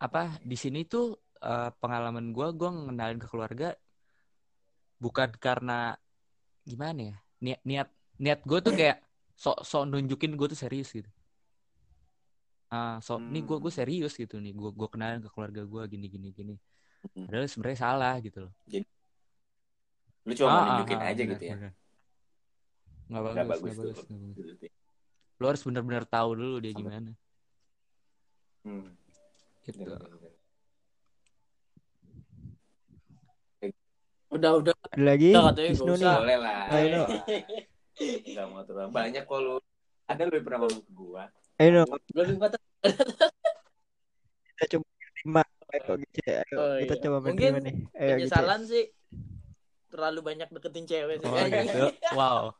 apa 0.00 0.40
di 0.42 0.56
sini 0.58 0.82
tuh 0.88 1.20
eh, 1.38 1.70
pengalaman 1.78 2.32
gue, 2.34 2.48
gue 2.56 2.70
ngenalin 2.70 3.20
ke 3.20 3.28
keluarga 3.28 3.76
bukan 5.02 5.34
karena 5.38 5.98
gimana 6.62 7.14
ya 7.14 7.16
niat 7.42 7.60
niat 7.66 7.88
niat 8.22 8.40
gue 8.46 8.58
tuh 8.62 8.72
kayak 8.72 9.02
sok 9.34 9.66
sok 9.66 9.90
nunjukin 9.90 10.38
gue 10.38 10.46
tuh 10.46 10.58
serius 10.58 10.94
gitu. 10.94 11.10
Ah, 12.72 13.02
so 13.04 13.20
nih 13.20 13.44
gue 13.44 13.56
Hmm. 13.58 13.64
gue 13.68 13.72
serius 13.74 14.14
gitu 14.16 14.40
nih, 14.40 14.54
gue 14.56 14.70
gue 14.72 14.88
kenalin 14.88 15.20
ke 15.20 15.28
keluarga 15.28 15.66
gue 15.66 15.82
gini 15.92 16.06
gini 16.08 16.28
gini. 16.32 16.54
Hmm. 17.12 17.26
Padahal 17.28 17.50
sebenarnya 17.50 17.78
salah 17.82 18.14
gitu 18.22 18.48
loh. 18.48 18.54
lu 20.22 20.32
cuma 20.38 20.48
Ah, 20.48 20.54
ah, 20.54 20.64
nunjukin 20.70 20.98
ah, 21.02 21.10
aja 21.10 21.18
benar, 21.18 21.32
gitu 21.34 21.44
ya 21.44 21.54
benar. 21.58 21.72
Nggak 23.10 23.22
bagus, 23.22 23.34
Nggak 23.34 23.44
nggak 23.44 23.50
bagus 23.50 23.76
bagus, 23.76 23.98
nggak 24.06 24.20
bagus. 24.22 24.72
Lu 25.42 25.44
harus 25.50 25.62
benar-benar 25.66 26.04
tahu 26.06 26.30
dulu 26.38 26.56
dia 26.62 26.72
gimana. 26.72 27.10
Hmm. 28.62 28.94
gitu. 29.66 29.90
Udah 34.32 34.50
udah. 34.56 34.74
Ada 34.96 35.02
lagi? 35.04 35.30
Udah 35.36 35.44
katanya 35.52 35.68
Wisnu 35.76 35.92
gak 35.92 35.92
nih. 35.92 36.00
usah. 36.00 36.16
Boleh 36.18 36.38
lah. 36.40 36.60
Ayo, 36.72 38.42
mau 38.48 38.62
terlalu 38.64 38.90
banyak 38.90 39.22
kok 39.28 39.38
lu. 39.38 39.56
Ada 40.08 40.22
lu 40.24 40.32
yang 40.34 40.44
pernah 40.48 40.58
ngomong 40.64 40.82
ke 40.82 40.92
gua. 40.96 41.24
Ayo, 41.60 41.84
lupa 41.84 42.46
tuh. 42.48 42.62
Kita 44.48 44.64
coba 44.72 44.86
terima. 44.88 45.42
Ayo, 45.72 45.92
gitu 46.00 46.18
ya. 46.24 46.40
Ayo, 46.42 46.56
Oh, 46.56 46.76
kita 46.80 46.94
iya. 46.96 47.02
coba 47.04 47.16
Mungkin 47.20 47.50
menerima 47.52 47.66
nih. 47.68 47.74
Ayo. 47.92 48.10
Penyesalan 48.16 48.60
sih 48.64 48.84
terlalu 49.92 50.20
banyak 50.24 50.48
deketin 50.48 50.84
cewek 50.88 51.16
sih. 51.20 51.28
Oh 51.28 51.36
gitu. 51.36 51.80
Wow. 52.16 52.56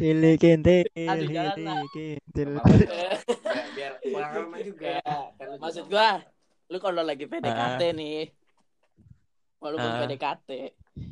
Hili 0.00 0.32
kentil. 0.40 0.88
Apa-apa 0.96 1.52
dong. 1.60 1.84
Biar, 3.74 3.92
pengalaman 4.00 4.60
juga. 4.64 4.96
Maksud 5.60 5.84
gua, 5.92 6.24
lu 6.72 6.78
kalau 6.80 7.04
lagi 7.04 7.28
PDKT 7.28 7.92
nih, 7.92 8.32
walaupun 9.64 9.88
Ah. 9.88 9.98
PDKT, 10.04 10.48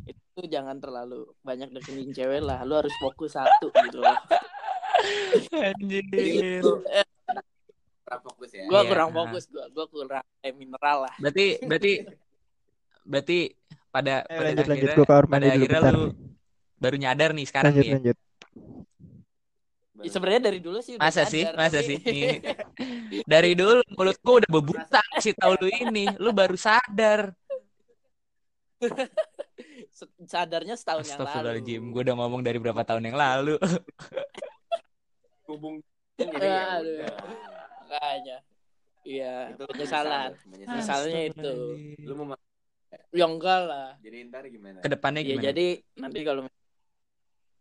itu 0.05 0.41
jangan 0.47 0.77
terlalu 0.77 1.25
banyak 1.41 1.73
deketin 1.73 2.13
cewek 2.13 2.41
lah. 2.41 2.61
Lu 2.63 2.77
harus 2.77 2.93
fokus 2.99 3.33
satu 3.33 3.73
gitu 3.73 3.99
loh. 3.99 4.13
Anjir. 5.73 6.05
kurang 8.03 8.23
fokus 8.23 8.51
ya. 8.53 8.63
Gua 8.69 8.81
Iya. 8.81 8.89
kurang 8.93 9.11
fokus, 9.11 9.43
gua 9.49 9.65
gua 9.69 9.87
kurang 9.89 10.25
eh, 10.39 10.53
mineral 10.53 11.09
lah. 11.09 11.15
Berarti 11.17 11.47
berarti 11.63 11.93
berarti 13.03 13.39
pada 13.89 14.15
Ayo, 14.23 14.29
pada 14.31 14.45
lanjut, 14.47 14.61
lanjut. 14.63 14.73
akhirnya 14.77 14.95
Gua 14.95 15.07
kamar 15.07 15.25
pada 15.25 15.33
mandi 15.33 15.47
dulu 15.47 15.57
akhirnya 15.57 15.81
bentar. 15.81 15.95
lu 15.95 16.05
baru 16.77 16.97
nyadar 16.99 17.31
nih 17.33 17.47
sekarang 17.47 17.73
Lanjut, 17.73 17.81
nih. 17.81 17.89
ya. 17.89 17.97
lanjut. 17.97 18.17
Ya, 20.03 20.11
sebenarnya 20.11 20.43
dari 20.43 20.59
dulu 20.59 20.79
sih 20.83 20.99
udah 20.99 21.03
Masa 21.07 21.23
sih? 21.25 21.47
sadar, 21.47 21.55
Masa 21.57 21.79
tapi- 21.79 21.87
sih? 21.87 21.99
Nih. 22.03 22.31
Dari 23.23 23.51
dulu 23.55 23.79
mulut 23.89 24.19
gua 24.19 24.35
udah 24.43 24.51
bebuta 24.51 25.01
kasih 25.15 25.33
tahu 25.33 25.53
lu 25.57 25.69
ini, 25.71 26.05
lu 26.19 26.31
baru 26.33 26.59
sadar. 26.59 27.31
Sadarnya 30.27 30.75
setahun 30.75 31.07
yang 31.07 31.21
Astagfirullahaladzim, 31.23 31.81
lalu. 31.83 31.93
gue 31.95 32.03
udah 32.11 32.17
ngomong 32.19 32.41
dari 32.43 32.59
berapa 32.59 32.83
tahun 32.83 33.09
yang 33.13 33.19
lalu. 33.19 33.57
hubung 35.49 35.83
ya 36.17 36.81
Aduh. 36.81 37.05
Makanya. 37.85 38.39
Iya, 39.03 39.53
Itu 39.53 39.65
penyesalan. 39.69 40.31
menyesal. 40.47 40.77
Misalnya 40.79 41.21
itu. 41.29 41.53
Lu 42.07 42.15
mau 42.17 42.27
ma- 42.35 42.43
Ya 43.11 43.25
enggak 43.25 43.61
lah. 43.67 43.89
jadi 44.01 44.29
ntar 44.29 44.45
gimana? 44.49 44.79
Ke 44.81 44.89
depannya 44.89 45.21
Ya 45.21 45.29
gimana? 45.37 45.45
jadi 45.51 45.67
nanti 45.97 46.21
kalau 46.23 46.43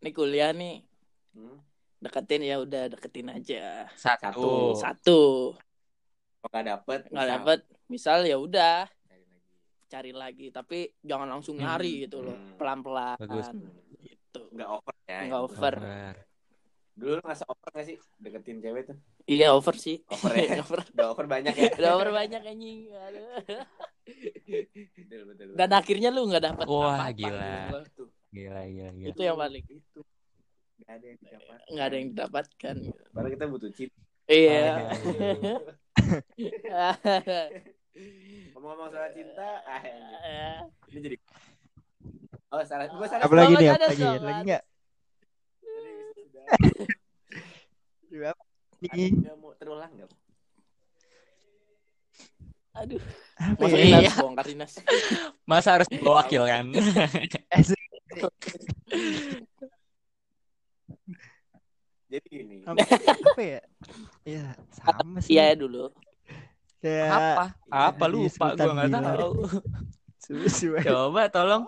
ini 0.02 0.10
kuliah 0.12 0.52
nih 0.52 0.84
Hmm? 1.32 1.64
deketin 2.04 2.44
ya 2.44 2.60
udah 2.60 2.92
deketin 2.92 3.32
aja. 3.32 3.88
Satu. 3.96 4.76
Satu. 4.76 5.22
Kalau 6.42 6.50
nggak 6.52 6.66
dapet, 6.68 7.00
nggak 7.08 7.14
misal, 7.16 7.32
dapet 7.40 7.60
misal 7.88 8.20
ya 8.26 8.36
udah 8.36 8.78
cari 9.92 10.12
lagi. 10.14 10.48
tapi 10.50 10.96
jangan 11.02 11.28
langsung 11.30 11.56
Hmm. 11.56 11.68
nyari 11.68 12.08
gitu 12.08 12.24
loh 12.24 12.34
Hmm. 12.34 12.56
pelan 12.56 12.80
pelan 12.80 13.18
Bagus. 13.20 13.48
gitu 14.00 14.42
Nggak 14.50 14.70
over 14.72 14.96
ya. 15.04 15.20
Nggak 15.20 15.28
yang 15.28 15.44
over. 15.44 15.76
Over. 15.78 16.16
Dulu 16.92 17.12
lu 17.12 17.22
ngerasa 17.22 17.46
over 17.46 17.68
nggak 17.70 17.86
sih 17.86 17.98
deketin 18.18 18.58
cewek 18.60 18.84
tuh? 18.86 18.98
iya 19.26 19.48
over 19.50 19.76
sih 19.76 20.00
Over 20.08 20.32
ya? 20.34 20.60
over 20.64 20.80
Udah 20.90 21.08
over 21.10 21.26
banyak 21.26 21.54
ya? 21.54 21.70
udah 21.74 21.92
over 21.94 22.10
banyak 22.10 22.42
anjing 22.42 22.80
Aduh. 22.90 23.28
betul, 24.98 25.22
betul, 25.28 25.46
betul. 25.46 25.56
dan 25.56 25.70
akhirnya 25.72 26.10
lu 26.10 26.26
nggak 26.26 26.44
dapet 26.44 26.66
Wah, 26.66 26.96
apa-apa 26.96 27.06
gila. 27.12 27.54
gitu 27.84 28.04
Gila, 28.32 28.62
gila, 28.66 28.90
gila. 28.94 29.10
itu 29.12 29.22
yang 29.22 29.36
paling 29.36 29.66
itu. 29.68 30.00
Nggak 30.82 30.94
ada 30.94 31.06
yang 31.06 31.20
didapat. 31.20 31.58
nggak 31.68 31.86
ada 31.86 31.96
yang 31.96 32.08
didapatkan 32.10 32.76
Padahal 33.12 33.30
kita 33.30 33.46
butuh 33.46 33.72
cinta. 33.72 33.98
iya 34.26 34.72
Ngomong-ngomong 38.56 38.88
soal 38.88 39.12
cinta, 39.12 39.50
ah, 39.68 39.82
ini 40.88 41.00
jadi 41.04 41.18
Oh, 42.52 42.60
salah. 42.64 42.88
Gua 42.92 43.08
salah. 43.08 43.24
Apa 43.28 43.36
lagi 43.36 43.54
nih? 43.56 43.68
Apa 43.76 43.88
lagi? 43.88 44.04
Lagi 44.04 44.42
nggak? 44.44 44.64
Tadi 48.12 48.28
Apa 48.28 48.44
Ada 48.82 48.96
nih? 48.98 49.12
yang 49.24 49.40
mau 49.40 49.54
terulang 49.56 49.92
nggak? 49.96 50.12
aduh 52.72 53.04
Apa 53.36 53.68
masa 53.68 53.76
ya? 53.76 53.84
Iya. 53.84 54.00
Dinas 54.00 54.16
bongkar 54.16 54.46
dinas 54.48 54.72
Masa 55.52 55.70
harus 55.76 55.88
bawa 55.92 56.24
wakil 56.24 56.48
kan? 56.48 56.66
Asik. 57.60 57.80
Jadi 62.08 62.28
gini. 62.32 62.56
Apa, 62.64 62.80
apa 63.32 63.42
ya? 63.44 63.60
Ya 64.24 64.44
sama 64.72 65.20
sih. 65.20 65.36
iya 65.36 65.52
dulu 65.56 65.92
Kayak 66.82 67.10
Apa? 67.14 67.46
Apa 67.70 68.06
lupa 68.10 68.46
gua 68.58 68.74
nggak 68.74 68.90
tahu. 68.90 69.32
Coba 70.90 71.24
tolong. 71.30 71.64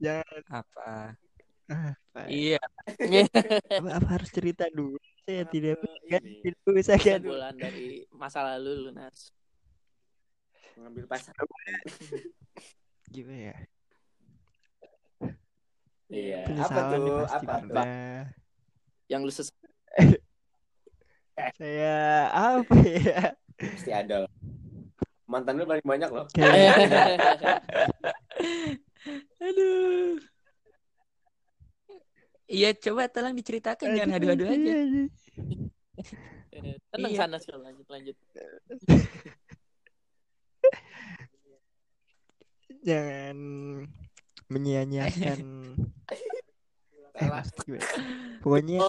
Jangan 0.00 0.42
Apa? 0.48 1.16
apa, 1.72 2.20
Iya. 2.28 2.60
apa, 3.80 3.90
apa 3.96 4.08
harus 4.20 4.28
cerita 4.32 4.68
dulu? 4.68 4.96
Saya 5.24 5.46
tidak 5.48 5.78
kan 6.10 6.20
tidak 6.20 6.60
bisa 6.74 6.94
kan. 6.98 7.20
kesimpulan 7.22 7.54
dari 7.54 8.02
masa 8.10 8.42
lalu 8.42 8.88
lu 8.88 8.90
nas 8.92 9.30
Mengambil 10.76 11.04
pasangan. 11.06 11.46
Gimana 13.08 13.40
ya? 13.52 13.56
Iya. 16.12 16.40
Apa 16.60 16.80
tuh? 16.92 17.16
pasti 17.24 17.44
Apa? 17.46 17.54
pernah. 17.62 17.86
yang 19.08 19.22
lu 19.24 19.32
ses 19.32 19.52
Saya 21.58 22.28
apa 22.30 22.76
ya? 22.82 23.34
Pasti 23.58 23.90
ada. 23.90 24.26
Mantan 25.26 25.56
lu 25.58 25.64
paling 25.64 25.86
banyak 25.86 26.10
loh. 26.10 26.26
Aduh. 29.42 30.18
Iya, 32.46 32.76
coba 32.76 33.08
tolong 33.08 33.32
diceritakan 33.32 33.96
jangan 33.96 34.18
adu-adu 34.20 34.44
aja. 34.44 34.74
Tenang 36.92 37.12
Iya. 37.16 37.24
sana 37.24 37.40
Sil. 37.40 37.56
lanjut 37.56 37.88
lanjut 37.88 38.12
Jangan 42.82 43.36
menyia-nyiakan 44.52 45.40
eh. 46.12 46.20
Pokoknya 48.42 48.84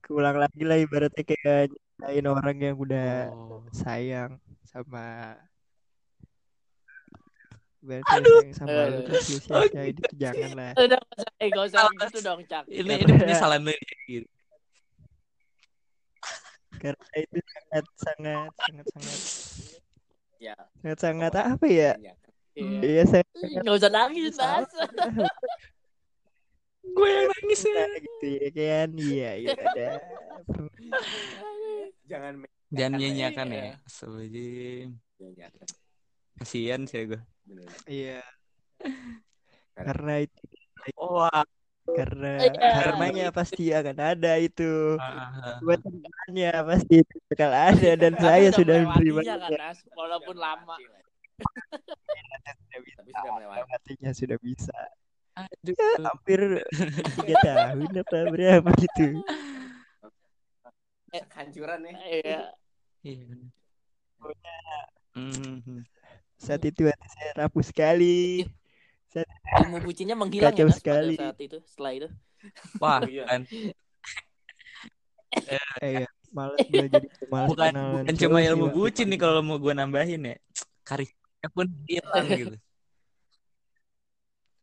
keulang 0.00 0.36
lagi 0.36 0.62
lah 0.62 0.76
ibaratnya 0.76 1.22
kayak 1.22 1.68
nyintain 1.98 2.26
orang 2.26 2.56
yang 2.56 2.76
udah 2.76 3.30
Oh. 3.30 3.62
sayang 3.70 4.38
sama 4.62 5.34
Berarti 7.78 8.10
sayang 8.10 8.52
sama 8.52 8.80
lu 8.86 8.98
terus 9.02 9.26
lu 9.28 9.38
sia-siain 9.44 9.94
itu 9.94 10.02
jangan 10.14 10.50
lah. 10.52 10.72
udah 10.74 10.98
nggak 10.98 11.14
usah- 11.14 11.34
eh 11.38 11.48
gak 11.48 11.64
usah 11.64 11.80
gitu 11.88 12.18
dong 12.20 12.40
cak 12.44 12.64
Ini 12.66 12.94
ini 12.98 13.12
penyesalan 13.14 13.60
lu 13.62 13.72
gitu. 14.04 14.28
Karena 16.78 17.04
itu 17.16 17.38
sangat 17.42 17.84
sangat 17.96 18.50
sangat 18.56 18.86
sangat 18.88 19.18
Ya. 20.38 20.54
sangat 20.78 20.98
sangat 21.00 21.32
apa 21.34 21.66
ya? 21.66 21.92
Iya. 21.98 22.14
Iya 22.58 23.02
saya 23.04 23.22
nggak 23.62 23.74
usah 23.76 23.90
nangis 23.90 24.34
nas 24.34 24.70
Gue 26.90 27.08
yang 27.08 27.26
nangis 27.28 27.60
ya. 27.62 27.84
gitu 27.96 28.26
ya 28.28 28.48
kan? 28.50 28.88
Iya 28.94 29.30
iya 29.38 29.50
ada. 29.54 29.88
Jangan 32.04 32.34
Jangan 32.68 32.92
nyanyiakan 32.94 33.48
ya. 33.48 33.80
Astagfirullahaladzim. 33.80 34.88
menyanyiakan. 35.16 35.66
Kasian 36.36 36.80
sih 36.84 37.02
gue. 37.06 37.20
Iya. 37.84 38.20
Karena 39.74 40.20
itu 40.20 40.42
Wah. 40.94 41.42
karena 41.88 42.36
Iya. 42.38 42.70
karmanya 42.84 43.26
pasti 43.30 43.72
akan 43.72 43.96
ada 43.96 44.36
itu. 44.36 45.00
Ah, 45.00 45.56
Buat 45.58 45.80
temannya 45.80 46.52
pasti 46.66 47.00
itu 47.00 47.14
bakal 47.26 47.50
ada 47.50 47.90
dan 47.96 48.12
saya 48.14 48.46
udah 48.46 48.54
sudah 48.54 48.76
menerima 48.84 49.20
kan 49.24 49.74
walaupun 49.96 50.36
lama 50.36 50.76
sudah 50.76 51.00
bisa 52.84 53.00
Tapi 53.00 53.08
sudah 53.08 53.32
melewati. 53.32 53.56
melewatinya 53.56 54.10
sudah 54.12 54.36
bisa. 54.38 54.76
Aduh. 55.38 55.74
Ya, 55.78 55.90
hampir 56.02 56.40
tiga 57.14 57.34
tahun 57.46 57.90
apa 57.94 58.18
berapa 58.34 58.70
gitu. 58.82 59.06
Kehancuran 61.08 61.78
nih. 61.86 61.94
iya 62.10 62.40
Iya. 63.06 63.38
Mhm. 65.14 65.86
Saat 66.38 66.62
itu 66.66 66.86
hati 66.86 67.08
saya 67.14 67.30
rapuh 67.46 67.62
sekali. 67.62 68.46
ilmu 69.64 69.80
bucinnya 69.82 70.14
menghilang 70.14 70.52
Kacau 70.54 70.68
ya 70.68 70.76
sekali. 70.76 71.14
pada 71.16 71.32
saat 71.32 71.38
itu 71.40 71.58
setelah 71.64 71.92
itu 71.96 72.08
Wah, 72.78 73.00
Iya. 73.06 73.24
kan. 73.26 73.42
Eh, 75.48 76.04
iya. 76.04 76.08
Males 76.28 76.60
gue 76.68 76.86
jadi 76.92 77.08
malas 77.32 77.48
bukan 77.48 77.72
bukan 77.72 78.14
cuma 78.20 78.38
ilmu 78.44 78.68
bucin 78.68 79.08
nih 79.08 79.16
kalau 79.16 79.40
mau 79.40 79.56
gue 79.56 79.72
nambahin 79.72 80.28
ya. 80.28 80.36
Karisnya 80.84 81.48
pun 81.52 81.66
hilang 81.88 82.26
gitu. 82.36 82.56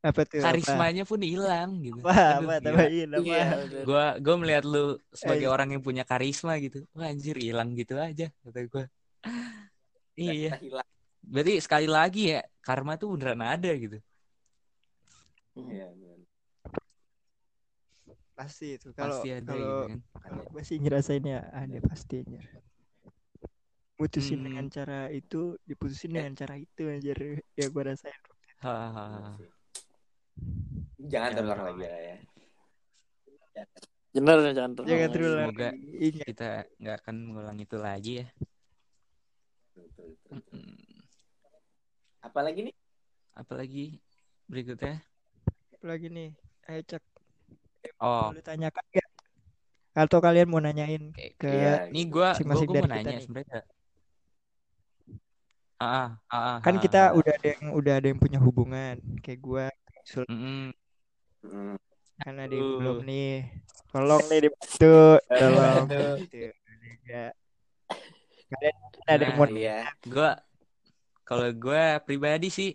Apa 0.06 0.22
tuh? 0.22 0.38
apa? 0.38 0.53
karismanya 0.53 1.01
pun 1.01 1.18
hilang 1.20 1.82
gitu. 1.82 1.97
Apa? 1.97 2.14
Aduh, 2.14 2.45
Apa? 2.45 2.53
gila. 2.53 2.58
Tambahin 2.62 3.10
apa? 3.10 3.26
Iya. 3.26 3.45
Gua 3.82 4.06
gua 4.22 4.36
melihat 4.38 4.64
lu 4.64 4.84
sebagai 5.10 5.47
Eh. 5.49 5.51
orang 5.51 5.70
yang 5.74 5.82
punya 5.82 6.06
karisma 6.06 6.53
gitu. 6.62 6.86
Wah 6.93 7.10
anjir 7.10 7.34
hilang 7.36 7.74
gitu 7.74 7.97
aja 7.97 8.30
kata 8.45 8.60
gua. 8.70 8.86
Iya. 10.14 10.62
Hilang. 10.62 10.88
Berarti 11.20 11.53
sekali 11.58 11.89
lagi 11.89 12.30
ya 12.32 12.45
karma 12.62 12.95
tuh 12.95 13.18
beneran 13.18 13.41
ada 13.41 13.72
gitu. 13.74 13.97
Iya, 15.56 15.89
bener. 15.89 16.22
Pasti 18.36 18.76
itu. 18.76 18.91
Kalau 18.91 19.16
Pasti 19.16 19.30
ada 19.32 19.47
kalau 19.47 19.64
gitu 19.64 19.89
kan. 19.89 19.99
kalau 20.22 20.43
gue 20.51 20.62
sih 20.62 20.78
ngerasainnya 20.78 21.49
ada 21.49 21.78
pasti 21.82 22.20
anjir. 22.20 22.43
Putusin 23.95 24.38
Hmm. 24.38 24.45
dengan 24.51 24.66
cara 24.68 25.08
itu, 25.08 25.56
diputusin 25.64 26.12
Eh. 26.12 26.20
dengan 26.20 26.36
cara 26.36 26.56
itu 26.56 26.84
anjir. 26.86 27.18
Ya 27.56 27.66
gue 27.66 27.82
rasain. 27.82 28.12
Hahaha. 28.60 29.39
Jangan 31.06 31.30
Ya, 31.32 31.36
terulang 31.38 31.62
lagi 31.64 31.84
lah 31.86 32.01
ya. 32.01 32.16
Bener 34.16 34.38
jangan 34.56 34.72
terulang. 34.74 34.89
Jangan 34.89 35.10
terulang. 35.12 35.47
semoga 35.51 35.70
Ingat. 35.99 36.28
Kita 36.28 36.49
nggak 36.80 36.95
akan 37.03 37.16
mengulang 37.28 37.58
itu 37.60 37.78
lagi 37.80 38.14
ya. 38.24 38.28
Betul, 39.76 40.06
betul, 40.16 40.36
betul. 40.39 40.60
Mm. 40.60 40.99
Apalagi 42.24 42.60
nih? 42.72 42.76
Apalagi 43.36 43.86
berikutnya. 44.47 45.03
Lagi 45.84 46.08
nih. 46.10 46.30
Ayo 46.66 46.82
cek. 46.88 47.03
Oh, 48.01 48.34
Lu 48.34 48.41
tanyakan 48.41 48.86
gak? 48.89 49.10
Atau 49.95 50.20
kalian 50.20 50.49
mau 50.49 50.60
nanyain 50.60 51.14
ke 51.38 51.47
Iya, 51.47 51.88
Nih 51.93 52.10
gua 52.10 52.34
gua, 52.34 52.34
masing-masing 52.34 52.68
gua 52.68 52.76
dari 52.76 52.84
mau 52.84 52.89
kita 52.89 52.97
nanya 53.03 53.16
nih. 53.16 53.24
sebenarnya. 53.24 53.62
Ah, 55.76 56.16
ah, 56.32 56.36
ah, 56.36 56.58
kan 56.64 56.80
ah, 56.80 56.82
kita 56.82 57.01
ah. 57.12 57.18
udah 57.20 57.34
ada 57.36 57.47
yang 57.51 57.66
udah 57.76 57.93
ada 57.99 58.08
yang 58.08 58.20
punya 58.20 58.39
hubungan 58.39 58.95
kayak 59.20 59.39
gua 59.43 59.68
Sul- 60.08 60.24
Mm-mm. 60.32 60.72
Mm. 61.46 61.76
kan 62.16 62.34
ada 62.39 62.54
yang 62.54 62.64
Tuh. 62.64 62.78
belum 62.80 62.98
nih 63.04 63.32
tolong 63.91 64.24
nih 64.32 64.39
dibantu 64.48 64.96
tolong 65.28 65.84
Gitu. 66.26 66.50
Ya. 67.06 67.26
kalian 68.50 68.76
ada 69.06 69.24
yang 69.24 69.36
mau 69.38 69.46
Nah, 69.46 69.58
Iya. 69.58 69.80
Gua 70.08 70.30
kalau 71.22 71.48
gua 71.54 72.00
pribadi 72.02 72.50
sih 72.50 72.72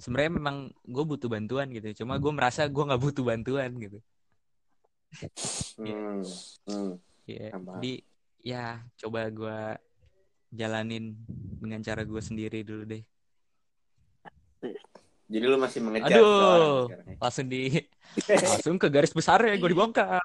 sebenarnya 0.00 0.32
memang 0.40 0.56
gue 0.82 1.04
butuh 1.04 1.28
bantuan 1.30 1.70
gitu. 1.70 2.02
Cuma 2.02 2.18
gue 2.18 2.32
merasa 2.34 2.66
gue 2.66 2.82
nggak 2.82 3.02
butuh 3.02 3.22
bantuan 3.22 3.70
gitu. 3.78 3.98
Hmm. 5.78 6.24
Hmm. 6.66 6.92
Ya, 7.28 7.52
Sama. 7.54 7.78
jadi 7.78 7.94
ya 8.42 8.64
coba 8.98 9.30
gua 9.30 9.58
jalanin 10.50 11.14
dengan 11.62 11.80
cara 11.84 12.02
gue 12.02 12.18
sendiri 12.18 12.64
dulu 12.66 12.82
deh. 12.88 13.02
Jadi 15.32 15.44
lu 15.48 15.56
masih 15.56 15.80
mengejar 15.80 16.20
Aduh. 16.20 16.92
ya? 16.92 17.16
Langsung 17.16 17.48
di 17.48 17.72
langsung 18.52 18.76
ke 18.76 18.92
garis 18.92 19.16
besar 19.16 19.40
ya 19.40 19.56
gue 19.56 19.70
dibongkar. 19.72 20.20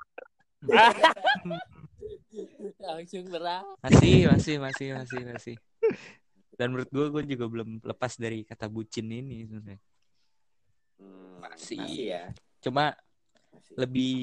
Langsung 2.84 3.24
berat. 3.32 3.64
Masih, 3.80 4.28
masih, 4.28 4.56
masih, 4.60 4.88
masih, 5.00 5.22
masih. 5.32 5.56
Dan 6.60 6.76
menurut 6.76 6.92
gue, 6.92 7.06
gue 7.08 7.24
juga 7.38 7.46
belum 7.48 7.80
lepas 7.86 8.20
dari 8.20 8.44
kata 8.44 8.68
bucin 8.68 9.08
ini 9.08 9.48
sebenarnya. 9.48 9.80
Hmm, 11.00 11.40
Masih. 11.40 11.80
Masih 11.80 12.04
ya. 12.12 12.24
Cuma 12.60 12.98
Masih. 13.54 13.76
lebih 13.78 14.18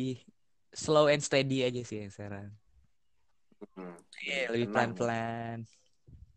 slow 0.74 1.06
and 1.08 1.22
steady 1.24 1.64
aja 1.64 1.80
sih 1.86 2.04
yang 2.04 2.12
sekarang. 2.12 2.50
Hmm. 3.78 3.96
Iya, 4.20 4.52
lebih 4.52 4.68
pelan-pelan, 4.74 5.64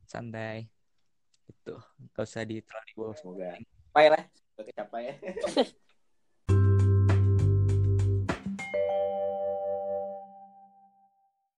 santai. 0.08 0.70
Itu, 1.50 1.76
gak 2.14 2.24
usah 2.24 2.46
di 2.48 2.62
terlalu. 2.64 3.12
Semoga. 3.18 3.52
Capai 3.98 4.14
lah. 4.14 4.24
Semoga 4.54 4.72
capai 4.78 5.02
ya. 5.10 5.14